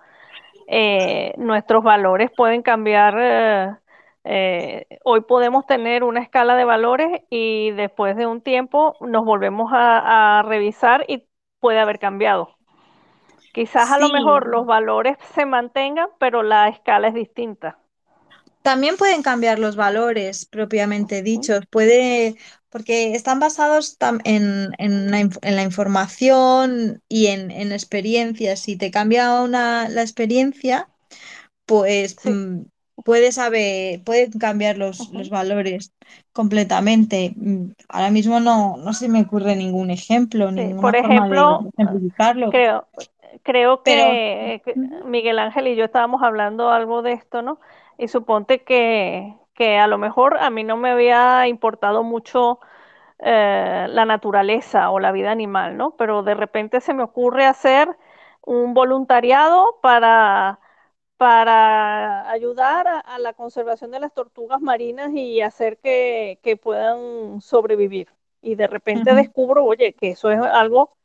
eh, 0.67 1.33
nuestros 1.37 1.83
valores 1.83 2.31
pueden 2.35 2.63
cambiar 2.63 3.15
eh, 3.19 3.77
eh, 4.29 4.99
hoy 5.05 5.21
podemos 5.21 5.65
tener 5.65 6.03
una 6.03 6.21
escala 6.21 6.57
de 6.57 6.65
valores 6.65 7.21
y 7.29 7.71
después 7.71 8.17
de 8.17 8.27
un 8.27 8.41
tiempo 8.41 8.97
nos 8.99 9.23
volvemos 9.23 9.71
a, 9.73 10.43
revisar 10.45 11.05
y 11.07 11.23
puede 11.61 11.79
haber 11.79 11.97
cambiado. 11.97 12.57
Quizás 13.53 13.89
a 13.89 13.97
lo 13.97 14.09
mejor 14.09 14.47
los 14.47 14.65
valores 14.65 15.17
se 15.33 15.45
mantengan, 15.45 16.09
pero 16.19 16.43
la 16.43 16.67
escala 16.67 17.07
es 17.07 17.13
distinta. 17.13 17.79
También 18.63 18.97
pueden 18.97 19.23
cambiar 19.23 19.59
los 19.59 19.77
valores 19.77 20.45
propiamente 20.45 21.21
dichos, 21.21 21.65
puede, 21.69 22.35
porque 22.69 23.15
están 23.15 23.39
basados 23.39 23.97
en, 24.25 24.71
la, 24.77 25.63
información 25.63 27.01
y 27.07 27.27
en, 27.27 27.71
experiencias. 27.71 28.59
Si 28.59 28.75
te 28.75 28.91
cambia 28.91 29.41
una, 29.41 29.87
la 29.87 30.01
experiencia, 30.01 30.89
pues 31.65 32.17
mm, 32.25 32.63
puede 33.07 33.31
saber, 33.31 34.03
pueden 34.03 34.33
cambiar 34.33 34.77
los, 34.77 35.09
valores 35.29 35.93
completamente. 36.33 37.31
Mm, 37.37 37.67
ahora 37.87 38.11
mismo 38.11 38.41
no, 38.41 38.75
no 38.75 38.91
se 38.91 39.07
me 39.07 39.21
ocurre 39.21 39.55
ningún 39.55 39.91
ejemplo, 39.91 40.51
ninguna 40.51 40.81
Por 40.81 40.95
ejemplo, 40.97 41.69
Creo, 42.51 42.85
creo 43.43 43.81
que, 43.81 44.61
Miguel 45.05 45.39
Ángel 45.39 45.69
y 45.69 45.77
yo 45.77 45.85
estábamos 45.85 46.21
hablando 46.21 46.69
algo 46.69 47.01
de 47.01 47.13
esto, 47.13 47.41
¿no? 47.41 47.61
Y 47.97 48.09
suponte 48.09 48.63
que, 48.63 49.33
que 49.53 49.77
a 49.77 49.87
lo 49.87 49.97
mejor 49.97 50.37
a 50.41 50.49
mí 50.49 50.65
no 50.65 50.75
me 50.75 50.89
había 50.89 51.47
importado 51.47 52.03
mucho 52.03 52.59
eh, 53.19 53.85
la 53.87 54.03
naturaleza 54.03 54.89
o 54.89 54.99
la 54.99 55.13
vida 55.13 55.31
animal, 55.31 55.77
¿no? 55.77 55.91
Pero 55.91 56.23
de 56.23 56.35
repente 56.35 56.81
se 56.81 56.93
me 56.93 57.03
ocurre 57.03 57.45
hacer 57.45 57.87
un 58.41 58.73
voluntariado 58.73 59.77
para 59.81 60.59
para 61.17 62.29
ayudar 62.29 62.87
a, 62.87 63.19
la 63.19 63.33
conservación 63.33 63.91
de 63.91 63.99
las 63.99 64.13
tortugas 64.13 64.61
marinas 64.61 65.11
y 65.13 65.41
hacer 65.41 65.77
que, 65.79 66.59
puedan 66.61 67.41
sobrevivir. 67.41 68.09
Y 68.41 68.55
de 68.55 68.67
repente 68.67 69.13
descubro, 69.13 69.65
oye, 69.65 69.93
que 69.93 70.11
eso 70.11 70.31
es 70.31 70.39
algo 70.39 70.95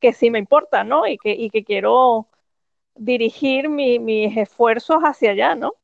que 0.00 0.12
sí 0.12 0.30
me 0.30 0.38
importa, 0.40 0.84
¿no? 0.84 1.06
Y 1.06 1.18
que, 1.18 1.32
y 1.32 1.50
que 1.50 1.64
quiero 1.64 2.28
dirigir 2.96 3.68
mis 3.68 4.36
esfuerzos 4.36 4.98
hacia 5.02 5.30
allá, 5.32 5.54
¿no? 5.54 5.74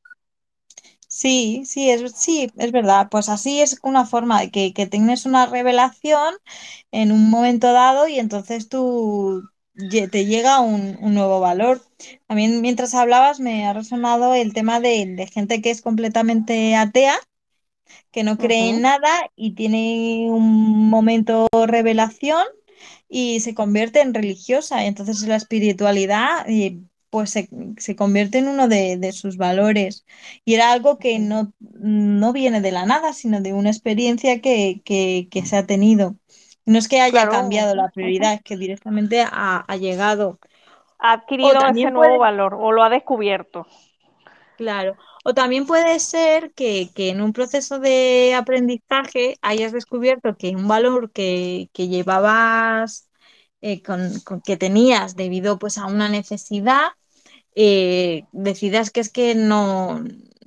Sí, 1.08 1.64
sí, 1.66 1.90
es, 1.90 2.12
sí, 2.12 2.52
es 2.56 2.72
verdad. 2.72 3.08
Pues 3.10 3.28
así 3.28 3.60
es 3.60 3.78
una 3.82 4.06
forma 4.06 4.40
de 4.40 4.50
que, 4.50 4.72
que 4.72 4.86
tengas 4.86 5.26
una 5.26 5.46
revelación 5.46 6.34
en 6.92 7.12
un 7.12 7.30
momento 7.30 7.72
dado 7.72 8.06
y 8.08 8.18
entonces 8.18 8.68
tú, 8.68 9.42
te 9.74 10.26
llega 10.26 10.60
un, 10.60 10.98
nuevo 11.14 11.40
valor. 11.40 11.82
También 12.26 12.60
mientras 12.60 12.94
hablabas 12.94 13.40
me 13.40 13.66
ha 13.66 13.72
resonado 13.72 14.34
el 14.34 14.52
tema 14.52 14.80
de, 14.80 15.28
gente 15.32 15.62
que 15.62 15.70
es 15.70 15.82
completamente 15.82 16.76
atea, 16.76 17.16
que 18.12 18.24
no 18.24 18.38
cree 18.38 18.70
en 18.70 18.82
nada 18.82 19.10
y 19.36 19.54
tiene 19.54 20.26
un 20.30 20.88
momento 20.90 21.48
revelación 21.66 22.44
y 23.08 23.40
se 23.40 23.54
convierte 23.54 24.00
en 24.00 24.14
religiosa. 24.14 24.84
Entonces 24.86 25.22
la 25.26 25.36
espiritualidad 25.36 26.48
eh, 26.48 26.80
pues 27.10 27.30
se, 27.30 27.96
convierte 27.96 28.38
en 28.38 28.48
uno 28.48 28.68
de, 28.68 29.12
sus 29.12 29.36
valores. 29.36 30.06
Y 30.44 30.54
era 30.54 30.72
algo 30.72 30.98
que 30.98 31.18
no, 31.18 31.52
no, 31.60 32.32
viene 32.32 32.60
de 32.60 32.72
la 32.72 32.86
nada, 32.86 33.12
sino 33.12 33.40
de 33.40 33.52
una 33.52 33.70
experiencia 33.70 34.40
que, 34.40 34.82
que 34.84 35.46
se 35.46 35.56
ha 35.56 35.66
tenido. 35.66 36.19
No 36.70 36.78
es 36.78 36.86
que 36.86 37.00
haya 37.00 37.28
cambiado 37.28 37.74
la 37.74 37.88
prioridad, 37.88 38.34
es 38.34 38.42
que 38.42 38.56
directamente 38.56 39.26
ha, 39.28 39.76
llegado. 39.76 40.38
Ha 41.00 41.14
adquirido 41.14 41.58
ese 41.66 41.90
nuevo 41.90 42.18
valor 42.18 42.54
o 42.54 42.70
lo 42.70 42.84
ha 42.84 42.88
descubierto. 42.88 43.66
Claro. 44.56 44.96
O 45.24 45.34
también 45.34 45.66
puede 45.66 45.98
ser 45.98 46.52
que, 46.52 46.88
en 46.94 47.22
un 47.22 47.32
proceso 47.32 47.80
de 47.80 48.34
aprendizaje 48.36 49.36
hayas 49.42 49.72
descubierto 49.72 50.36
que 50.36 50.50
un 50.50 50.68
valor 50.68 51.10
que, 51.10 51.68
llevabas, 51.74 53.08
eh, 53.62 53.82
con, 53.82 54.12
que 54.44 54.56
tenías 54.56 55.16
debido 55.16 55.58
pues, 55.58 55.76
a 55.76 55.86
una 55.86 56.08
necesidad, 56.08 56.90
eh, 57.56 58.26
decidas 58.30 58.92
que 58.92 59.00
es 59.00 59.10
que 59.10 59.34
no, 59.34 60.04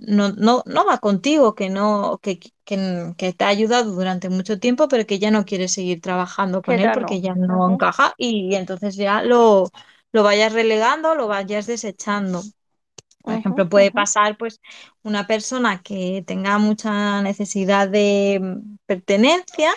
no, 0.08 0.30
no, 0.32 0.64
no 0.66 0.86
va 0.86 1.00
contigo, 1.00 1.56
que 1.56 1.70
no, 1.70 2.20
que, 2.22 2.40
que, 2.66 3.34
te 3.34 3.44
ha 3.44 3.48
ayudado 3.48 3.92
durante 3.92 4.30
mucho 4.30 4.60
tiempo, 4.60 4.88
pero 4.88 5.06
que 5.06 5.20
ya 5.20 5.32
no 5.32 5.46
quieres 5.46 5.74
seguir 5.74 6.02
trabajando 6.02 6.62
con 6.62 6.80
él 6.80 6.92
porque 6.94 7.22
ya 7.22 7.36
no 7.36 7.72
encaja 7.72 8.14
y, 8.18 8.56
entonces 8.56 8.96
ya 8.96 9.24
lo, 9.24 9.70
lo 10.12 10.24
vayas 10.24 10.54
relegando, 10.54 11.16
lo 11.16 11.28
vayas 11.28 11.68
desechando. 11.68 12.42
Por 13.24 13.36
ejemplo, 13.36 13.70
puede 13.70 13.90
pasar 13.90 14.38
pues 14.38 14.60
una 15.02 15.28
persona 15.28 15.82
que 15.82 16.24
tenga 16.28 16.58
mucha 16.58 17.22
necesidad 17.22 17.88
de 17.88 18.38
mm, 18.42 18.78
pertenencia 18.86 19.72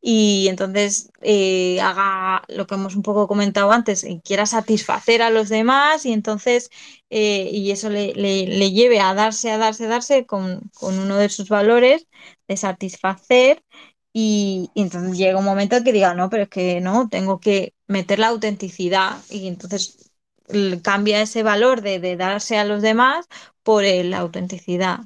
y 0.00 0.48
entonces 0.48 1.10
eh, 1.22 1.80
haga 1.80 2.42
lo 2.48 2.66
que 2.66 2.74
hemos 2.74 2.96
un 2.96 3.02
poco 3.02 3.28
comentado 3.28 3.70
antes, 3.70 4.02
y 4.02 4.20
quiera 4.22 4.44
satisfacer 4.44 5.22
a 5.22 5.30
los 5.30 5.48
demás 5.48 6.04
y 6.04 6.12
entonces 6.12 6.70
eh, 7.10 7.48
y 7.52 7.70
eso 7.70 7.90
le, 7.90 8.12
lleve 8.72 9.00
a 9.00 9.14
darse, 9.14 9.52
a 9.52 9.58
darse, 9.58 9.86
a 9.86 9.88
darse 9.88 10.26
con, 10.26 10.60
con 10.74 10.98
uno 10.98 11.16
de 11.16 11.28
sus 11.28 11.48
valores 11.48 12.08
de 12.48 12.56
satisfacer 12.56 13.62
y, 14.12 14.70
y, 14.74 14.82
entonces 14.82 15.16
llega 15.16 15.38
un 15.38 15.44
momento 15.44 15.82
que 15.84 15.92
diga, 15.92 16.14
no, 16.14 16.28
pero 16.30 16.44
es 16.44 16.48
que 16.48 16.80
no, 16.80 17.08
tengo 17.08 17.38
que 17.40 17.74
meter 17.86 18.18
la 18.18 18.28
autenticidad 18.28 19.18
y 19.30 19.46
entonces 19.46 20.09
cambia 20.82 21.20
ese 21.20 21.42
valor 21.42 21.82
de, 21.82 22.16
darse 22.16 22.58
a 22.58 22.64
los 22.64 22.82
demás 22.82 23.28
por 23.62 23.82
la 23.84 24.18
autenticidad. 24.18 25.00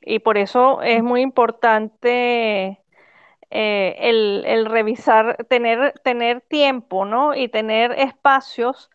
Y 0.00 0.18
por 0.20 0.38
eso 0.38 0.82
es 0.82 1.02
muy 1.02 1.20
importante 1.22 2.82
eh, 3.50 3.96
el, 3.98 4.66
revisar, 4.66 5.44
tener, 5.48 5.94
tener 6.02 6.40
tiempo, 6.42 7.04
¿no? 7.04 7.34
Y 7.34 7.48
tener 7.48 7.92
espacios 7.92 8.90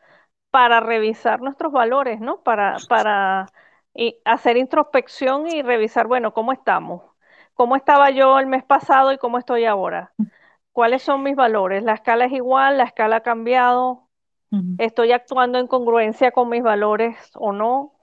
para 0.50 0.80
revisar 0.80 1.42
nuestros 1.42 1.72
valores, 1.72 2.20
¿no? 2.20 2.44
Para, 2.44 2.78
para 2.90 3.48
hacer 4.26 4.58
introspección 4.58 5.48
y 5.48 5.62
revisar, 5.62 6.08
bueno, 6.08 6.34
¿cómo 6.34 6.52
estamos? 6.52 7.14
cómo 7.54 7.76
estaba 7.76 8.10
yo 8.12 8.40
el 8.40 8.48
mes 8.48 8.64
pasado 8.64 9.12
y 9.12 9.18
cómo 9.18 9.38
estoy 9.38 9.66
ahora. 9.66 10.14
¿Cuáles 10.72 11.04
son 11.04 11.24
mis 11.24 11.36
valores? 11.36 11.84
¿La 11.84 11.94
escala 11.94 12.26
es 12.26 12.32
igual? 12.34 12.78
¿La 12.78 12.86
escala 12.86 13.18
ha 13.18 13.22
cambiado? 13.22 14.03
¿Estoy 14.78 15.12
actuando 15.14 15.58
en 15.58 15.66
congruencia 15.68 16.32
con 16.32 16.50
mis 16.50 16.62
valores 16.62 17.18
o 17.36 17.52
no? 17.54 17.94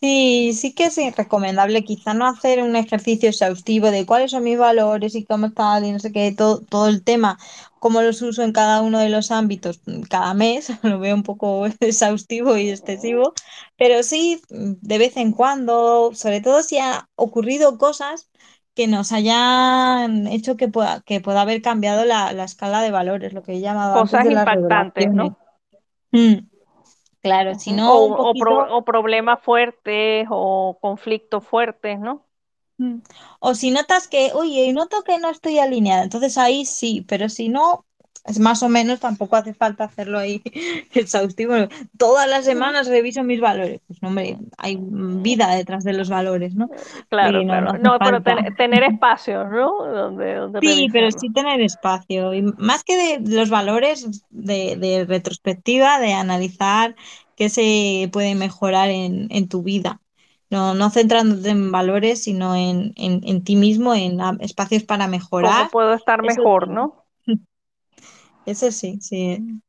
Sí, 0.00 0.54
sí 0.54 0.74
que 0.74 0.86
es 0.86 0.96
recomendable 1.16 1.84
quizá 1.84 2.14
no 2.14 2.26
hacer 2.26 2.62
un 2.62 2.74
ejercicio 2.74 3.28
exhaustivo 3.28 3.90
de 3.90 4.06
cuáles 4.06 4.30
son 4.30 4.44
mis 4.44 4.58
valores 4.58 5.14
y 5.14 5.24
cómo 5.26 5.52
tal 5.52 5.84
y 5.84 5.92
no 5.92 5.98
sé 5.98 6.10
qué, 6.10 6.32
todo, 6.32 6.62
todo 6.62 6.88
el 6.88 7.04
tema, 7.04 7.38
cómo 7.80 8.00
los 8.00 8.22
uso 8.22 8.42
en 8.42 8.52
cada 8.52 8.80
uno 8.80 8.98
de 8.98 9.10
los 9.10 9.30
ámbitos 9.30 9.80
cada 10.08 10.32
mes, 10.32 10.70
lo 10.82 10.98
veo 11.00 11.14
un 11.14 11.22
poco 11.22 11.66
exhaustivo 11.80 12.56
y 12.56 12.70
excesivo, 12.70 13.34
pero 13.76 14.02
sí 14.02 14.40
de 14.48 14.98
vez 14.98 15.16
en 15.18 15.32
cuando, 15.32 16.12
sobre 16.14 16.40
todo 16.40 16.62
si 16.62 16.78
ha 16.78 17.08
ocurrido 17.16 17.76
cosas 17.76 18.30
que 18.80 18.86
nos 18.88 19.12
hayan 19.12 20.26
hecho 20.26 20.56
que 20.56 20.68
pueda, 20.68 21.02
que 21.02 21.20
pueda 21.20 21.42
haber 21.42 21.62
cambiado 21.62 22.04
la, 22.06 22.32
la 22.32 22.44
escala 22.44 22.82
de 22.82 22.90
valores, 22.90 23.32
lo 23.34 23.42
que 23.42 23.52
he 23.54 23.60
llamado 23.60 23.96
antes 23.96 24.22
Cosas 24.22 24.24
de 24.24 24.32
impactantes, 24.32 25.12
¿no? 25.12 25.38
Mm. 26.12 26.48
Claro, 27.22 27.54
si 27.54 27.72
no, 27.72 27.92
O, 28.30 28.34
pro- 28.40 28.66
o 28.76 28.84
problemas 28.90 29.40
fuertes 29.46 30.26
o 30.30 30.78
conflictos 30.80 31.42
fuertes, 31.46 31.98
¿no? 32.00 32.26
mm, 32.78 32.98
o 33.40 33.54
si 33.54 33.70
notas 33.70 34.08
que, 34.08 34.32
oye, 34.34 34.72
noto 34.72 35.02
que 35.04 35.18
no 35.18 35.30
estoy 35.30 35.58
alineada, 35.58 36.02
entonces 36.02 36.38
ahí 36.38 36.64
sí, 36.66 37.04
pero 37.08 37.28
si 37.28 37.48
no, 37.48 37.86
es 38.26 38.38
más 38.38 38.62
o 38.62 38.68
menos, 38.68 39.00
tampoco 39.00 39.36
hace 39.36 39.54
falta 39.54 39.84
hacerlo 39.84 40.18
ahí 40.18 40.42
exhaustivo. 40.94 41.54
Todas 41.98 42.28
las 42.28 42.44
semanas 42.44 42.88
reviso 42.88 43.24
mis 43.24 43.40
valores. 43.40 43.80
Pues 43.86 44.02
no, 44.02 44.08
hombre, 44.08 44.38
hay 44.58 44.78
vida 44.80 45.54
detrás 45.54 45.84
de 45.84 45.92
los 45.94 46.08
valores, 46.08 46.54
¿no? 46.54 46.70
Claro, 47.08 47.44
no, 47.44 47.60
no 47.60 47.70
claro. 47.70 47.72
hace 47.72 47.78
No, 47.78 48.00
pero 48.02 48.22
ten- 48.22 48.54
tener 48.56 48.82
espacios, 48.84 49.48
¿no? 49.50 49.84
Donde, 49.86 50.34
donde 50.34 50.60
Sí, 50.60 50.88
pero 50.92 51.10
sí 51.10 51.32
tener 51.32 51.60
espacio. 51.62 52.34
Y 52.34 52.42
más 52.42 52.84
que 52.84 52.96
de 53.18 53.34
los 53.36 53.48
valores 53.48 54.24
de, 54.28 54.76
de 54.76 55.06
retrospectiva, 55.06 55.98
de 56.00 56.12
analizar 56.12 56.94
qué 57.34 57.48
se 57.48 58.10
puede 58.12 58.34
mejorar 58.34 58.90
en, 58.90 59.28
en 59.30 59.48
tu 59.48 59.62
vida. 59.62 60.02
No, 60.50 60.74
no 60.74 60.90
centrándote 60.90 61.48
en 61.50 61.72
valores, 61.72 62.22
sino 62.24 62.54
en, 62.56 62.92
en, 62.96 63.20
en 63.24 63.42
ti 63.44 63.56
mismo, 63.56 63.94
en 63.94 64.18
espacios 64.40 64.82
para 64.84 65.06
¿Cómo 65.38 65.68
mejorar. 65.68 65.70
puedo 65.70 65.92
estar 65.94 66.22
Eso 66.22 66.42
mejor, 66.42 66.68
no? 66.68 66.99
Eso 68.50 68.70
sí, 68.70 68.98
sí. 69.00 69.60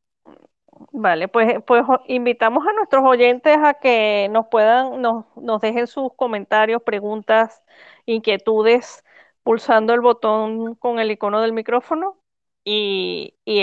Vale, 0.93 1.27
pues, 1.27 1.55
pues 1.65 1.83
invitamos 2.07 2.65
a 2.67 2.73
nuestros 2.73 3.03
oyentes 3.05 3.57
a 3.57 3.75
que 3.75 4.27
nos 4.31 4.47
puedan, 4.47 5.01
nos, 5.01 5.25
nos 5.37 5.61
dejen 5.61 5.87
sus 5.87 6.13
comentarios, 6.15 6.81
preguntas, 6.83 7.61
inquietudes, 8.05 9.03
pulsando 9.43 9.93
el 9.93 10.01
botón 10.01 10.75
con 10.75 10.99
el 10.99 11.11
icono 11.11 11.41
del 11.41 11.53
micrófono. 11.53 12.17
Y, 12.63 13.35
y, 13.45 13.61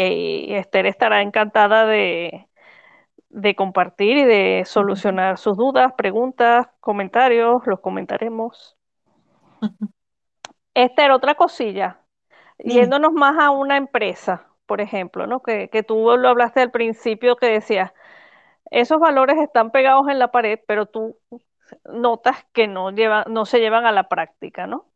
y 0.50 0.54
Esther 0.54 0.86
estará 0.86 1.22
encantada 1.22 1.86
de, 1.86 2.48
de 3.30 3.56
compartir 3.56 4.18
y 4.18 4.24
de 4.24 4.64
solucionar 4.66 5.38
sus 5.38 5.56
dudas, 5.56 5.94
preguntas, 5.96 6.68
comentarios, 6.80 7.62
los 7.66 7.80
comentaremos. 7.80 8.76
Esther, 10.74 11.10
otra 11.10 11.34
cosilla, 11.34 12.00
yéndonos 12.58 13.12
más 13.12 13.38
a 13.38 13.50
una 13.50 13.76
empresa, 13.76 14.48
por 14.68 14.82
ejemplo, 14.82 15.26
¿no? 15.28 15.42
Que, 15.42 15.70
que 15.70 15.82
tú 15.84 15.96
lo 16.18 16.28
hablaste 16.30 16.60
al 16.62 16.72
principio 16.72 17.36
que 17.38 17.48
decías, 17.48 17.92
esos 18.70 19.00
valores 19.00 19.38
están 19.38 19.72
pegados 19.72 20.08
en 20.08 20.18
la 20.20 20.30
pared, 20.32 20.60
pero 20.68 20.86
tú 20.86 21.18
notas 21.86 22.46
que 22.52 22.68
no 22.68 22.90
llevan, 22.92 23.24
no 23.28 23.46
se 23.46 23.60
llevan 23.60 23.86
a 23.86 23.92
la 23.92 24.08
práctica, 24.08 24.66
¿no? 24.66 24.86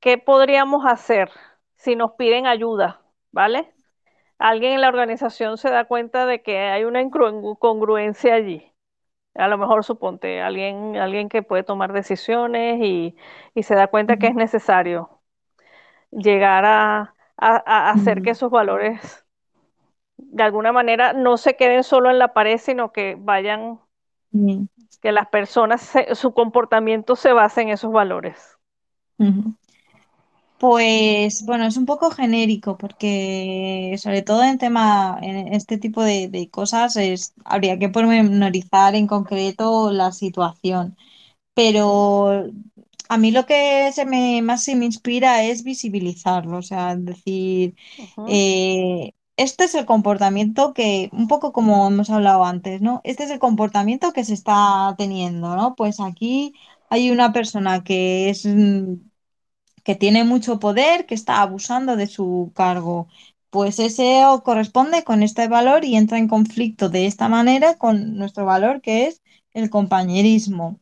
¿Qué 0.00 0.18
podríamos 0.18 0.84
hacer 0.86 1.30
si 1.76 1.96
nos 1.96 2.12
piden 2.12 2.46
ayuda, 2.46 3.02
¿vale? 3.30 3.72
Alguien 4.38 4.74
en 4.74 4.80
la 4.82 4.88
organización 4.88 5.58
se 5.58 5.70
da 5.70 5.86
cuenta 5.86 6.26
de 6.26 6.42
que 6.42 6.58
hay 6.60 6.84
una 6.84 7.02
incongruencia 7.02 8.34
allí. 8.34 8.72
A 9.34 9.48
lo 9.48 9.58
mejor 9.58 9.84
suponte 9.84 10.42
alguien, 10.42 10.96
alguien 10.96 11.28
que 11.30 11.42
puede 11.42 11.64
tomar 11.64 11.92
decisiones 11.92 12.80
y, 12.82 13.16
y 13.54 13.62
se 13.64 13.74
da 13.76 13.88
cuenta 13.88 14.18
que 14.18 14.28
es 14.28 14.34
necesario 14.34 15.22
llegar 16.10 16.64
a, 16.66 17.11
a- 17.36 17.62
a 17.88 17.90
hacer 17.92 18.22
que 18.22 18.30
esos 18.30 18.50
valores 18.50 19.26
de 20.16 20.42
alguna 20.42 20.72
manera 20.72 21.12
no 21.14 21.36
se 21.36 21.56
queden 21.56 21.84
solo 21.84 22.10
en 22.10 22.18
la 22.18 22.34
pared, 22.34 22.58
sino 22.58 22.92
que 22.92 23.16
vayan, 23.18 23.80
que 25.02 25.12
las 25.12 25.28
personas, 25.28 25.82
se- 25.82 26.14
su 26.14 26.32
comportamiento 26.32 27.14
se 27.14 27.34
base 27.34 27.60
en 27.60 27.68
esos 27.68 27.92
valores. 27.92 28.58
Pues 30.58 31.44
bueno, 31.44 31.66
es 31.66 31.76
un 31.76 31.86
poco 31.86 32.10
genérico 32.12 32.78
porque 32.78 33.96
sobre 33.98 34.22
todo 34.22 34.44
en 34.44 34.58
tema, 34.58 35.18
en 35.20 35.52
este 35.54 35.76
tipo 35.76 36.02
de, 36.04 36.28
de 36.28 36.50
cosas 36.50 36.94
es, 36.96 37.34
habría 37.44 37.78
que 37.80 37.88
pormenorizar 37.88 38.94
en 38.94 39.08
concreto 39.08 39.90
la 39.90 40.12
situación. 40.12 40.96
Pero 41.54 42.46
a 43.12 43.18
mí 43.18 43.30
lo 43.30 43.44
que 43.46 43.92
se 43.92 44.06
me, 44.06 44.40
más 44.42 44.64
se 44.64 44.74
me 44.76 44.86
inspira 44.86 45.44
es 45.44 45.64
visibilizarlo, 45.64 46.58
o 46.58 46.62
sea, 46.62 46.96
decir, 46.96 47.74
eh, 48.24 49.12
este 49.36 49.64
es 49.64 49.74
el 49.74 49.84
comportamiento 49.86 50.72
que, 50.74 51.10
un 51.12 51.28
poco 51.28 51.52
como 51.52 51.86
hemos 51.88 52.08
hablado 52.10 52.44
antes, 52.44 52.80
¿no? 52.80 53.00
Este 53.04 53.24
es 53.24 53.30
el 53.30 53.38
comportamiento 53.38 54.12
que 54.14 54.24
se 54.24 54.32
está 54.34 54.94
teniendo, 54.96 55.56
¿no? 55.56 55.74
Pues 55.76 56.00
aquí 56.00 56.54
hay 56.88 57.10
una 57.10 57.32
persona 57.34 57.84
que 57.84 58.30
es 58.30 58.46
mm, 58.46 58.94
que 59.84 59.94
tiene 59.96 60.24
mucho 60.24 60.58
poder, 60.58 61.06
que 61.06 61.14
está 61.14 61.42
abusando 61.42 61.96
de 61.96 62.06
su 62.06 62.52
cargo. 62.54 63.08
Pues 63.50 63.78
ese 63.78 64.22
corresponde 64.44 65.04
con 65.04 65.22
este 65.22 65.48
valor 65.48 65.84
y 65.84 65.96
entra 65.96 66.18
en 66.18 66.28
conflicto 66.28 66.88
de 66.88 67.06
esta 67.06 67.28
manera 67.28 67.76
con 67.78 68.16
nuestro 68.16 68.46
valor, 68.46 68.80
que 68.80 69.06
es 69.08 69.22
el 69.52 69.70
compañerismo. 69.70 70.80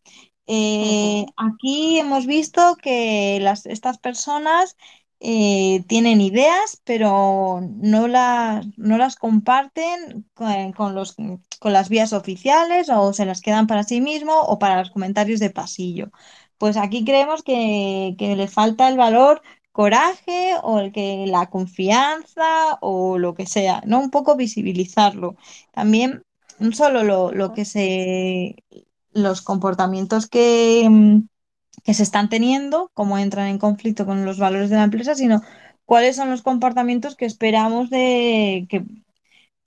Eh, 0.52 1.26
aquí 1.36 1.98
hemos 2.00 2.26
visto 2.26 2.76
que 2.82 3.38
las, 3.40 3.66
estas 3.66 3.98
personas 3.98 4.76
eh, 5.20 5.84
tienen 5.86 6.20
ideas, 6.20 6.80
pero 6.84 7.60
no 7.62 8.08
las, 8.08 8.66
no 8.76 8.98
las 8.98 9.14
comparten 9.16 10.26
con, 10.34 10.72
con 10.72 10.94
los, 10.96 11.14
con 11.60 11.72
las 11.72 11.88
vías 11.88 12.12
oficiales 12.12 12.88
o 12.90 13.12
se 13.12 13.26
las 13.26 13.40
quedan 13.42 13.66
para 13.68 13.84
sí 13.84 14.00
mismo 14.00 14.40
o 14.40 14.58
para 14.58 14.78
los 14.78 14.90
comentarios 14.90 15.38
de 15.40 15.50
pasillo. 15.50 16.10
Pues 16.58 16.76
aquí 16.76 17.04
creemos 17.04 17.42
que, 17.44 18.14
que 18.18 18.34
le 18.36 18.48
falta 18.48 18.88
el 18.88 18.96
valor 18.96 19.42
coraje 19.72 20.54
o 20.62 20.80
el 20.80 20.92
que 20.92 21.26
la 21.28 21.48
confianza 21.48 22.76
o 22.80 23.18
lo 23.18 23.34
que 23.34 23.46
sea, 23.46 23.82
¿no? 23.86 24.00
Un 24.00 24.10
poco 24.10 24.34
visibilizarlo. 24.36 25.36
También 25.72 26.22
no 26.58 26.72
solo 26.72 27.04
lo, 27.04 27.30
lo 27.32 27.52
que 27.52 27.64
se, 27.64 28.56
los 29.12 29.42
comportamientos 29.42 30.26
que, 30.28 30.86
mm, 30.88 31.28
que 31.84 31.94
se 31.94 32.02
están 32.02 32.28
teniendo, 32.28 32.90
cómo 32.94 33.18
entran 33.18 33.48
en 33.48 33.58
conflicto 33.58 34.06
con 34.06 34.24
los 34.24 34.38
valores 34.38 34.70
de 34.70 34.76
la 34.76 34.84
empresa, 34.84 35.14
sino 35.14 35.42
cuáles 35.84 36.16
son 36.16 36.30
los 36.30 36.42
comportamientos 36.42 37.16
que 37.16 37.26
esperamos 37.26 37.90
de 37.90 38.66
que 38.68 38.84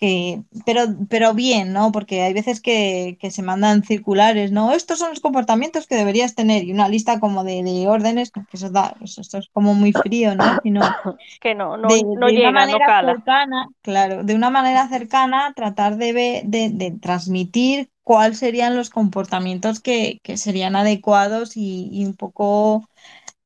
que, 0.03 0.43
pero, 0.65 0.81
pero 1.09 1.33
bien, 1.33 1.73
¿no? 1.73 1.91
Porque 1.91 2.21
hay 2.21 2.33
veces 2.33 2.61
que, 2.61 3.17
que 3.21 3.31
se 3.31 3.43
mandan 3.43 3.83
circulares, 3.83 4.51
¿no? 4.51 4.73
Estos 4.73 4.99
son 4.99 5.09
los 5.11 5.19
comportamientos 5.21 5.87
que 5.87 5.95
deberías 5.95 6.35
tener 6.35 6.63
y 6.65 6.71
una 6.73 6.89
lista 6.89 7.19
como 7.19 7.43
de, 7.43 7.63
de 7.63 7.87
órdenes, 7.87 8.31
que 8.31 8.41
eso 8.53 8.69
da, 8.69 8.95
eso- 9.01 9.21
esto 9.21 9.37
es 9.39 9.49
como 9.53 9.73
muy 9.75 9.93
frío, 9.93 10.35
¿no? 10.35 10.57
Sino 10.63 10.97
Que 11.41 11.55
no, 11.55 11.77
no, 11.77 11.89
de, 11.89 12.03
no 12.15 12.27
de 12.27 12.37
una 12.37 12.51
no 12.51 12.51
manera 12.51 12.83
cala. 12.83 13.15
cercana, 13.15 13.67
claro, 13.81 14.23
de 14.23 14.35
una 14.35 14.49
manera 14.49 14.87
cercana 14.89 15.53
tratar 15.55 15.97
de, 15.97 16.13
de, 16.45 16.69
de 16.71 16.91
transmitir 17.01 17.91
cuáles 18.03 18.39
serían 18.39 18.75
los 18.75 18.89
comportamientos 18.89 19.79
que, 19.81 20.19
que 20.23 20.37
serían 20.37 20.75
adecuados 20.77 21.57
y, 21.57 21.89
y 21.91 22.05
un 22.05 22.15
poco 22.15 22.87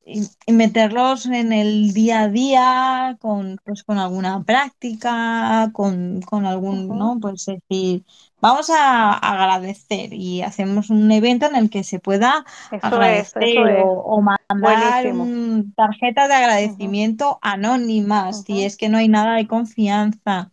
y, 0.07 0.23
y 0.45 0.53
meterlos 0.53 1.25
en 1.27 1.53
el 1.53 1.93
día 1.93 2.21
a 2.23 2.29
día 2.29 3.17
con, 3.21 3.59
pues, 3.65 3.83
con 3.83 3.97
alguna 3.99 4.43
práctica, 4.43 5.69
con, 5.73 6.21
con 6.21 6.45
algún. 6.45 6.97
¿no? 6.97 7.19
Pues 7.21 7.45
decir, 7.45 8.03
vamos 8.41 8.69
a 8.69 9.13
agradecer 9.13 10.13
y 10.13 10.41
hacemos 10.41 10.89
un 10.89 11.11
evento 11.11 11.45
en 11.47 11.55
el 11.55 11.69
que 11.69 11.83
se 11.83 11.99
pueda 11.99 12.45
Eso 12.69 13.01
agradecer 13.01 13.67
o, 13.67 13.67
es. 13.67 13.91
o 14.01 14.21
mandar 14.21 15.07
un, 15.11 15.73
tarjetas 15.75 16.27
de 16.29 16.35
agradecimiento 16.35 17.39
anónimas 17.41 18.43
si 18.45 18.63
ujú, 18.63 18.65
es 18.65 18.77
que 18.77 18.89
no 18.89 18.97
hay 18.97 19.07
nada 19.09 19.35
de 19.35 19.47
confianza. 19.47 20.51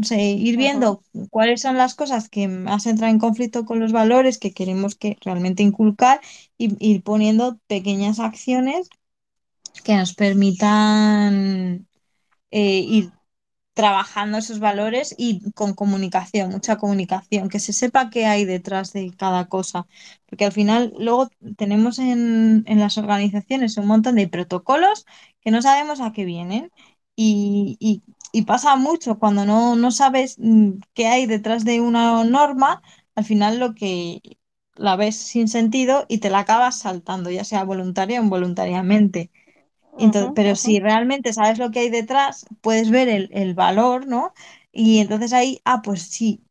O 0.00 0.02
sea, 0.02 0.20
ir 0.20 0.56
viendo 0.56 1.04
cuáles 1.30 1.60
son 1.62 1.76
las 1.78 1.94
cosas 1.94 2.28
que 2.28 2.48
más 2.48 2.86
entran 2.86 3.10
en 3.10 3.18
conflicto 3.20 3.64
con 3.64 3.78
los 3.78 3.92
valores 3.92 4.38
que 4.38 4.52
queremos 4.52 4.96
que 4.96 5.16
realmente 5.24 5.62
inculcar 5.62 6.20
y 6.58 6.76
ir 6.80 7.02
poniendo 7.02 7.58
pequeñas 7.68 8.20
acciones 8.20 8.88
que 9.84 9.96
nos 9.96 10.14
permitan 10.14 11.86
eh, 12.50 12.80
ir 12.80 13.12
trabajando 13.74 14.38
esos 14.38 14.60
valores 14.60 15.14
y 15.18 15.50
con 15.52 15.74
comunicación, 15.74 16.50
mucha 16.50 16.76
comunicación, 16.78 17.48
que 17.48 17.60
se 17.60 17.72
sepa 17.72 18.10
qué 18.10 18.26
hay 18.26 18.44
detrás 18.44 18.92
de 18.92 19.12
cada 19.16 19.46
cosa. 19.48 19.86
Porque 20.26 20.44
al 20.46 20.52
final 20.52 20.94
luego 20.98 21.28
tenemos 21.56 21.98
en, 21.98 22.64
en 22.66 22.80
las 22.80 22.98
organizaciones 22.98 23.76
un 23.78 23.86
montón 23.88 24.16
de 24.16 24.28
protocolos 24.28 25.06
que 25.42 25.50
no 25.52 25.62
sabemos 25.62 26.00
a 26.00 26.12
qué 26.12 26.24
vienen. 26.24 26.72
Y, 27.16 27.76
y, 27.80 28.02
y 28.32 28.42
pasa 28.42 28.76
mucho 28.76 29.18
cuando 29.18 29.46
no, 29.46 29.76
no 29.76 29.90
sabes 29.92 30.36
mm, 30.38 30.72
qué 30.94 31.06
hay 31.08 31.26
detrás 31.26 31.64
de 31.64 31.80
una 31.80 32.24
norma, 32.24 32.82
al 33.14 33.24
final 33.24 33.58
lo 33.60 33.74
que 33.74 34.20
la 34.76 34.96
ves 34.96 35.16
sin 35.16 35.48
sentido 35.48 36.06
y 36.08 36.18
te 36.18 36.30
la 36.30 36.40
acabas 36.40 36.78
saltando, 36.80 37.30
ya 37.30 37.44
sea 37.44 37.64
voluntaria 37.64 38.20
o 38.20 38.24
involuntariamente. 38.24 39.30
Entonces, 39.96 40.32
pero 40.34 40.56
si 40.56 40.80
realmente 40.80 41.32
sabes 41.32 41.58
lo 41.58 41.70
que 41.70 41.80
hay 41.80 41.90
detrás, 41.90 42.46
puedes 42.62 42.90
ver 42.90 43.08
el, 43.08 43.30
el 43.32 43.54
valor, 43.54 44.06
¿no? 44.06 44.32
Y 44.72 44.98
entonces 45.00 45.32
ahí, 45.32 45.60
ah, 45.64 45.82
pues 45.82 46.02
sí, 46.02 46.44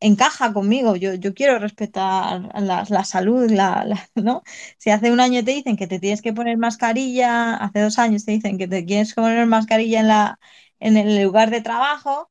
encaja 0.00 0.52
conmigo, 0.52 0.96
yo, 0.96 1.14
yo 1.14 1.34
quiero 1.34 1.58
respetar 1.58 2.50
la, 2.60 2.84
la 2.88 3.04
salud, 3.04 3.50
la, 3.50 3.84
la- 3.84 4.08
¿no? 4.16 4.42
Si 4.78 4.90
hace 4.90 5.12
un 5.12 5.20
año 5.20 5.44
te 5.44 5.52
dicen 5.52 5.76
que 5.76 5.86
te 5.86 5.98
tienes 6.00 6.22
que 6.22 6.32
poner 6.32 6.58
mascarilla, 6.58 7.54
hace 7.56 7.80
dos 7.80 7.98
años 7.98 8.24
te 8.24 8.32
dicen 8.32 8.58
que 8.58 8.68
te 8.68 8.82
tienes 8.82 9.14
que 9.14 9.20
poner 9.22 9.46
mascarilla 9.46 10.00
en 10.00 10.08
la, 10.08 10.38
en 10.80 10.96
el 10.96 11.22
lugar 11.22 11.50
de 11.50 11.60
trabajo, 11.62 12.30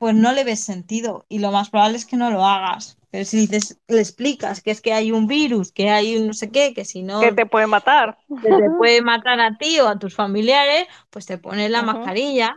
pues 0.00 0.16
no 0.16 0.32
le 0.34 0.44
ves 0.44 0.64
sentido 0.64 1.26
y 1.30 1.40
lo 1.40 1.52
más 1.52 1.70
probable 1.70 1.98
es 1.98 2.06
que 2.06 2.18
no 2.18 2.32
lo 2.32 2.46
hagas. 2.46 2.98
Pero 3.12 3.26
si 3.26 3.46
dices, 3.46 3.80
le 3.88 4.00
explicas 4.00 4.62
que 4.62 4.72
es 4.72 4.82
que 4.82 4.94
hay 4.94 5.12
un 5.12 5.28
virus, 5.28 5.72
que 5.72 5.90
hay 5.90 6.18
un 6.18 6.28
no 6.28 6.34
sé 6.34 6.50
qué, 6.52 6.74
que 6.74 6.86
si 6.86 7.04
Que 7.18 7.32
no 7.32 7.32
te 7.32 7.46
puede 7.46 7.66
matar. 7.66 8.18
que 8.42 8.54
te 8.54 8.70
puede 8.70 9.02
matar 9.02 9.40
a 9.40 9.56
ti 9.58 9.80
o 9.80 9.88
a 9.88 9.98
tus 9.98 10.14
familiares, 10.14 10.86
pues 11.10 11.26
te 11.26 11.38
pones 11.38 11.70
la 11.70 11.82
mascarilla. 11.82 12.54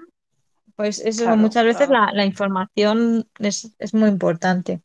Pues 0.75 0.99
eso 1.01 1.25
Claro, 1.25 1.37
muchas 1.37 1.65
veces 1.65 1.89
claro. 1.89 1.91
la, 1.91 2.11
la 2.13 2.25
información 2.25 3.29
es, 3.39 3.75
es 3.79 3.93
muy 3.95 4.09
importante 4.09 4.83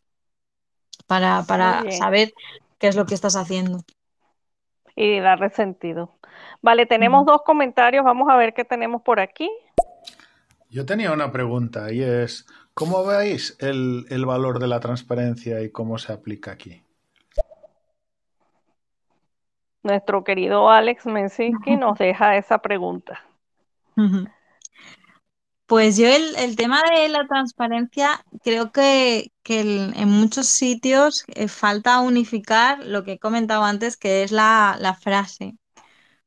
para, 1.06 1.44
para 1.46 1.90
saber 1.90 2.32
qué 2.78 2.88
es 2.88 2.96
lo 2.96 3.06
que 3.06 3.14
estás 3.14 3.36
haciendo. 3.36 3.84
Y 4.96 5.20
darle 5.20 5.50
sentido. 5.50 6.18
Vale, 6.60 6.86
tenemos 6.86 7.24
dos 7.26 7.42
comentarios. 7.42 8.04
Vamos 8.04 8.28
a 8.30 8.36
ver 8.36 8.52
qué 8.54 8.64
tenemos 8.64 9.02
por 9.02 9.20
aquí. 9.20 9.48
Yo 10.70 10.84
tenía 10.84 11.12
una 11.12 11.32
pregunta 11.32 11.90
y 11.92 12.02
es, 12.02 12.46
¿cómo 12.74 13.04
veis 13.04 13.56
el, 13.58 14.04
el 14.10 14.26
valor 14.26 14.58
de 14.58 14.66
la 14.68 14.80
transparencia 14.80 15.62
y 15.62 15.70
cómo 15.70 15.96
se 15.98 16.12
aplica 16.12 16.52
aquí? 16.52 16.82
Nuestro 19.82 20.24
querido 20.24 20.68
Alex 20.70 21.06
Mensinski 21.06 21.76
nos 21.76 21.98
deja 21.98 22.36
esa 22.36 22.58
pregunta. 22.58 23.24
Pues 25.66 25.96
yo 25.96 26.06
el, 26.06 26.34
el 26.36 26.56
tema 26.56 26.82
de 26.82 27.08
la 27.08 27.26
transparencia 27.26 28.24
creo 28.42 28.72
que, 28.72 29.32
que 29.42 29.60
el- 29.60 29.94
en 29.96 30.08
muchos 30.08 30.46
sitios 30.46 31.24
eh, 31.28 31.48
falta 31.48 32.00
unificar 32.00 32.84
lo 32.84 33.04
que 33.04 33.12
he 33.12 33.18
comentado 33.18 33.64
antes, 33.64 33.96
que 33.96 34.22
es 34.22 34.32
la, 34.32 34.76
la 34.80 34.94
frase. 34.94 35.56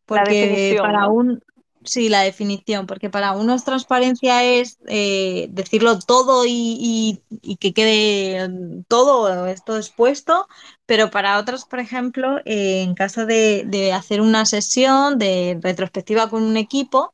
La 0.10 0.24
Porque 0.24 0.34
definición, 0.34 0.84
para 0.84 1.08
un, 1.08 1.42
sí, 1.84 2.10
la 2.10 2.22
definición, 2.22 2.88
porque 2.88 3.10
para 3.10 3.34
unos 3.34 3.64
transparencia 3.64 4.44
es 4.44 4.80
eh, 4.88 5.48
decirlo 5.52 6.00
todo 6.00 6.44
y, 6.48 7.22
que 7.60 7.74
quede 7.74 8.50
todo 8.88 9.46
esto 9.48 9.78
expuesto, 9.78 10.48
pero 10.86 11.12
para 11.12 11.38
otros, 11.40 11.66
por 11.66 11.80
ejemplo, 11.80 12.38
eh, 12.46 12.82
en 12.84 12.96
caso 12.96 13.26
de, 13.26 13.64
de 13.68 13.94
hacer 13.94 14.22
una 14.22 14.46
sesión 14.46 15.18
de 15.20 15.60
retrospectiva 15.62 16.30
con 16.30 16.44
un 16.44 16.58
equipo, 16.58 17.14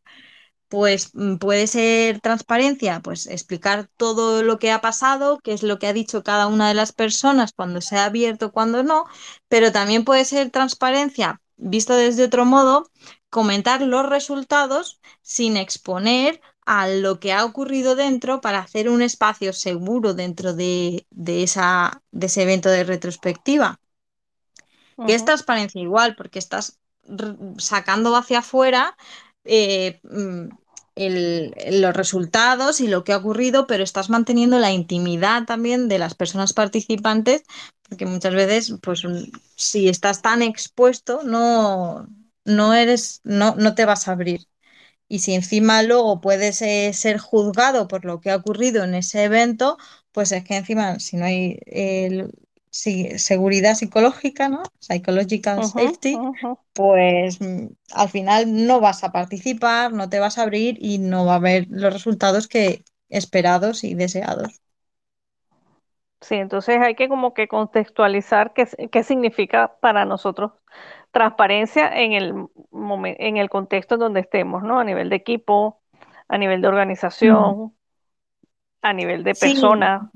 pues 0.70 1.12
mm, 1.14 1.38
puede 1.38 1.68
ser 1.68 2.20
transparencia, 2.22 3.02
pues 3.02 3.28
explicar 3.28 3.90
todo 3.98 4.44
lo 4.44 4.60
que 4.60 4.72
ha 4.72 4.82
pasado, 4.82 5.40
qué 5.44 5.54
es 5.54 5.64
lo 5.64 5.80
que 5.80 5.88
ha 5.88 5.94
dicho 5.94 6.24
cada 6.24 6.48
una 6.48 6.68
de 6.70 6.74
las 6.74 6.92
personas, 6.94 7.54
cuando 7.54 7.82
se 7.82 7.98
ha 7.98 8.06
abierto, 8.06 8.52
cuando 8.52 8.84
no, 8.84 9.06
pero 9.48 9.72
también 9.72 10.04
puede 10.06 10.26
ser 10.26 10.50
transparencia, 10.52 11.42
visto 11.58 11.96
desde 11.96 12.26
otro 12.26 12.46
modo, 12.46 12.90
comentar 13.40 13.82
los 13.82 14.06
resultados 14.16 15.00
sin 15.22 15.58
exponer 15.58 16.42
a 16.66 16.88
lo 16.88 17.20
que 17.22 17.34
ha 17.34 17.46
ocurrido 17.46 17.96
dentro 17.96 18.42
para 18.42 18.60
hacer 18.60 18.90
un 18.90 19.02
espacio 19.02 19.54
seguro 19.54 20.14
dentro 20.14 20.54
de, 20.54 21.06
de 21.12 21.44
esa, 21.44 22.02
de 22.12 22.28
ese 22.28 22.44
evento 22.44 22.70
de 22.70 22.84
retrospectiva. 22.84 23.80
Que 25.06 25.14
es 25.16 25.26
transparencia 25.26 25.82
igual, 25.82 26.16
porque 26.16 26.40
estás 26.40 26.80
sacando 27.58 28.16
hacia 28.16 28.40
afuera 28.40 28.98
eh, 29.46 30.00
mm, 30.04 30.50
el- 30.96 31.54
los 31.82 31.96
resultados 31.96 32.82
y 32.82 32.88
lo 32.88 33.04
que 33.04 33.14
ha 33.14 33.18
ocurrido, 33.18 33.68
pero 33.68 33.84
estás 33.84 34.10
manteniendo 34.10 34.60
la 34.60 34.72
intimidad 34.72 35.46
también 35.46 35.88
de 35.88 36.00
las 36.00 36.16
personas 36.16 36.54
participantes, 36.54 37.44
porque 37.88 38.06
muchas 38.06 38.34
veces, 38.34 38.74
pues, 38.82 39.06
mm, 39.06 39.32
si 39.56 39.88
estás 39.90 40.22
tan 40.22 40.42
expuesto, 40.42 41.22
no, 41.24 42.08
no 42.48 42.74
eres, 42.76 43.22
no, 43.26 43.56
no 43.58 43.76
te 43.76 43.86
vas 43.86 44.08
a 44.10 44.14
abrir. 44.14 44.48
Y 45.10 45.20
si 45.20 45.34
encima 45.36 45.84
luego 45.84 46.22
puedes 46.22 46.62
eh, 46.62 46.92
ser 46.94 47.18
juzgado 47.20 47.88
por 47.88 48.06
lo 48.06 48.20
que 48.22 48.32
ha 48.32 48.36
ocurrido 48.38 48.84
en 48.84 48.96
ese 48.96 49.24
evento, 49.26 49.78
pues 50.12 50.32
es 50.34 50.44
que 50.44 50.58
encima, 50.58 51.00
si 51.00 51.18
no 51.18 51.26
hay 51.26 51.60
eh, 51.68 52.28
si- 52.72 53.18
seguridad 53.20 53.76
psicológica, 53.76 54.50
¿no? 54.50 54.64
Psychological 54.80 55.64
safety, 55.64 56.24
pues 56.74 57.42
mm, 57.42 57.68
al 57.94 58.10
final 58.10 58.66
no 58.68 58.80
vas 58.82 59.04
a 59.04 59.12
participar, 59.12 59.94
no 59.94 60.10
te 60.10 60.20
vas 60.20 60.38
a 60.38 60.44
abrir 60.44 60.78
y 60.82 61.00
no 61.00 61.26
va 61.26 61.34
a 61.34 61.36
haber 61.38 61.68
los 61.70 61.94
resultados 61.94 62.48
que 62.48 62.84
esperados 63.10 63.84
y 63.84 63.96
deseados. 63.96 64.62
Sí, 66.22 66.36
entonces 66.36 66.80
hay 66.82 66.96
que 66.96 67.10
como 67.10 67.34
que 67.34 67.48
contextualizar 67.48 68.54
qué, 68.54 68.68
qué 68.92 69.04
significa 69.04 69.78
para 69.80 70.04
nosotros 70.06 70.52
transparencia 71.12 71.90
en 71.90 72.14
el 72.14 72.34
momen- 72.72 73.16
en 73.20 73.38
el 73.38 73.50
contexto 73.50 73.96
en 73.96 74.00
donde 74.02 74.22
estemos, 74.22 74.64
¿no? 74.64 74.80
A 74.80 74.84
nivel 74.84 75.10
de 75.10 75.16
equipo, 75.18 75.82
a 76.28 76.38
nivel 76.38 76.62
de 76.62 76.68
organización, 76.68 77.74
a 78.82 78.92
nivel 78.94 79.24
de 79.24 79.36
Sí, 79.36 79.54
persona. 79.54 80.12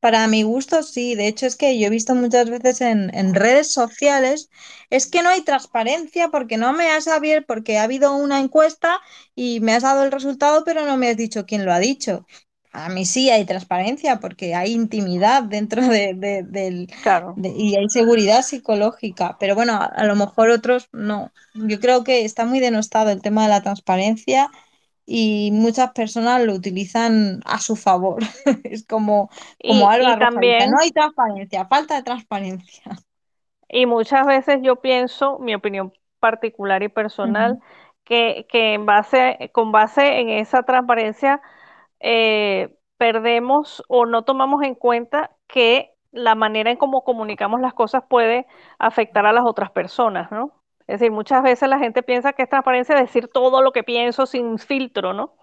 Para 0.00 0.26
mi 0.26 0.42
gusto, 0.42 0.82
sí. 0.82 1.14
De 1.14 1.28
hecho, 1.28 1.46
es 1.46 1.56
que 1.56 1.78
yo 1.78 1.86
he 1.86 1.90
visto 1.90 2.14
muchas 2.14 2.50
veces 2.50 2.80
en, 2.80 3.14
en 3.14 3.34
redes 3.34 3.72
sociales, 3.72 4.50
es 4.90 5.06
que 5.06 5.22
no 5.22 5.28
hay 5.30 5.42
transparencia 5.42 6.28
porque 6.28 6.56
no 6.56 6.72
me 6.72 6.90
has 6.90 7.06
abierto, 7.08 7.46
porque 7.46 7.78
ha 7.78 7.84
habido 7.84 8.14
una 8.14 8.40
encuesta 8.40 9.00
y 9.34 9.60
me 9.60 9.72
has 9.74 9.82
dado 9.84 10.02
el 10.04 10.12
resultado, 10.12 10.64
pero 10.64 10.84
no 10.86 10.96
me 10.96 11.08
has 11.08 11.16
dicho 11.16 11.46
quién 11.46 11.64
lo 11.64 11.72
ha 11.72 11.78
dicho. 11.78 12.26
A 12.72 12.88
mí 12.88 13.04
sí 13.06 13.30
hay 13.30 13.44
transparencia 13.44 14.18
porque 14.20 14.54
hay 14.54 14.72
intimidad 14.72 15.42
dentro 15.44 15.82
de, 15.86 16.14
de- 16.14 16.42
del, 16.42 16.90
Claro. 17.00 17.36
de- 17.36 17.50
y 17.56 17.76
hay 17.76 17.88
seguridad 17.90 18.42
psicológica. 18.42 19.36
Pero 19.38 19.54
bueno, 19.54 19.74
a, 19.74 19.84
a 19.86 20.04
lo 20.06 20.16
mejor 20.16 20.50
otros 20.50 20.88
no. 20.92 21.32
Yo 21.54 21.80
creo 21.80 22.04
que 22.04 22.24
está 22.24 22.44
muy 22.46 22.60
denostado 22.60 23.10
el 23.10 23.20
tema 23.22 23.42
de 23.44 23.50
la 23.50 23.62
transparencia 23.62 24.50
y 25.06 25.50
muchas 25.52 25.92
personas 25.92 26.42
lo 26.44 26.54
utilizan 26.54 27.40
a 27.44 27.60
su 27.60 27.76
favor. 27.76 28.22
Es 28.64 28.84
como, 28.86 29.30
como 29.64 29.88
Y, 29.88 29.90
Alba 29.90 30.14
y 30.14 30.16
dice, 30.40 30.68
no 30.68 30.76
también, 30.76 30.80
hay 30.80 30.92
transparencia, 30.92 31.66
falta 31.68 31.96
de 31.96 32.02
transparencia. 32.04 32.84
y 33.68 33.86
muchas 33.86 34.26
veces 34.26 34.58
yo 34.62 34.76
pienso, 34.76 35.38
mi 35.38 35.54
opinión 35.54 35.92
particular 36.20 36.82
y 36.82 36.88
personal, 36.88 37.58
que, 38.04 38.46
que 38.50 38.74
en 38.74 38.86
base, 38.86 39.50
con 39.52 39.72
base 39.72 40.20
en 40.20 40.28
esa 40.30 40.62
transparencia 40.64 41.40
eh, 42.02 42.76
perdemos 42.98 43.84
o 43.88 44.06
no 44.06 44.24
tomamos 44.24 44.62
en 44.64 44.74
cuenta 44.74 45.36
que 45.48 45.94
la 46.12 46.34
manera 46.34 46.70
en 46.70 46.76
cómo 46.78 47.04
comunicamos 47.04 47.60
las 47.60 47.74
cosas 47.74 48.04
puede 48.08 48.46
afectar 48.78 49.26
a 49.26 49.32
las 49.32 49.44
otras 49.46 49.70
personas, 49.72 50.30
¿no? 50.32 50.62
Es 50.88 51.00
decir, 51.00 51.12
muchas 51.12 51.42
veces 51.42 51.68
la 51.70 51.78
gente 51.78 52.02
piensa 52.02 52.32
que 52.34 52.42
es 52.44 52.50
transparencia 52.50 52.96
decir 52.96 53.28
todo 53.28 53.62
lo 53.62 53.72
que 53.72 53.84
pienso 53.84 54.26
sin 54.26 54.58
filtro, 54.58 55.14
¿no? 55.14 55.38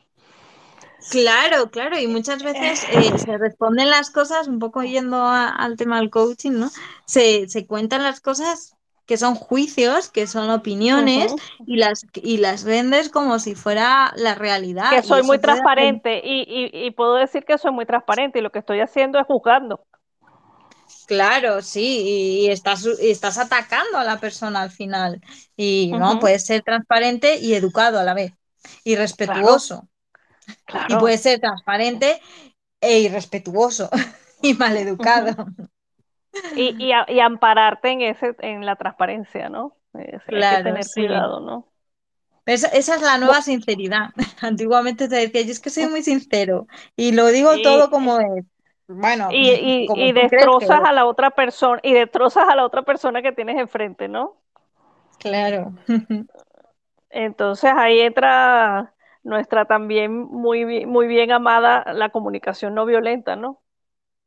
Claro, 1.08 1.72
claro, 1.72 1.98
y 2.00 2.08
muchas 2.08 2.44
veces 2.44 2.86
eh, 2.90 3.18
se 3.18 3.38
responden 3.38 3.90
las 3.90 4.12
cosas, 4.12 4.48
un 4.48 4.60
poco 4.60 4.84
yendo 4.84 5.18
a- 5.18 5.50
al 5.50 5.76
tema 5.78 6.00
del 6.00 6.10
coaching, 6.12 6.52
¿no? 6.54 6.72
Se, 7.06 7.48
se 7.50 7.66
cuentan 7.68 8.04
las 8.04 8.22
cosas 8.22 8.78
que 9.10 9.18
son 9.18 9.34
juicios, 9.34 10.12
que 10.12 10.28
son 10.28 10.52
opiniones, 10.52 11.34
y 11.66 11.78
las, 11.78 12.06
y 12.14 12.38
las 12.38 12.64
vendes 12.64 13.10
como 13.10 13.40
si 13.40 13.56
fuera 13.56 14.14
la 14.16 14.36
realidad, 14.36 14.92
Que 14.92 15.02
soy 15.02 15.24
muy 15.24 15.40
transparente 15.40 16.22
y, 16.24 16.44
y, 16.48 16.86
y 16.86 16.92
puedo 16.92 17.16
decir 17.16 17.44
que 17.44 17.58
soy 17.58 17.72
muy 17.72 17.88
transparente 17.88 18.38
y 18.38 18.44
lo 18.44 18.52
que 18.52 18.60
estoy 18.60 18.82
haciendo 18.82 19.20
es 19.20 19.26
juzgando. 19.26 19.84
Claro, 21.08 21.64
sí, 21.64 22.44
y 22.44 22.52
estás, 22.52 22.86
y 23.02 23.10
estás 23.10 23.40
atacando 23.40 23.98
a 23.98 24.04
la 24.04 24.20
persona 24.20 24.62
al 24.62 24.70
final. 24.70 25.20
Y 25.58 25.92
no, 25.94 26.20
puedes 26.20 26.46
ser 26.46 26.62
transparente 26.62 27.38
y 27.38 27.56
educado 27.56 28.00
a 28.00 28.04
la 28.04 28.14
vez, 28.14 28.34
y 28.84 28.92
Claro, 28.92 29.02
respetuoso. 29.02 29.90
Y 30.88 30.96
puedes 30.98 31.22
ser 31.22 31.40
transparente 31.40 32.22
e 32.80 33.00
irrespetuoso 33.00 33.90
y 34.44 34.54
maleducado. 34.54 35.48
Y, 36.54 36.76
y, 36.80 36.92
a- 36.94 37.06
y 37.08 37.20
ampararte 37.20 37.90
en 37.92 38.02
ese, 38.02 38.36
en 38.40 38.66
la 38.66 38.76
transparencia, 38.76 39.50
¿no? 39.50 39.78
Es- 39.94 40.24
hay 40.34 40.46
que 40.46 40.58
Claro, 40.58 40.60
tener 40.60 40.90
sí. 40.92 40.92
cuidado, 40.92 41.40
¿no? 41.40 41.68
Esa, 42.46 42.68
esa 42.70 42.96
es 42.96 43.02
la 43.02 43.18
nueva 43.18 43.42
sinceridad. 43.42 44.10
Antiguamente 44.42 45.08
te 45.08 45.16
decía, 45.16 45.42
yo 45.44 45.52
es 45.52 45.60
que 45.60 45.70
soy 45.70 45.88
muy 45.88 46.04
sincero 46.04 46.68
y 46.96 47.12
lo 47.12 47.28
digo 47.28 47.62
todo 47.62 47.90
como 47.90 48.20
es. 48.20 48.46
Bueno, 48.88 49.38
y, 49.38 49.54
como 49.86 50.12
crees 50.28 50.52
destrozas 50.52 50.82
que 50.82 50.84
a 50.84 50.92
la 50.92 51.06
otra 51.06 51.32
persona 51.32 51.80
y 51.84 51.94
destrozas 51.94 52.50
a 52.50 52.56
la 52.56 52.66
otra 52.66 52.82
persona 52.84 53.22
que 53.22 53.32
tienes 53.32 53.58
enfrente, 53.58 54.08
¿no? 54.08 54.38
Claro. 55.20 55.74
Entonces 57.10 57.72
ahí 57.76 58.00
entra 58.02 58.94
nuestra 59.24 59.66
también 59.66 60.14
muy, 60.28 60.86
muy 60.86 61.08
bien 61.08 61.32
amada 61.32 61.84
la 61.94 62.10
comunicación 62.10 62.76
no 62.76 62.86
violenta, 62.86 63.36
¿no? 63.36 63.62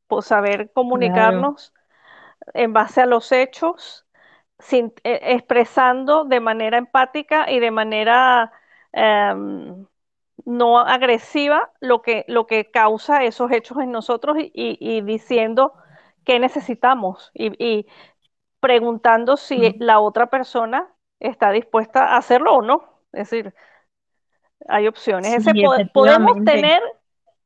Por 0.08 0.22
saber 0.24 0.72
Claro. 0.92 1.50
En 2.54 2.72
base 2.72 3.00
a 3.02 3.06
los 3.06 3.32
hechos, 3.32 4.06
sin, 4.58 4.92
eh, 5.04 5.20
expresando 5.34 6.24
de 6.24 6.40
manera 6.40 6.78
empática 6.78 7.50
y 7.50 7.60
de 7.60 7.70
manera 7.70 8.52
em, 8.92 9.86
no 10.44 10.78
agresiva 10.80 11.72
lo 11.80 12.02
que, 12.02 12.24
lo 12.28 12.46
que 12.46 12.70
causa 12.70 13.24
esos 13.24 13.50
hechos 13.52 13.78
en 13.80 13.92
nosotros 13.92 14.36
y, 14.38 14.50
y- 14.54 14.78
y 14.80 15.02
diciendo 15.02 15.74
qué 16.24 16.38
necesitamos 16.40 17.30
y, 17.34 17.52
y 17.64 17.86
preguntando 18.60 19.36
si 19.36 19.76
la 19.78 20.00
otra 20.00 20.28
persona 20.30 20.94
está 21.20 21.50
dispuesta 21.52 22.04
a 22.14 22.18
hacerlo 22.18 22.54
o 22.54 22.62
no. 22.62 23.00
Es 23.12 23.30
decir, 23.30 23.54
hay 24.68 24.86
opciones. 24.86 25.34
Ese 25.34 25.54
Sí, 25.54 25.60
po- 25.60 25.74
podemos 25.92 26.42
tener 26.44 26.80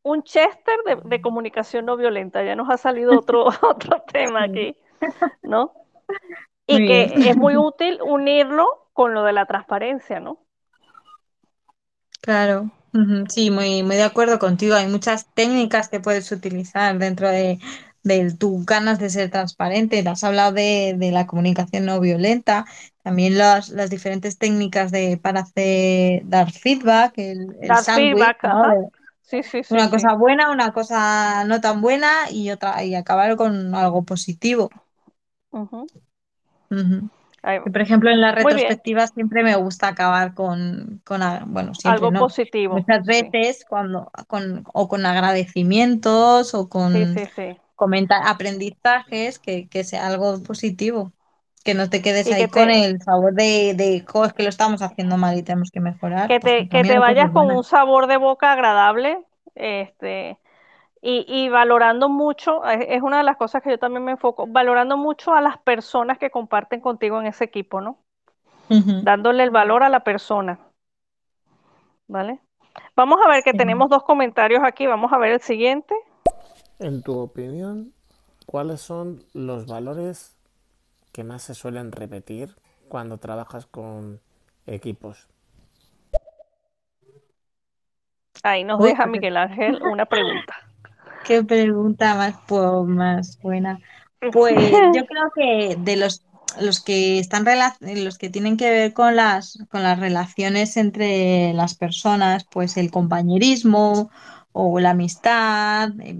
un 0.02 0.22
Chester 0.22 0.76
de, 0.86 0.96
de 1.04 1.20
comunicación 1.20 1.86
no 1.86 1.96
violenta. 1.96 2.44
Ya 2.44 2.56
nos 2.56 2.70
ha 2.70 2.76
salido 2.78 3.16
otro, 3.16 3.46
otro 3.62 4.02
tema 4.12 4.44
aquí, 4.44 4.76
¿no? 5.42 5.72
Muy 6.68 6.80
Y 6.80 6.84
que 6.84 7.10
bien. 7.12 7.26
es 7.30 7.36
muy 7.36 7.56
útil 7.56 8.00
unirlo 8.02 8.66
con 8.94 9.14
lo 9.14 9.24
de 9.24 9.32
la 9.34 9.46
transparencia, 9.46 10.20
¿no? 10.20 10.46
Claro, 12.20 12.70
Sí, 13.30 13.50
muy, 13.50 13.82
muy 13.82 13.96
de 13.96 14.04
acuerdo 14.04 14.38
contigo. 14.38 14.74
Hay 14.76 14.88
muchas 14.88 15.26
técnicas 15.34 15.88
que 15.90 16.00
puedes 16.00 16.32
utilizar 16.32 16.98
dentro 16.98 17.28
de, 17.30 17.58
de 18.04 18.32
tus 18.34 18.66
ganas 18.66 18.98
de 19.00 19.10
ser 19.10 19.30
transparente. 19.30 20.04
Has 20.08 20.24
hablado 20.24 20.52
de, 20.52 20.94
de 20.98 21.12
la 21.12 21.26
comunicación 21.26 21.86
no 21.86 22.00
violenta, 22.00 22.66
también 23.02 23.38
las, 23.38 23.70
las 23.70 23.90
diferentes 23.90 24.38
técnicas 24.38 24.92
de, 24.92 25.18
para 25.22 25.40
hacer, 25.42 26.22
dar 26.26 26.52
feedback, 26.52 27.14
el, 27.18 27.56
el 27.62 27.76
Dar 27.76 27.78
sándwich, 27.78 28.32
feedback, 28.34 28.86
Sí, 29.22 29.42
sí, 29.42 29.62
sí, 29.64 29.78
una 29.78 29.90
cosa 29.90 30.14
buena, 30.14 30.50
una 30.50 30.72
cosa 30.72 31.44
no 31.44 31.60
tan 31.60 31.80
buena 31.80 32.30
y 32.30 32.50
otra, 32.50 32.82
y 32.84 32.94
acabar 32.94 33.36
con 33.36 33.74
algo 33.74 34.04
positivo. 34.04 34.70
Ay, 37.42 37.60
Y, 37.64 37.70
por 37.70 37.80
ejemplo, 37.82 38.10
en 38.10 38.20
las 38.20 38.34
retrospectivas 38.34 39.10
siempre 39.14 39.42
me 39.42 39.56
gusta 39.56 39.88
acabar 39.88 40.34
con, 40.34 41.02
con 41.04 41.20
bueno, 41.48 41.74
siempre 41.74 42.08
algo 42.08 42.10
no, 42.10 42.28
positivo. 42.28 42.86
muchas 42.86 43.04
Sí, 43.08 43.34
veces 43.34 43.64
cuando, 43.68 44.10
con, 44.28 44.64
o 44.72 44.88
con 44.88 45.04
agradecimientos 45.06 46.54
o 46.54 46.68
con 46.68 46.92
sí, 47.06 47.26
sí. 47.26 47.60
comentar 47.74 48.22
aprendizajes, 48.26 49.38
que, 49.40 49.68
que 49.68 49.84
sea 49.84 50.06
algo 50.06 50.42
positivo, 50.42 51.12
que 51.64 51.74
no 51.74 51.90
te 51.90 52.02
quedes 52.02 52.30
Y 52.30 52.32
ahí 52.32 52.46
que 52.46 52.48
con 52.48 52.70
te, 52.70 52.70
el 52.70 53.00
sabor 53.02 53.34
de, 53.34 53.74
de 53.76 54.04
"Jo, 54.08 54.24
es 54.26 54.32
que 54.34 54.42
lo 54.44 54.48
estamos 54.50 54.82
haciendo 54.82 55.16
mal 55.18 55.36
y 55.38 55.42
tenemos 55.42 55.70
que 55.72 55.80
mejorar, 55.80 56.32
que 56.32 56.40
porque 56.40 56.66
te, 56.66 56.68
que 56.68 56.84
te 56.84 56.98
vayas 56.98 57.30
con 57.30 57.50
un 57.50 57.64
sabor 57.64 58.06
de 58.06 58.16
boca 58.16 58.52
agradable, 58.52 59.24
este, 59.54 60.38
y, 61.08 61.24
y 61.28 61.48
valorando 61.48 62.08
mucho, 62.08 62.64
es, 62.64 62.84
es 62.88 63.00
una 63.00 63.18
de 63.18 63.22
las 63.22 63.36
cosas 63.36 63.62
que 63.62 63.70
yo 63.70 63.78
también 63.78 64.04
me 64.04 64.10
enfoco, 64.12 64.48
valorando 64.48 64.96
mucho 64.96 65.32
a 65.34 65.40
las 65.40 65.56
personas 65.58 66.18
que 66.18 66.30
comparten 66.30 66.80
contigo 66.80 67.20
en 67.20 67.26
ese 67.26 67.44
equipo, 67.44 67.80
¿no? 67.80 67.98
Dándole 69.00 69.44
el 69.44 69.50
valor 69.50 69.84
a 69.84 69.88
la 69.88 70.00
persona, 70.00 70.58
¿vale? 72.08 72.40
Vamos 72.96 73.18
a 73.24 73.28
ver 73.28 73.44
que 73.44 73.52
sí. 73.52 73.58
tenemos 73.58 73.88
dos 73.88 74.02
comentarios 74.02 74.62
aquí, 74.64 74.88
vamos 74.88 75.12
a 75.12 75.18
ver 75.18 75.32
el 75.32 75.40
siguiente. 75.40 75.94
En 76.78 77.02
tu 77.02 77.18
opinión, 77.18 77.92
¿cuáles 78.46 78.80
son 78.80 79.22
los 79.32 79.66
valores 79.66 80.36
que 81.12 81.24
más 81.24 81.42
se 81.42 81.54
suelen 81.54 81.92
repetir 81.92 82.56
cuando 82.88 83.18
trabajas 83.18 83.66
con 83.66 84.20
equipos? 84.66 85.28
Ahí 88.42 88.64
nos 88.64 88.80
deja 88.82 89.06
Miguel 89.06 89.36
Ángel 89.36 89.82
una 89.82 90.06
pregunta. 90.06 90.65
Qué 91.26 91.44
pregunta 91.44 92.14
más, 92.14 92.34
pues, 92.46 92.86
más 92.86 93.38
buena. 93.42 93.80
Pues 94.32 94.54
yo 94.94 95.04
creo 95.06 95.30
que 95.34 95.76
de 95.78 95.96
los, 95.96 96.22
los 96.60 96.80
que 96.80 97.18
están 97.18 97.44
los 97.80 98.18
que 98.18 98.30
tienen 98.30 98.56
que 98.56 98.70
ver 98.70 98.92
con 98.92 99.16
las, 99.16 99.58
con 99.70 99.82
las 99.82 99.98
relaciones 99.98 100.76
entre 100.76 101.52
las 101.52 101.74
personas, 101.74 102.44
pues 102.44 102.76
el 102.76 102.90
compañerismo 102.90 104.10
o 104.52 104.80
la 104.80 104.90
amistad, 104.90 105.90
eh, 106.00 106.18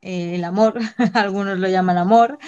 el 0.00 0.44
amor, 0.44 0.78
algunos 1.14 1.58
lo 1.58 1.68
llaman 1.68 1.98
amor, 1.98 2.38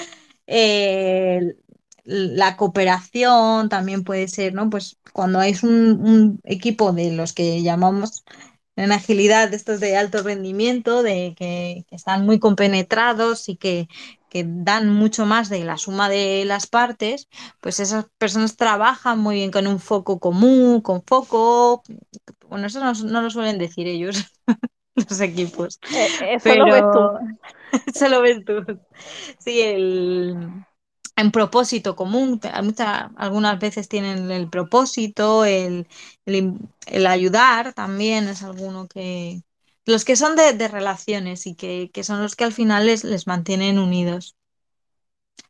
eh, 0.47 1.57
la 2.05 2.57
cooperación 2.57 3.69
también 3.69 4.05
puede 4.05 4.29
ser, 4.29 4.55
¿no? 4.55 4.71
Pues 4.71 4.99
cuando 5.13 5.41
hay 5.41 5.55
un, 5.63 6.01
un 6.01 6.41
equipo 6.45 6.93
de 6.93 7.13
los 7.13 7.33
que 7.33 7.63
llamamos 7.63 8.25
en 8.77 8.93
agilidad, 8.93 9.51
de 9.51 9.57
estos 9.57 9.81
de 9.81 9.97
alto 9.97 10.23
rendimiento, 10.23 11.03
de 11.03 11.35
que, 11.37 11.85
que 11.89 11.97
están 11.97 12.25
muy 12.27 12.39
compenetrados 12.39 13.49
y 13.49 13.57
que, 13.57 13.89
que 14.29 14.45
dan 14.47 14.91
mucho 14.93 15.27
más 15.27 15.49
de 15.49 15.65
la 15.65 15.79
suma 15.79 16.09
de 16.09 16.45
las 16.45 16.67
partes, 16.67 17.29
pues 17.61 17.81
esas 17.81 18.07
personas 18.19 18.57
trabajan 18.57 19.19
muy 19.19 19.37
bien 19.37 19.51
con 19.51 19.67
un 19.67 19.81
foco 19.81 20.19
común, 20.21 20.81
con 20.83 21.03
foco. 21.05 21.83
Bueno, 22.49 22.67
eso 22.67 22.81
no, 22.81 22.93
no 22.93 23.23
lo 23.23 23.31
suelen 23.31 23.59
decir 23.59 23.87
ellos, 23.87 24.17
los 24.95 25.21
equipos, 25.21 25.81
Eh, 25.91 26.35
eso 26.35 26.55
lo 26.55 26.69
ves 26.71 26.91
tú. 26.91 27.11
eso 27.95 28.09
lo 28.09 28.21
ves 28.23 28.45
tú. 28.45 28.81
Sí, 29.39 29.61
el, 29.61 30.37
en 31.17 31.31
propósito 31.33 31.97
común, 31.97 32.41
muchas, 32.63 33.11
algunas 33.17 33.59
veces 33.59 33.89
tienen 33.89 34.31
el 34.31 34.49
propósito, 34.51 35.45
el, 35.45 35.89
el, 36.27 37.07
ayudar 37.07 37.73
también 37.75 38.29
es 38.29 38.43
alguno 38.43 38.87
que... 38.89 39.43
Los 39.87 40.05
que 40.05 40.17
son 40.17 40.35
de, 40.37 40.53
de 40.53 40.69
relaciones 40.69 41.47
y 41.47 41.55
que, 41.55 41.91
que 41.93 42.03
son 42.05 42.21
los 42.23 42.35
que 42.37 42.45
al 42.45 42.53
final 42.53 42.87
les, 42.87 43.05
les 43.05 43.27
mantienen 43.29 43.79
unidos. 43.79 44.37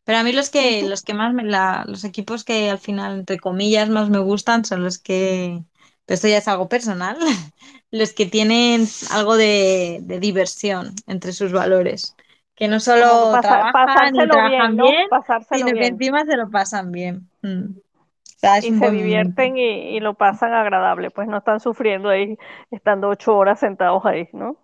Pero 0.04 0.18
a 0.18 0.22
mí 0.22 0.32
los 0.32 0.50
que, 0.50 0.82
los 0.88 1.02
que 1.02 1.14
más 1.14 1.34
me 1.34 1.42
la, 1.44 1.84
los 1.86 2.04
equipos 2.04 2.44
que 2.44 2.70
al 2.70 2.78
final, 2.78 3.18
entre 3.20 3.38
comillas, 3.40 3.88
más 3.88 4.08
me 4.10 4.18
gustan 4.20 4.64
son 4.64 4.84
los 4.84 4.98
que, 4.98 5.64
pero 6.04 6.14
esto 6.14 6.28
ya 6.28 6.38
es 6.38 6.48
algo 6.48 6.68
personal, 6.68 7.18
los 7.90 8.12
que 8.12 8.26
tienen 8.26 8.86
algo 9.10 9.36
de, 9.36 9.98
de 10.02 10.20
diversión 10.20 10.94
entre 11.06 11.32
sus 11.32 11.52
valores. 11.52 12.14
Que 12.56 12.68
no 12.68 12.76
que 12.76 12.80
solo 12.80 13.30
pasa- 13.32 13.40
trabajan 13.40 13.72
y 13.72 13.72
pasárselo 13.72 14.30
trabajan 14.32 14.50
bien, 14.50 14.76
¿no? 14.76 14.84
bien, 14.84 15.08
Pasárselo 15.10 15.58
sino 15.58 15.66
que 15.66 15.72
bien. 15.74 15.92
encima 15.92 16.24
se 16.24 16.36
lo 16.36 16.50
pasan 16.50 16.90
bien. 16.92 17.28
Mm. 17.42 17.76
O 17.76 18.38
sea, 18.38 18.58
es 18.58 18.64
Y 18.64 18.72
se 18.72 18.90
divierten 18.90 19.56
y, 19.58 19.96
y 19.96 20.00
lo 20.00 20.14
pasan 20.14 20.52
agradable, 20.54 21.10
pues 21.10 21.28
no 21.28 21.38
están 21.38 21.60
sufriendo 21.60 22.08
ahí, 22.08 22.38
estando 22.70 23.08
ocho 23.08 23.36
horas 23.36 23.60
sentados 23.60 24.04
ahí, 24.06 24.28
¿no? 24.32 24.56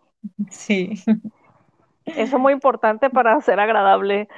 Sí, 0.50 1.02
Eso 2.14 2.36
es 2.36 2.42
muy 2.42 2.52
importante 2.52 3.10
para 3.10 3.34
hacer 3.34 3.60
agradable 3.60 4.28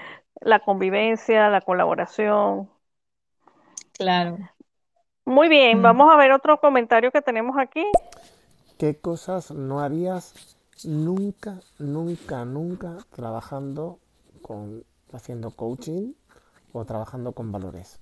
la 0.41 0.61
convivencia, 0.61 1.49
la 1.49 1.61
colaboración. 1.61 2.71
claro. 3.93 4.39
Muy 5.27 5.49
bien, 5.51 5.81
Mm. 5.81 5.83
vamos 5.83 6.11
a 6.13 6.17
ver 6.17 6.33
otro 6.33 6.59
comentario 6.61 7.11
que 7.11 7.21
tenemos 7.23 7.57
aquí. 7.59 7.85
¿Qué 8.79 9.01
cosas 9.01 9.51
no 9.51 9.81
harías 9.81 10.54
nunca, 10.83 11.61
nunca, 11.79 12.45
nunca 12.45 12.99
trabajando 13.15 13.99
con, 14.43 14.85
haciendo 15.13 15.51
coaching 15.53 16.13
o 16.73 16.85
trabajando 16.85 17.33
con 17.33 17.53
valores? 17.53 18.01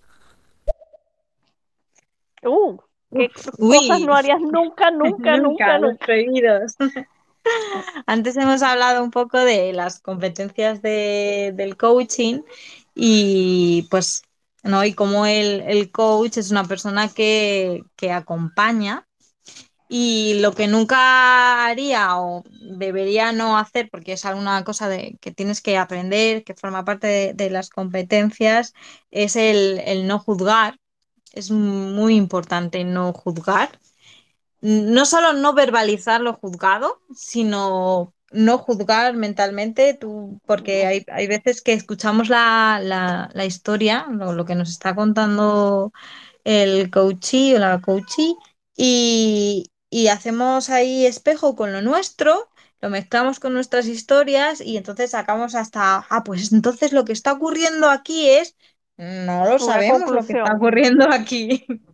Uh, 2.44 2.76
¿qué 3.14 3.30
Uy. 3.58 3.76
cosas 3.76 4.00
no 4.00 4.14
harías 4.14 4.40
nunca, 4.40 4.90
nunca, 4.90 5.36
nunca, 5.36 5.78
nunca? 5.78 6.06
prohibidos. 6.06 6.76
Antes 8.06 8.36
hemos 8.36 8.62
hablado 8.62 9.02
un 9.02 9.10
poco 9.10 9.38
de 9.38 9.72
las 9.72 10.00
competencias 10.00 10.82
de- 10.82 11.52
del 11.54 11.76
coaching 11.76 12.42
y 12.94 13.86
pues, 13.90 14.22
¿no? 14.62 14.84
Y 14.84 14.94
cómo 14.94 15.26
el, 15.26 15.60
el 15.62 15.90
coach 15.90 16.38
es 16.38 16.50
una 16.50 16.64
persona 16.64 17.08
que, 17.08 17.82
que 17.96 18.12
acompaña 18.12 19.06
y 19.94 20.40
lo 20.40 20.52
que 20.54 20.68
nunca 20.68 21.66
haría 21.66 22.18
o 22.18 22.44
debería 22.62 23.32
no 23.32 23.58
hacer, 23.58 23.90
porque 23.90 24.14
es 24.14 24.24
alguna 24.24 24.64
cosa 24.64 24.88
de, 24.88 25.18
que 25.20 25.32
tienes 25.32 25.60
que 25.60 25.76
aprender, 25.76 26.44
que 26.44 26.54
forma 26.54 26.84
parte 26.84 27.34
de, 27.34 27.50
las 27.50 27.68
competencias, 27.70 28.74
es 29.10 29.36
el, 29.36 29.80
el 29.84 30.06
no 30.06 30.18
juzgar. 30.18 30.78
Es 31.32 31.50
muy 31.50 32.16
importante 32.16 32.84
no 32.84 33.12
juzgar 33.12 33.78
no 34.62 35.04
solo 35.06 35.32
no 35.34 35.54
verbalizar 35.54 36.20
lo 36.20 36.34
juzgado, 36.34 37.00
sino 37.14 38.14
no 38.30 38.58
juzgar 38.58 39.14
mentalmente, 39.14 39.94
tú, 39.94 40.40
porque 40.46 40.86
hay, 40.86 41.04
hay 41.12 41.26
veces 41.26 41.62
que 41.62 41.72
escuchamos 41.74 42.28
la, 42.28 42.80
la, 43.34 43.44
historia, 43.44 44.06
lo, 44.10 44.32
lo 44.32 44.44
que 44.44 44.54
nos 44.54 44.70
está 44.70 44.94
contando 44.94 45.92
el 46.44 46.90
coachee 46.90 47.56
o 47.56 47.58
la 47.58 47.80
coachee, 47.80 48.34
y, 48.76 49.71
y 49.92 50.08
hacemos 50.08 50.70
ahí 50.70 51.06
espejo 51.06 51.56
con 51.56 51.72
lo 51.72 51.82
nuestro, 51.82 52.50
lo 52.82 52.90
mezclamos 52.90 53.40
con 53.40 53.54
nuestras 53.54 53.86
historias 53.88 54.60
y 54.62 54.78
entonces 54.78 55.12
sacamos 55.12 55.54
hasta, 55.56 56.06
ah, 56.10 56.24
pues 56.24 56.52
entonces 56.52 56.92
lo 56.92 57.04
que 57.06 57.12
está 57.14 57.32
ocurriendo 57.34 57.90
aquí 57.90 58.30
es, 58.30 58.56
no 58.98 59.46
lo 59.46 59.58
Una 59.58 59.82
sabemos 59.82 60.12
lo 60.12 60.24
que 60.26 60.34
está 60.34 60.54
ocurriendo 60.54 61.08
aquí. 61.10 61.66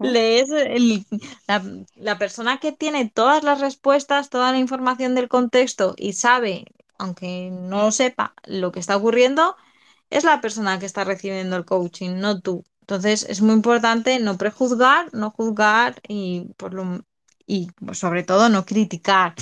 Lees 0.00 0.50
el- 0.50 1.06
la, 1.48 1.62
la 1.96 2.18
persona 2.18 2.58
que 2.60 2.72
tiene 2.72 3.10
todas 3.10 3.42
las 3.44 3.60
respuestas, 3.60 4.30
toda 4.30 4.52
la 4.52 4.58
información 4.58 5.14
del 5.14 5.28
contexto 5.28 5.94
y 5.96 6.12
sabe, 6.14 6.66
aunque 6.98 7.50
no 7.52 7.82
lo 7.84 7.90
sepa, 7.92 8.34
lo 8.44 8.72
que 8.72 8.80
está 8.80 8.96
ocurriendo, 8.96 9.56
es 10.10 10.24
la 10.24 10.40
persona 10.40 10.78
que 10.78 10.86
está 10.86 11.04
recibiendo 11.04 11.56
el 11.56 11.64
coaching, 11.64 12.16
no 12.20 12.40
tú. 12.40 12.64
Entonces 12.84 13.24
es 13.30 13.40
muy 13.40 13.54
importante 13.54 14.18
no 14.20 14.36
prejuzgar, 14.36 15.08
no 15.14 15.30
juzgar 15.30 16.02
y, 16.06 16.48
por 16.58 16.74
lo, 16.74 17.00
y 17.46 17.68
sobre 17.94 18.24
todo 18.24 18.50
no 18.50 18.66
criticar. 18.66 19.34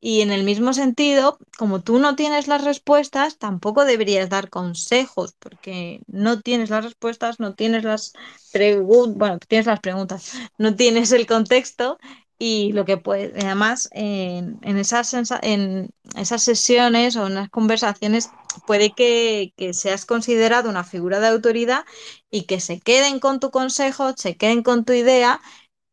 Y 0.00 0.22
en 0.22 0.30
el 0.30 0.42
mismo 0.44 0.72
sentido, 0.72 1.38
como 1.58 1.82
tú 1.82 1.98
no 1.98 2.16
tienes 2.16 2.48
las 2.48 2.64
respuestas, 2.64 3.36
tampoco 3.36 3.84
deberías 3.84 4.30
dar 4.30 4.48
consejos, 4.48 5.34
porque 5.38 6.00
no 6.06 6.40
tienes 6.40 6.70
las 6.70 6.84
respuestas, 6.84 7.40
no 7.40 7.54
tienes 7.54 7.84
las 7.84 8.14
preguntas, 8.52 9.18
bueno, 9.18 9.38
tienes 9.46 9.66
las 9.66 9.80
preguntas, 9.80 10.32
no 10.56 10.74
tienes 10.74 11.12
el 11.12 11.26
contexto 11.26 11.98
y 12.38 12.72
lo 12.72 12.84
que 12.84 12.96
puede, 12.98 13.32
además, 13.40 13.88
en, 13.92 14.58
en 14.62 14.76
esas, 14.78 15.12
en 15.42 15.90
esas 16.16 16.42
sesiones 16.42 17.16
o 17.16 17.26
en 17.26 17.34
las 17.34 17.50
conversaciones 17.50 18.30
puede 18.66 18.92
que, 18.92 19.52
que 19.56 19.74
seas 19.74 20.06
considerado 20.06 20.70
una 20.70 20.84
figura 20.84 21.20
de 21.20 21.28
autoridad 21.28 21.84
y 22.30 22.42
que 22.44 22.60
se 22.60 22.80
queden 22.80 23.18
con 23.20 23.40
tu 23.40 23.50
consejo, 23.50 24.14
se 24.16 24.36
queden 24.36 24.62
con 24.62 24.84
tu 24.84 24.92
idea 24.92 25.40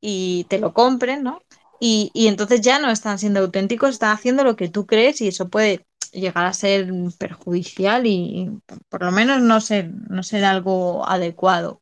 y 0.01 0.45
te 0.49 0.59
lo 0.59 0.73
compren, 0.73 1.23
¿no? 1.23 1.41
Y, 1.79 2.11
y 2.13 2.27
entonces 2.27 2.61
ya 2.61 2.79
no 2.79 2.89
están 2.91 3.19
siendo 3.19 3.39
auténticos, 3.41 3.91
están 3.91 4.11
haciendo 4.11 4.43
lo 4.43 4.55
que 4.55 4.69
tú 4.69 4.85
crees 4.85 5.21
y 5.21 5.27
eso 5.27 5.49
puede 5.49 5.85
llegar 6.13 6.45
a 6.45 6.53
ser 6.53 6.89
perjudicial 7.17 8.05
y, 8.07 8.49
por 8.89 9.03
lo 9.03 9.11
menos 9.11 9.41
no 9.41 9.59
ser, 9.61 9.91
no 10.09 10.23
ser 10.23 10.45
algo 10.45 11.07
adecuado. 11.07 11.81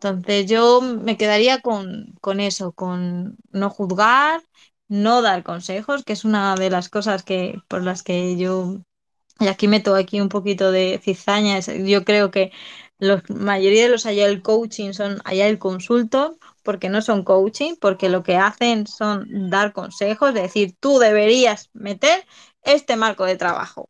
Entonces 0.00 0.46
yo 0.46 0.80
me 0.80 1.16
quedaría 1.18 1.60
con, 1.60 2.14
con 2.22 2.40
eso, 2.40 2.72
con 2.72 3.36
no 3.52 3.68
juzgar, 3.70 4.42
no 4.88 5.20
dar 5.22 5.42
consejos, 5.44 6.04
que 6.04 6.14
es 6.14 6.24
una 6.24 6.54
de 6.56 6.70
las 6.70 6.88
cosas 6.88 7.22
que, 7.22 7.60
por 7.68 7.82
las 7.84 8.02
que 8.02 8.36
yo 8.38 8.76
y 9.40 9.48
aquí 9.48 9.68
meto 9.68 9.94
aquí 9.96 10.20
un 10.20 10.28
poquito 10.28 10.70
de 10.72 11.00
cizaña. 11.02 11.60
Yo 11.60 12.04
creo 12.04 12.30
que 12.30 12.52
la 12.98 13.22
mayoría 13.28 13.84
de 13.84 13.88
los 13.90 14.06
Agile 14.06 14.42
Coaching 14.42 14.92
son 14.92 15.20
Agile 15.24 15.58
Consultor, 15.58 16.36
porque 16.62 16.88
no 16.90 17.00
son 17.02 17.24
coaching, 17.24 17.74
porque 17.80 18.08
lo 18.10 18.22
que 18.22 18.36
hacen 18.36 18.86
son 18.86 19.50
dar 19.50 19.72
consejos, 19.72 20.30
es 20.30 20.34
decir, 20.36 20.76
tú 20.80 20.98
deberías 20.98 21.70
meter 21.72 22.26
este 22.62 22.96
marco 22.96 23.24
de 23.24 23.36
trabajo. 23.36 23.88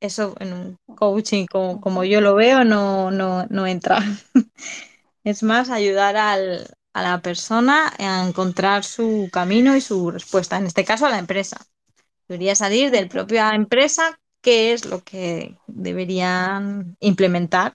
Eso 0.00 0.34
en 0.40 0.52
un 0.54 0.76
coaching, 0.96 1.46
como, 1.46 1.80
como 1.80 2.04
yo 2.04 2.20
lo 2.22 2.34
veo, 2.34 2.64
no, 2.64 3.10
no, 3.10 3.46
no 3.50 3.66
entra. 3.66 4.00
Es 5.24 5.42
más 5.42 5.70
ayudar 5.70 6.16
al- 6.16 6.68
a 6.92 7.02
la 7.02 7.20
persona 7.22 7.92
a 7.98 8.26
encontrar 8.26 8.84
su 8.84 9.28
camino 9.32 9.76
y 9.76 9.80
su 9.80 10.10
respuesta, 10.10 10.56
en 10.58 10.66
este 10.66 10.84
caso 10.84 11.06
a 11.06 11.10
la 11.10 11.18
empresa. 11.18 11.58
Debería 12.28 12.54
salir 12.56 12.90
de 12.90 13.02
la 13.02 13.08
propia 13.08 13.50
empresa 13.54 14.18
qué 14.42 14.72
es 14.72 14.86
lo 14.86 15.02
que 15.04 15.56
deberían 15.66 16.96
implementar 17.00 17.74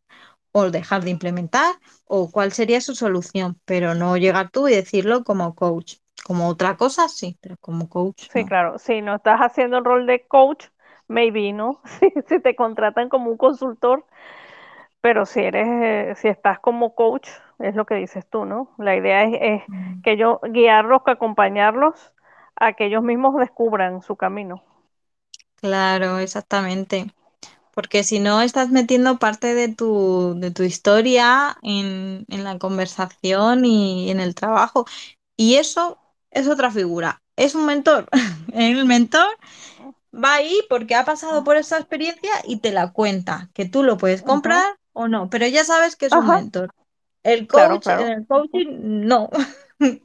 o 0.51 0.71
dejar 0.71 1.03
de 1.03 1.11
implementar 1.11 1.75
o 2.05 2.31
cuál 2.31 2.53
sería 2.53 2.81
su 2.81 2.95
solución, 2.95 3.59
pero 3.65 3.95
no 3.95 4.17
llegar 4.17 4.51
tú 4.51 4.67
y 4.67 4.75
decirlo 4.75 5.23
como 5.23 5.55
coach. 5.55 5.95
Como 6.25 6.49
otra 6.49 6.77
cosa, 6.77 7.09
sí, 7.09 7.37
pero 7.41 7.57
como 7.59 7.89
coach, 7.89 8.29
Sí, 8.29 8.45
no. 8.45 8.45
claro. 8.45 8.77
Si 8.79 9.01
no 9.01 9.15
estás 9.15 9.39
haciendo 9.39 9.77
el 9.77 9.85
rol 9.85 10.05
de 10.05 10.25
coach, 10.27 10.65
maybe, 11.07 11.53
¿no? 11.53 11.81
Si 12.27 12.39
te 12.41 12.55
contratan 12.55 13.09
como 13.09 13.29
un 13.31 13.37
consultor, 13.37 14.05
pero 15.05 15.27
si 15.27 15.39
eres, 15.39 15.67
eh, 15.67 16.13
si 16.15 16.29
estás 16.29 16.57
como 16.57 16.95
coach, 16.95 17.29
es 17.59 17.75
lo 17.75 17.85
que 17.85 17.93
dices 17.93 18.25
tú, 18.27 18.43
¿no? 18.43 18.71
La 18.79 18.95
idea 18.95 19.23
es, 19.25 19.37
es 19.39 19.63
que 20.03 20.17
yo 20.17 20.39
guiarlos, 20.49 21.03
que 21.03 21.11
acompañarlos 21.11 22.11
a 22.55 22.73
que 22.73 22.87
ellos 22.87 23.03
mismos 23.03 23.37
descubran 23.37 24.01
su 24.01 24.15
camino. 24.15 24.63
Claro, 25.57 26.17
exactamente. 26.17 27.13
Porque 27.75 28.03
si 28.03 28.19
no, 28.19 28.41
estás 28.41 28.71
metiendo 28.71 29.19
parte 29.19 29.53
de 29.53 29.67
tu, 29.67 30.33
de 30.39 30.49
tu 30.49 30.63
historia 30.63 31.55
en, 31.61 32.25
en 32.27 32.43
la 32.43 32.57
conversación 32.57 33.63
y 33.63 34.09
en 34.09 34.19
el 34.19 34.33
trabajo. 34.33 34.85
Y 35.37 35.57
eso 35.57 35.99
es 36.31 36.47
otra 36.47 36.71
figura. 36.71 37.21
Es 37.35 37.53
un 37.53 37.67
mentor. 37.67 38.07
El 38.53 38.85
mentor 38.85 39.37
va 40.11 40.33
ahí 40.33 40.61
porque 40.67 40.95
ha 40.95 41.05
pasado 41.05 41.43
por 41.43 41.57
esa 41.57 41.77
experiencia 41.77 42.31
y 42.47 42.57
te 42.57 42.71
la 42.71 42.91
cuenta, 42.91 43.51
que 43.53 43.65
tú 43.65 43.83
lo 43.83 43.97
puedes 43.97 44.23
comprar 44.23 44.65
o 44.95 45.07
no, 45.07 45.29
pero 45.29 45.45
ya 45.45 45.63
sabes 45.63 45.95
que 45.95 46.07
es 46.07 46.13
un 46.13 46.27
mentor. 46.27 46.73
El 47.21 47.47
claro, 47.47 47.75
coach, 47.75 47.83
claro. 47.83 48.07
el 48.07 48.25
coaching, 48.25 48.67
no. 48.79 49.29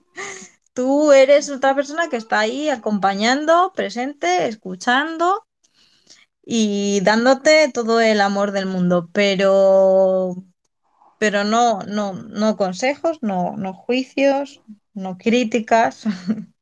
Tú 0.74 1.12
eres 1.12 1.48
otra 1.48 1.74
persona 1.74 2.08
que 2.08 2.16
está 2.16 2.40
ahí 2.40 2.68
acompañando, 2.68 3.72
presente, 3.74 4.48
escuchando 4.48 5.46
y 6.44 7.00
dándote 7.02 7.70
todo 7.72 8.00
el 8.00 8.20
amor 8.20 8.50
del 8.50 8.66
mundo, 8.66 9.08
pero, 9.12 10.34
pero 11.18 11.44
no, 11.44 11.82
no, 11.82 12.12
no 12.12 12.56
consejos, 12.56 13.18
no, 13.22 13.56
no 13.56 13.72
juicios, 13.72 14.60
no 14.92 15.16
críticas. 15.18 16.04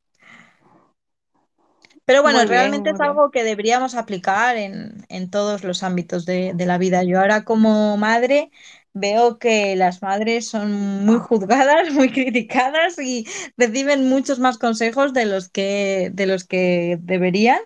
Pero 2.09 2.23
bueno, 2.23 2.45
bien, 2.47 2.47
realmente 2.47 2.91
es 2.91 3.01
algo 3.01 3.31
que 3.31 3.45
deberíamos 3.45 3.95
aplicar 3.95 4.57
en, 4.57 5.05
en 5.11 5.31
todos 5.31 5.63
los 5.65 5.83
ámbitos 5.83 6.25
de, 6.27 6.55
de 6.55 6.67
la 6.67 6.79
vida. 6.79 7.03
Yo 7.05 7.21
ahora 7.21 7.45
como 7.45 7.97
madre 7.99 8.51
veo 8.95 9.39
que 9.39 9.77
las 9.77 10.01
madres 10.03 10.49
son 10.49 10.73
muy 11.05 11.19
juzgadas, 11.19 11.91
muy 11.93 12.11
criticadas 12.11 12.99
y 12.99 13.27
reciben 13.59 14.09
muchos 14.09 14.39
más 14.39 14.57
consejos 14.59 15.13
de 15.13 15.27
los 15.27 15.51
que, 15.51 16.11
de 16.15 16.27
los 16.27 16.45
que 16.45 16.99
deberían. 17.03 17.61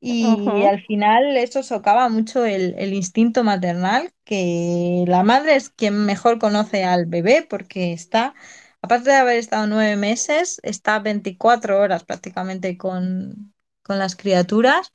Y 0.00 0.62
Ujú. 0.62 0.68
al 0.68 0.82
final 0.86 1.36
eso 1.36 1.62
socava 1.62 2.08
mucho 2.08 2.44
el, 2.44 2.74
el 2.78 2.94
instinto 2.94 3.44
maternal, 3.44 4.12
que 4.24 5.04
la 5.08 5.22
madre 5.24 5.56
es 5.56 5.70
quien 5.70 6.06
mejor 6.06 6.38
conoce 6.38 6.84
al 6.84 7.06
bebé 7.06 7.46
porque 7.48 7.92
está, 7.92 8.34
aparte 8.82 9.10
de 9.10 9.16
haber 9.16 9.38
estado 9.38 9.66
nueve 9.66 9.96
meses, 9.96 10.60
está 10.62 10.98
24 11.00 11.80
horas 11.80 12.04
prácticamente 12.04 12.76
con, 12.78 13.54
con 13.86 13.98
las 13.98 14.16
criaturas 14.16 14.92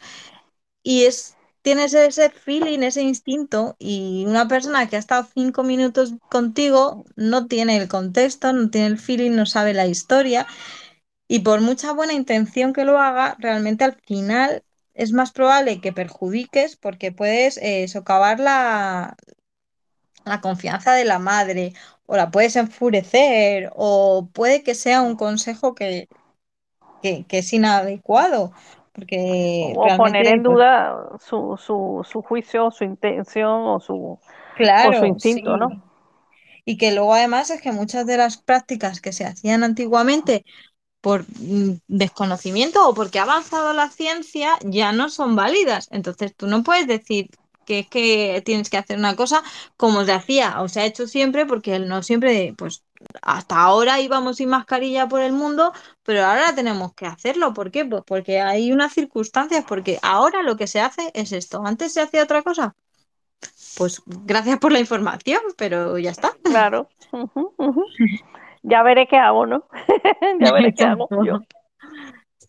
y 0.83 1.05
es, 1.05 1.37
tienes 1.61 1.93
ese 1.93 2.29
feeling, 2.29 2.79
ese 2.81 3.01
instinto 3.03 3.75
y 3.79 4.25
una 4.27 4.47
persona 4.47 4.87
que 4.89 4.95
ha 4.95 4.99
estado 4.99 5.27
cinco 5.33 5.63
minutos 5.63 6.13
contigo 6.29 7.05
no 7.15 7.47
tiene 7.47 7.77
el 7.77 7.87
contexto, 7.87 8.53
no 8.53 8.69
tiene 8.69 8.87
el 8.87 8.99
feeling, 8.99 9.31
no 9.31 9.45
sabe 9.45 9.73
la 9.73 9.87
historia. 9.87 10.47
Y 11.27 11.39
por 11.39 11.61
mucha 11.61 11.93
buena 11.93 12.13
intención 12.13 12.73
que 12.73 12.85
lo 12.85 12.99
haga, 12.99 13.35
realmente 13.39 13.83
al 13.85 13.95
final 14.05 14.63
es 14.93 15.13
más 15.13 15.31
probable 15.31 15.81
que 15.81 15.93
perjudiques 15.93 16.75
porque 16.77 17.11
puedes 17.11 17.57
eh, 17.57 17.87
socavar 17.87 18.39
la, 18.39 19.15
la 20.25 20.41
confianza 20.41 20.93
de 20.93 21.05
la 21.05 21.19
madre 21.19 21.73
o 22.05 22.15
la 22.17 22.31
puedes 22.31 22.55
enfurecer 22.55 23.71
o 23.75 24.29
puede 24.33 24.63
que 24.63 24.75
sea 24.75 25.01
un 25.01 25.15
consejo 25.15 25.75
que, 25.75 26.09
que, 27.01 27.25
que 27.27 27.39
es 27.39 27.53
inadecuado 27.53 28.53
porque 28.93 29.73
O 29.75 29.95
poner 29.97 30.27
en 30.27 30.43
duda 30.43 31.09
su, 31.19 31.57
su, 31.57 32.05
su 32.09 32.21
juicio, 32.21 32.71
su 32.71 32.83
intención 32.83 33.63
o 33.67 33.79
su, 33.79 33.95
o 33.95 34.93
su 34.93 35.05
claro, 35.05 35.05
instinto, 35.05 35.57
¿no? 35.57 35.69
Y 36.65 36.77
que 36.77 36.91
luego 36.93 37.13
además 37.13 37.49
es 37.49 37.61
que 37.61 37.71
muchas 37.71 38.05
de 38.05 38.17
las 38.17 38.37
prácticas 38.37 39.01
que 39.01 39.13
se 39.13 39.25
hacían 39.25 39.63
antiguamente 39.63 40.45
por 41.01 41.25
mm, 41.39 41.79
desconocimiento 41.87 42.87
o 42.87 42.93
porque 42.93 43.19
ha 43.19 43.23
avanzado 43.23 43.73
la 43.73 43.89
ciencia, 43.89 44.57
ya 44.63 44.93
no 44.93 45.09
son 45.09 45.35
válidas. 45.35 45.87
Entonces 45.91 46.35
tú 46.35 46.47
no 46.47 46.63
puedes 46.63 46.87
decir 46.87 47.29
que 47.65 47.79
es 47.79 47.89
que 47.89 48.41
tienes 48.45 48.69
que 48.69 48.77
hacer 48.77 48.97
una 48.99 49.15
cosa 49.15 49.43
como 49.77 50.05
se 50.05 50.13
hacía 50.13 50.61
o 50.61 50.69
se 50.69 50.81
ha 50.81 50.85
hecho 50.85 51.07
siempre, 51.07 51.45
porque 51.45 51.79
no 51.79 52.03
siempre, 52.03 52.53
pues 52.57 52.83
hasta 53.21 53.61
ahora 53.61 53.99
íbamos 53.99 54.37
sin 54.37 54.49
mascarilla 54.49 55.07
por 55.07 55.21
el 55.21 55.33
mundo, 55.33 55.73
pero 56.03 56.25
ahora 56.25 56.53
tenemos 56.55 56.93
que 56.93 57.05
hacerlo. 57.05 57.53
¿Por 57.53 57.71
qué? 57.71 57.85
Pues 57.85 58.03
porque 58.05 58.41
hay 58.41 58.71
unas 58.71 58.93
circunstancias, 58.93 59.65
porque 59.67 59.99
ahora 60.01 60.43
lo 60.43 60.57
que 60.57 60.67
se 60.67 60.81
hace 60.81 61.11
es 61.13 61.31
esto. 61.31 61.61
Antes 61.65 61.93
se 61.93 62.01
hacía 62.01 62.23
otra 62.23 62.41
cosa. 62.41 62.75
Pues 63.77 64.01
gracias 64.05 64.59
por 64.59 64.71
la 64.71 64.79
información, 64.79 65.41
pero 65.57 65.97
ya 65.97 66.11
está. 66.11 66.31
Claro. 66.43 66.89
Ya 68.63 68.83
veré 68.83 69.07
qué 69.07 69.17
hago, 69.17 69.45
¿no? 69.45 69.65
Ya 70.39 70.51
veré 70.51 70.73
qué 70.73 70.83
hago 70.83 71.07
yo. 71.25 71.39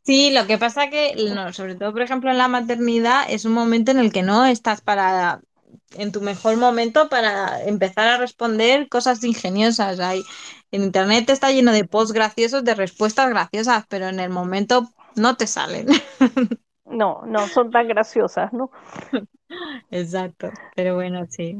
Sí, 0.04 0.32
lo 0.32 0.46
que 0.46 0.58
pasa 0.58 0.90
que, 0.90 1.14
no, 1.32 1.52
sobre 1.52 1.76
todo, 1.76 1.92
por 1.92 2.02
ejemplo, 2.02 2.30
en 2.30 2.38
la 2.38 2.48
maternidad, 2.48 3.24
es 3.28 3.44
un 3.44 3.52
momento 3.52 3.92
en 3.92 3.98
el 3.98 4.12
que 4.12 4.22
no 4.22 4.44
estás 4.44 4.80
para 4.80 5.40
en 5.96 6.12
tu 6.12 6.20
mejor 6.20 6.56
momento 6.56 7.08
para 7.08 7.62
empezar 7.64 8.08
a 8.08 8.18
responder 8.18 8.88
cosas 8.88 9.22
ingeniosas. 9.24 10.00
Hay, 10.00 10.22
en 10.70 10.82
internet 10.84 11.28
está 11.30 11.50
lleno 11.50 11.72
de 11.72 11.84
posts 11.84 12.12
graciosos, 12.12 12.64
de 12.64 12.74
respuestas 12.74 13.28
graciosas, 13.30 13.84
pero 13.88 14.08
en 14.08 14.20
el 14.20 14.30
momento 14.30 14.88
no 15.16 15.36
te 15.36 15.46
salen. 15.46 15.86
No, 16.84 17.22
no 17.26 17.46
son 17.46 17.70
tan 17.70 17.88
graciosas, 17.88 18.52
¿no? 18.52 18.70
Exacto, 19.90 20.50
pero 20.74 20.94
bueno, 20.94 21.24
sí. 21.28 21.58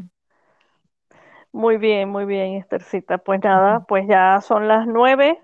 Muy 1.53 1.77
bien, 1.77 2.09
muy 2.09 2.25
bien, 2.25 2.55
Estercita. 2.55 3.19
Pues 3.19 3.41
nada, 3.43 3.81
pues 3.87 4.07
ya 4.09 4.41
son 4.41 4.69
las 4.69 4.87
nueve. 4.87 5.41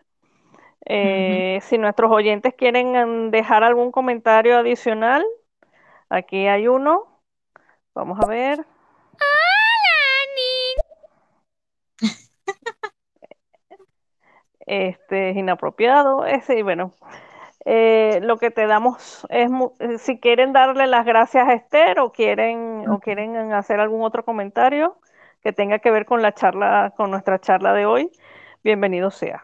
Eh, 0.86 1.58
si 1.62 1.78
nuestros 1.78 2.10
oyentes 2.10 2.54
quieren 2.54 2.92
mm, 3.28 3.30
dejar 3.30 3.62
algún 3.62 3.92
comentario 3.92 4.56
adicional, 4.58 5.24
aquí 6.08 6.46
hay 6.46 6.68
uno. 6.68 7.17
Vamos 7.98 8.20
a 8.20 8.26
ver. 8.26 8.64
Este 14.60 15.30
es 15.30 15.36
inapropiado. 15.36 16.24
Ese, 16.24 16.60
y 16.60 16.62
bueno, 16.62 16.92
eh, 17.64 18.20
lo 18.22 18.36
que 18.36 18.52
te 18.52 18.68
damos 18.68 19.26
es, 19.30 19.50
eh, 19.80 19.98
si 19.98 20.20
quieren 20.20 20.52
darle 20.52 20.86
las 20.86 21.04
gracias 21.04 21.48
a 21.48 21.54
Esther 21.54 21.98
o 21.98 22.12
quieren, 22.12 22.88
o 22.88 23.00
quieren 23.00 23.52
hacer 23.52 23.80
algún 23.80 24.02
otro 24.02 24.24
comentario 24.24 25.00
que 25.42 25.52
tenga 25.52 25.80
que 25.80 25.90
ver 25.90 26.06
con 26.06 26.22
la 26.22 26.32
charla, 26.32 26.94
con 26.96 27.10
nuestra 27.10 27.40
charla 27.40 27.72
de 27.72 27.86
hoy, 27.86 28.12
bienvenido 28.62 29.10
sea. 29.10 29.42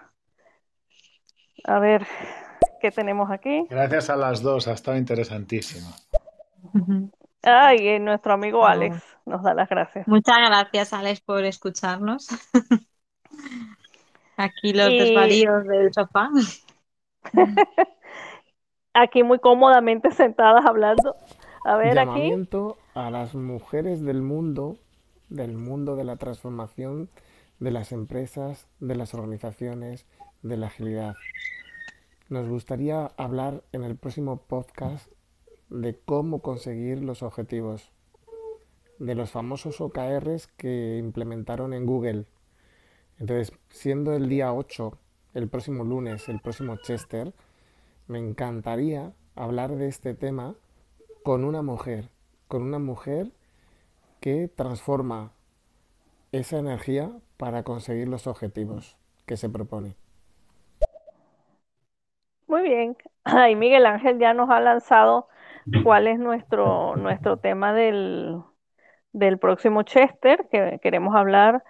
A 1.64 1.80
ver, 1.80 2.06
¿qué 2.80 2.92
tenemos 2.92 3.32
aquí? 3.32 3.66
Gracias 3.68 4.10
a 4.10 4.16
las 4.16 4.42
dos, 4.42 4.68
ha 4.68 4.74
estado 4.74 4.96
interesantísimo. 4.96 5.88
Ay, 7.44 8.00
nuestro 8.00 8.32
amigo 8.32 8.66
Alex 8.66 9.02
nos 9.26 9.42
da 9.42 9.54
las 9.54 9.68
gracias. 9.68 10.08
Muchas 10.08 10.36
gracias, 10.46 10.92
Alex, 10.92 11.20
por 11.20 11.44
escucharnos. 11.44 12.28
Aquí 14.36 14.72
los 14.72 14.88
desvaríos 14.88 15.64
del 15.64 15.92
sofá. 15.92 16.28
aquí 18.94 19.22
muy 19.22 19.38
cómodamente 19.38 20.10
sentadas 20.10 20.64
hablando. 20.66 21.16
A 21.64 21.76
ver, 21.76 21.94
Llamamiento 21.94 22.76
a 22.94 23.10
las 23.10 23.34
mujeres 23.34 24.02
del 24.02 24.22
mundo, 24.22 24.76
del 25.28 25.52
mundo 25.52 25.96
de 25.96 26.04
la 26.04 26.16
transformación 26.16 27.08
de 27.60 27.70
las 27.70 27.92
empresas, 27.92 28.66
de 28.80 28.96
las 28.96 29.14
organizaciones, 29.14 30.06
de 30.42 30.56
la 30.56 30.66
agilidad. 30.66 31.14
Nos 32.28 32.48
gustaría 32.48 33.06
hablar 33.16 33.62
en 33.72 33.84
el 33.84 33.96
próximo 33.96 34.36
podcast 34.36 35.10
de 35.68 35.98
cómo 36.04 36.40
conseguir 36.40 37.02
los 37.02 37.22
objetivos, 37.22 37.92
de 38.98 39.14
los 39.14 39.30
famosos 39.30 39.80
OKRs 39.80 40.46
que 40.56 40.98
implementaron 40.98 41.72
en 41.72 41.86
Google. 41.86 42.26
Entonces, 43.18 43.52
siendo 43.68 44.14
el 44.14 44.28
día 44.28 44.52
8, 44.52 44.98
el 45.34 45.48
próximo 45.48 45.84
lunes, 45.84 46.28
el 46.28 46.40
próximo 46.40 46.76
Chester, 46.76 47.32
me 48.06 48.18
encantaría 48.18 49.12
hablar 49.34 49.76
de 49.76 49.88
este 49.88 50.14
tema 50.14 50.54
con 51.22 51.44
una 51.44 51.62
mujer, 51.62 52.10
con 52.48 52.62
una 52.62 52.78
mujer 52.78 53.32
que 54.20 54.48
transforma 54.48 55.32
esa 56.32 56.58
energía 56.58 57.12
para 57.36 57.62
conseguir 57.62 58.08
los 58.08 58.26
objetivos 58.26 58.96
que 59.26 59.36
se 59.36 59.48
propone. 59.48 59.96
Muy 62.46 62.62
bien. 62.62 62.96
Ahí 63.24 63.56
Miguel 63.56 63.86
Ángel 63.86 64.18
ya 64.18 64.34
nos 64.34 64.50
ha 64.50 64.60
lanzado 64.60 65.28
cuál 65.82 66.06
es 66.06 66.18
nuestro, 66.18 66.96
nuestro 66.96 67.38
tema 67.38 67.72
del, 67.72 68.40
del 69.12 69.38
próximo 69.38 69.82
Chester, 69.82 70.48
que 70.50 70.78
queremos 70.82 71.14
hablar 71.16 71.62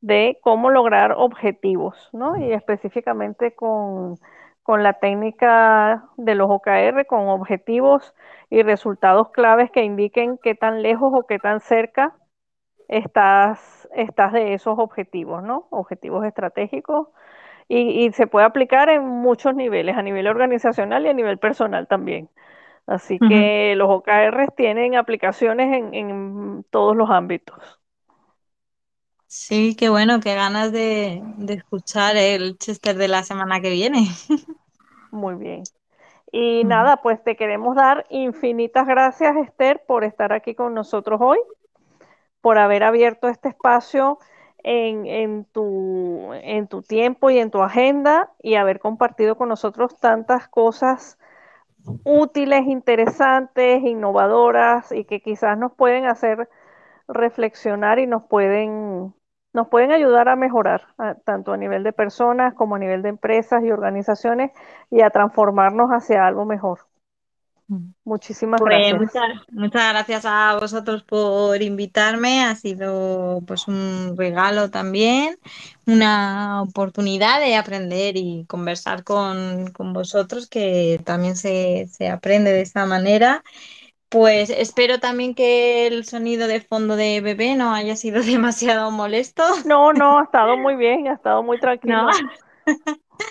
de 0.00 0.38
cómo 0.42 0.70
lograr 0.70 1.12
objetivos, 1.16 2.08
¿no? 2.12 2.36
Y 2.36 2.52
específicamente 2.52 3.54
con 3.54 4.18
con 4.62 4.84
la 4.84 4.94
técnica 4.94 6.04
de 6.16 6.34
los 6.36 6.48
OKR, 6.48 7.04
con 7.06 7.28
objetivos 7.28 8.14
y 8.50 8.62
resultados 8.62 9.30
claves 9.30 9.70
que 9.72 9.82
indiquen 9.82 10.38
qué 10.38 10.54
tan 10.54 10.82
lejos 10.82 11.12
o 11.12 11.26
qué 11.26 11.40
tan 11.40 11.60
cerca 11.60 12.14
estás, 12.88 13.88
estás 13.94 14.32
de 14.32 14.54
esos 14.54 14.78
objetivos, 14.78 15.42
¿no? 15.42 15.66
Objetivos 15.70 16.24
estratégicos. 16.24 17.08
Y, 17.68 18.12
se 18.12 18.26
puede 18.26 18.46
aplicar 18.46 18.90
en 18.90 19.04
muchos 19.06 19.54
niveles, 19.56 19.96
a 19.96 20.02
nivel 20.02 20.26
organizacional 20.28 21.06
y 21.06 21.08
a 21.08 21.14
nivel 21.14 21.38
personal 21.38 21.88
también. 21.88 22.28
Así 22.86 23.18
que 23.18 23.74
los 23.76 23.88
OKR 23.88 24.50
tienen 24.56 24.96
aplicaciones 24.96 25.72
en, 25.76 25.94
en, 25.94 26.64
todos 26.70 26.96
los 26.96 27.08
ámbitos. 27.08 27.56
Sí, 29.26 29.76
qué 29.76 29.88
bueno, 29.88 30.18
qué 30.18 30.34
ganas 30.34 30.72
de, 30.72 31.22
de 31.36 31.54
escuchar 31.54 32.16
el 32.16 32.58
Chester 32.58 32.96
de 32.96 33.06
la 33.06 33.22
semana 33.22 33.60
que 33.60 33.70
viene. 33.70 34.08
Muy 35.12 35.36
bien. 35.36 35.62
Y 36.32 36.64
nada, 36.64 36.98
pues 36.98 37.22
te 37.22 37.36
queremos 37.36 37.74
dar 37.74 38.06
infinitas 38.08 38.86
gracias, 38.86 39.36
Esther, 39.36 39.82
por 39.86 40.04
estar 40.04 40.32
aquí 40.32 40.54
con 40.54 40.74
nosotros 40.74 41.20
hoy, 41.20 41.38
por 42.40 42.58
haber 42.58 42.84
abierto 42.84 43.28
este 43.28 43.48
espacio 43.48 44.18
en, 44.62 45.06
en, 45.06 45.44
tu, 45.46 46.32
en 46.34 46.68
tu 46.68 46.82
tiempo 46.82 47.30
y 47.30 47.38
en 47.38 47.50
tu 47.50 47.62
agenda 47.62 48.30
y 48.42 48.54
haber 48.54 48.78
compartido 48.78 49.36
con 49.36 49.48
nosotros 49.48 49.96
tantas 49.98 50.48
cosas 50.48 51.18
útiles, 52.04 52.66
interesantes, 52.66 53.82
innovadoras 53.82 54.92
y 54.92 55.04
que 55.04 55.20
quizás 55.20 55.58
nos 55.58 55.72
pueden 55.72 56.06
hacer 56.06 56.48
reflexionar 57.08 57.98
y 57.98 58.06
nos 58.06 58.24
pueden 58.24 59.14
nos 59.52 59.68
pueden 59.68 59.90
ayudar 59.92 60.28
a 60.28 60.36
mejorar, 60.36 60.82
tanto 61.24 61.52
a 61.52 61.56
nivel 61.56 61.82
de 61.82 61.92
personas 61.92 62.54
como 62.54 62.76
a 62.76 62.78
nivel 62.78 63.02
de 63.02 63.08
empresas 63.08 63.64
y 63.64 63.72
organizaciones, 63.72 64.52
y 64.90 65.02
a 65.02 65.10
transformarnos 65.10 65.90
hacia 65.90 66.26
algo 66.26 66.44
mejor. 66.44 66.89
Muchísimas 68.04 68.60
pues 68.60 68.92
gracias. 68.92 69.00
Muchas, 69.52 69.92
gracias 69.92 70.24
a 70.24 70.56
vosotros 70.58 71.02
por 71.04 71.62
invitarme. 71.62 72.42
Ha 72.44 72.54
sido 72.56 73.40
pues 73.46 73.68
un 73.68 74.14
regalo 74.16 74.70
también, 74.70 75.36
una 75.86 76.62
oportunidad 76.62 77.40
de 77.40 77.56
aprender 77.56 78.16
y 78.16 78.44
conversar 78.48 79.04
con, 79.04 79.70
con 79.72 79.92
vosotros, 79.92 80.48
que 80.48 81.00
también 81.04 81.36
se, 81.36 81.86
se 81.88 82.08
aprende 82.08 82.52
de 82.52 82.62
esta 82.62 82.86
manera. 82.86 83.42
Pues 84.08 84.50
espero 84.50 84.98
también 84.98 85.36
que 85.36 85.86
el 85.86 86.04
sonido 86.04 86.48
de 86.48 86.60
fondo 86.60 86.96
de 86.96 87.20
bebé 87.20 87.54
no 87.54 87.72
haya 87.72 87.94
sido 87.94 88.22
demasiado 88.24 88.90
molesto. 88.90 89.44
No, 89.64 89.92
no, 89.92 90.18
ha 90.18 90.24
estado 90.24 90.56
muy 90.56 90.74
bien, 90.74 91.06
ha 91.06 91.14
estado 91.14 91.44
muy 91.44 91.58
tranquilo. 91.60 92.08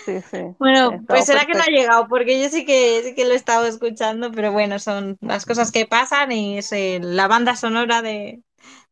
Sí, 0.04 0.20
sí. 0.30 0.38
Bueno, 0.58 1.02
pues 1.06 1.26
será 1.26 1.44
que 1.44 1.54
no 1.54 1.60
ha 1.60 1.66
llegado, 1.66 2.06
porque 2.08 2.40
yo 2.40 2.48
sí 2.48 2.64
que, 2.64 3.02
sí 3.02 3.14
que 3.14 3.24
lo 3.24 3.32
he 3.32 3.36
estado 3.36 3.66
escuchando, 3.66 4.30
pero 4.32 4.52
bueno, 4.52 4.78
son 4.78 5.18
las 5.20 5.46
cosas 5.46 5.72
que 5.72 5.86
pasan 5.86 6.32
y 6.32 6.58
es 6.58 6.72
la 7.00 7.26
banda 7.28 7.56
sonora 7.56 8.02
de, 8.02 8.42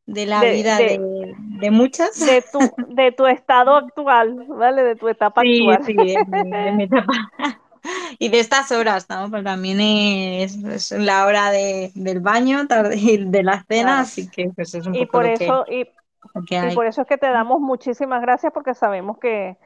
la 0.07 0.40
vida 0.40 0.76
de, 0.76 1.01
de, 1.61 1.70
muchas. 1.70 2.18
De 2.18 2.42
tu, 2.53 2.59
de 2.94 3.12
tu 3.12 3.26
estado 3.26 3.76
actual, 3.76 4.44
¿vale? 4.49 4.82
De 4.82 4.96
tu 4.96 5.09
etapa 5.09 5.42
actual. 5.42 5.84
Sí, 5.84 5.94
de 5.94 6.72
mi 6.72 6.84
etapa. 6.84 7.12
y 8.18 8.28
de 8.28 8.40
estas 8.40 8.72
horas, 8.72 9.09
¿no? 9.09 9.30
Pues 9.30 9.44
también 9.44 9.80
es, 9.80 10.90
la 10.92 11.26
hora 11.26 11.51
de, 11.51 11.90
del 11.94 12.20
baño, 12.20 12.66
tarde, 12.66 12.96
de 13.26 13.42
la 13.42 13.64
cena, 13.64 14.01
así 14.01 14.30
que 14.30 14.51
pues 14.55 14.74
es 14.74 14.86
un 14.86 14.94
y 14.94 15.07
por 15.07 15.26
eso, 15.26 15.64
y, 15.68 15.84
por 16.74 16.86
eso 16.86 17.03
es 17.03 17.07
que 17.07 17.18
te 17.18 17.28
damos 17.28 17.61
muchísimas 17.61 18.20
gracias 18.20 18.53
porque 18.53 18.74
sabemos 18.74 19.18
que, 19.18 19.57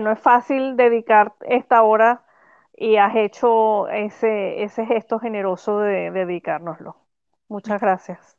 no 0.00 0.12
es 0.12 0.20
fácil 0.20 0.76
dedicar 0.76 1.34
esta 1.40 1.82
hora 1.82 2.22
y 2.76 2.96
has 2.96 3.16
hecho 3.16 3.88
ese, 3.88 4.62
ese 4.62 4.86
gesto 4.86 5.18
generoso 5.18 5.80
de, 5.80 6.10
dedicárnoslo. 6.10 6.96
Muchas 7.48 7.80
gracias. 7.80 8.36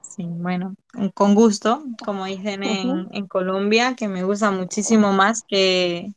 Sí, 0.00 0.26
bueno, 0.28 0.74
con 1.14 1.34
gusto, 1.34 1.82
como 2.04 2.26
dicen 2.26 2.62
en, 2.62 3.08
en 3.12 3.26
Colombia, 3.26 3.94
que 3.96 4.08
me 4.08 4.22
gusta 4.24 4.50
muchísimo 4.50 5.12
más 5.12 5.42
que, 5.42 6.12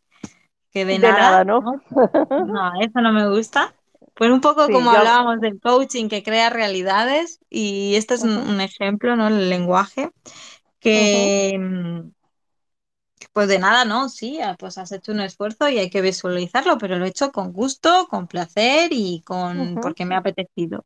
que 0.71 0.83
de, 0.85 0.99
nada, 0.99 1.45
¿no? 1.45 1.61
¿no? 1.61 2.81
eso 2.81 3.01
no 3.01 3.13
me 3.13 3.29
gusta. 3.29 3.73
Pues 4.13 4.31
un 4.31 4.41
poco 4.41 4.67
como 4.69 4.91
hablábamos 4.91 5.41
del 5.41 5.59
coaching 5.59 6.07
que 6.07 6.23
crea 6.23 6.49
realidades 6.49 7.39
y 7.49 7.95
este 7.95 8.13
es 8.13 8.23
un, 8.23 8.61
ejemplo, 8.61 9.15
¿no? 9.15 9.27
El 9.27 9.49
lenguaje 9.49 10.09
que, 10.79 11.57
mm, 11.59 12.14
pues 13.35 13.49
de 13.49 13.59
nada, 13.59 13.83
¿no? 13.83 14.07
Sí, 14.07 14.39
ah, 14.39 14.55
pues 14.57 14.77
has 14.77 14.93
hecho 14.93 15.11
un 15.11 15.19
esfuerzo 15.19 15.67
y 15.67 15.77
hay 15.77 15.89
que 15.89 15.99
visualizarlo, 15.99 16.77
pero 16.77 16.95
lo 16.95 17.03
he 17.03 17.09
hecho 17.09 17.33
con 17.33 17.51
gusto, 17.51 18.07
con 18.09 18.27
placer 18.27 18.91
y 18.93 19.23
con 19.25 19.75
porque 19.81 20.05
me 20.05 20.15
ha 20.15 20.19
apetecido. 20.19 20.85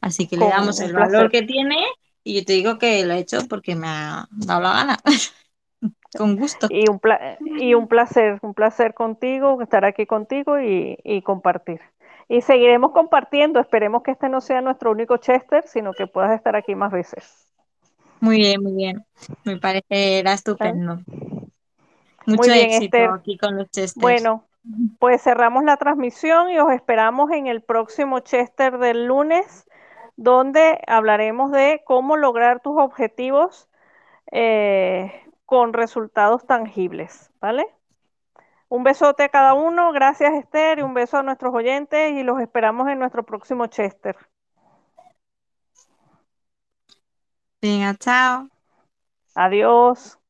Así 0.00 0.26
que 0.26 0.38
le 0.38 0.48
damos 0.48 0.80
el 0.80 0.94
valor 0.94 1.30
que 1.30 1.42
tiene 1.42 1.76
y 2.24 2.36
yo 2.36 2.46
te 2.46 2.54
digo 2.54 2.78
que 2.78 3.04
lo 3.04 3.12
he 3.12 3.18
hecho 3.18 3.46
porque 3.46 3.74
me 3.74 3.88
ha 3.88 4.26
dado 4.30 4.62
la 4.62 4.72
gana. 4.72 4.98
Con 6.16 6.36
gusto. 6.36 6.66
Y 6.70 6.88
un, 6.88 7.00
y 7.58 7.74
un 7.74 7.88
placer, 7.88 8.38
un 8.42 8.52
placer 8.54 8.92
contigo, 8.92 9.60
estar 9.62 9.84
aquí 9.86 10.04
contigo 10.04 10.60
y, 10.60 11.22
compartir. 11.22 11.80
Y 12.28 12.42
seguiremos 12.42 12.92
compartiendo. 12.92 13.60
Esperemos 13.60 14.02
que 14.02 14.12
este 14.12 14.28
no 14.28 14.42
sea 14.42 14.60
nuestro 14.60 14.90
único 14.90 15.16
Chester, 15.16 15.64
sino 15.66 15.92
que 15.92 16.06
puedas 16.06 16.36
estar 16.36 16.54
aquí 16.54 16.74
más 16.74 16.92
veces. 16.92 17.46
Muy 18.20 18.36
bien, 18.36 18.62
muy 18.62 18.72
bien. 18.72 19.04
Me 19.44 19.56
parecerá 19.58 20.34
estupendo. 20.34 21.00
Mucho 22.26 22.38
muy 22.38 22.50
bien, 22.50 22.70
éxito 22.70 23.12
aquí 23.12 23.36
con 23.36 23.56
los 23.56 23.70
Chesters. 23.70 24.00
Bueno, 24.00 24.44
pues 24.98 25.22
cerramos 25.22 25.64
la 25.64 25.76
transmisión 25.76 26.50
y 26.50 26.58
os 26.58 26.70
esperamos 26.72 27.30
en 27.32 27.46
el 27.46 27.62
próximo 27.62 28.20
Chester 28.20 28.78
del 28.78 29.06
lunes, 29.06 29.66
donde 30.16 30.80
hablaremos 30.86 31.50
de 31.50 31.82
cómo 31.84 32.16
lograr 32.16 32.60
tus 32.60 32.78
objetivos 32.78 33.68
eh, 34.30 35.12
con 35.44 35.72
resultados 35.72 36.46
tangibles, 36.46 37.30
¿vale? 37.40 37.66
Un 38.68 38.84
besote 38.84 39.24
a 39.24 39.28
cada 39.28 39.52
uno, 39.52 39.92
gracias 39.92 40.32
Esther, 40.32 40.78
y 40.78 40.82
un 40.82 40.94
beso 40.94 41.18
a 41.18 41.22
nuestros 41.22 41.54
oyentes 41.54 42.12
y 42.12 42.22
los 42.22 42.40
esperamos 42.40 42.88
en 42.88 42.98
nuestro 42.98 43.22
próximo 43.24 43.66
Chester. 43.66 44.16
Venga, 47.60 47.94
chao. 47.94 48.48
Adiós. 49.34 50.21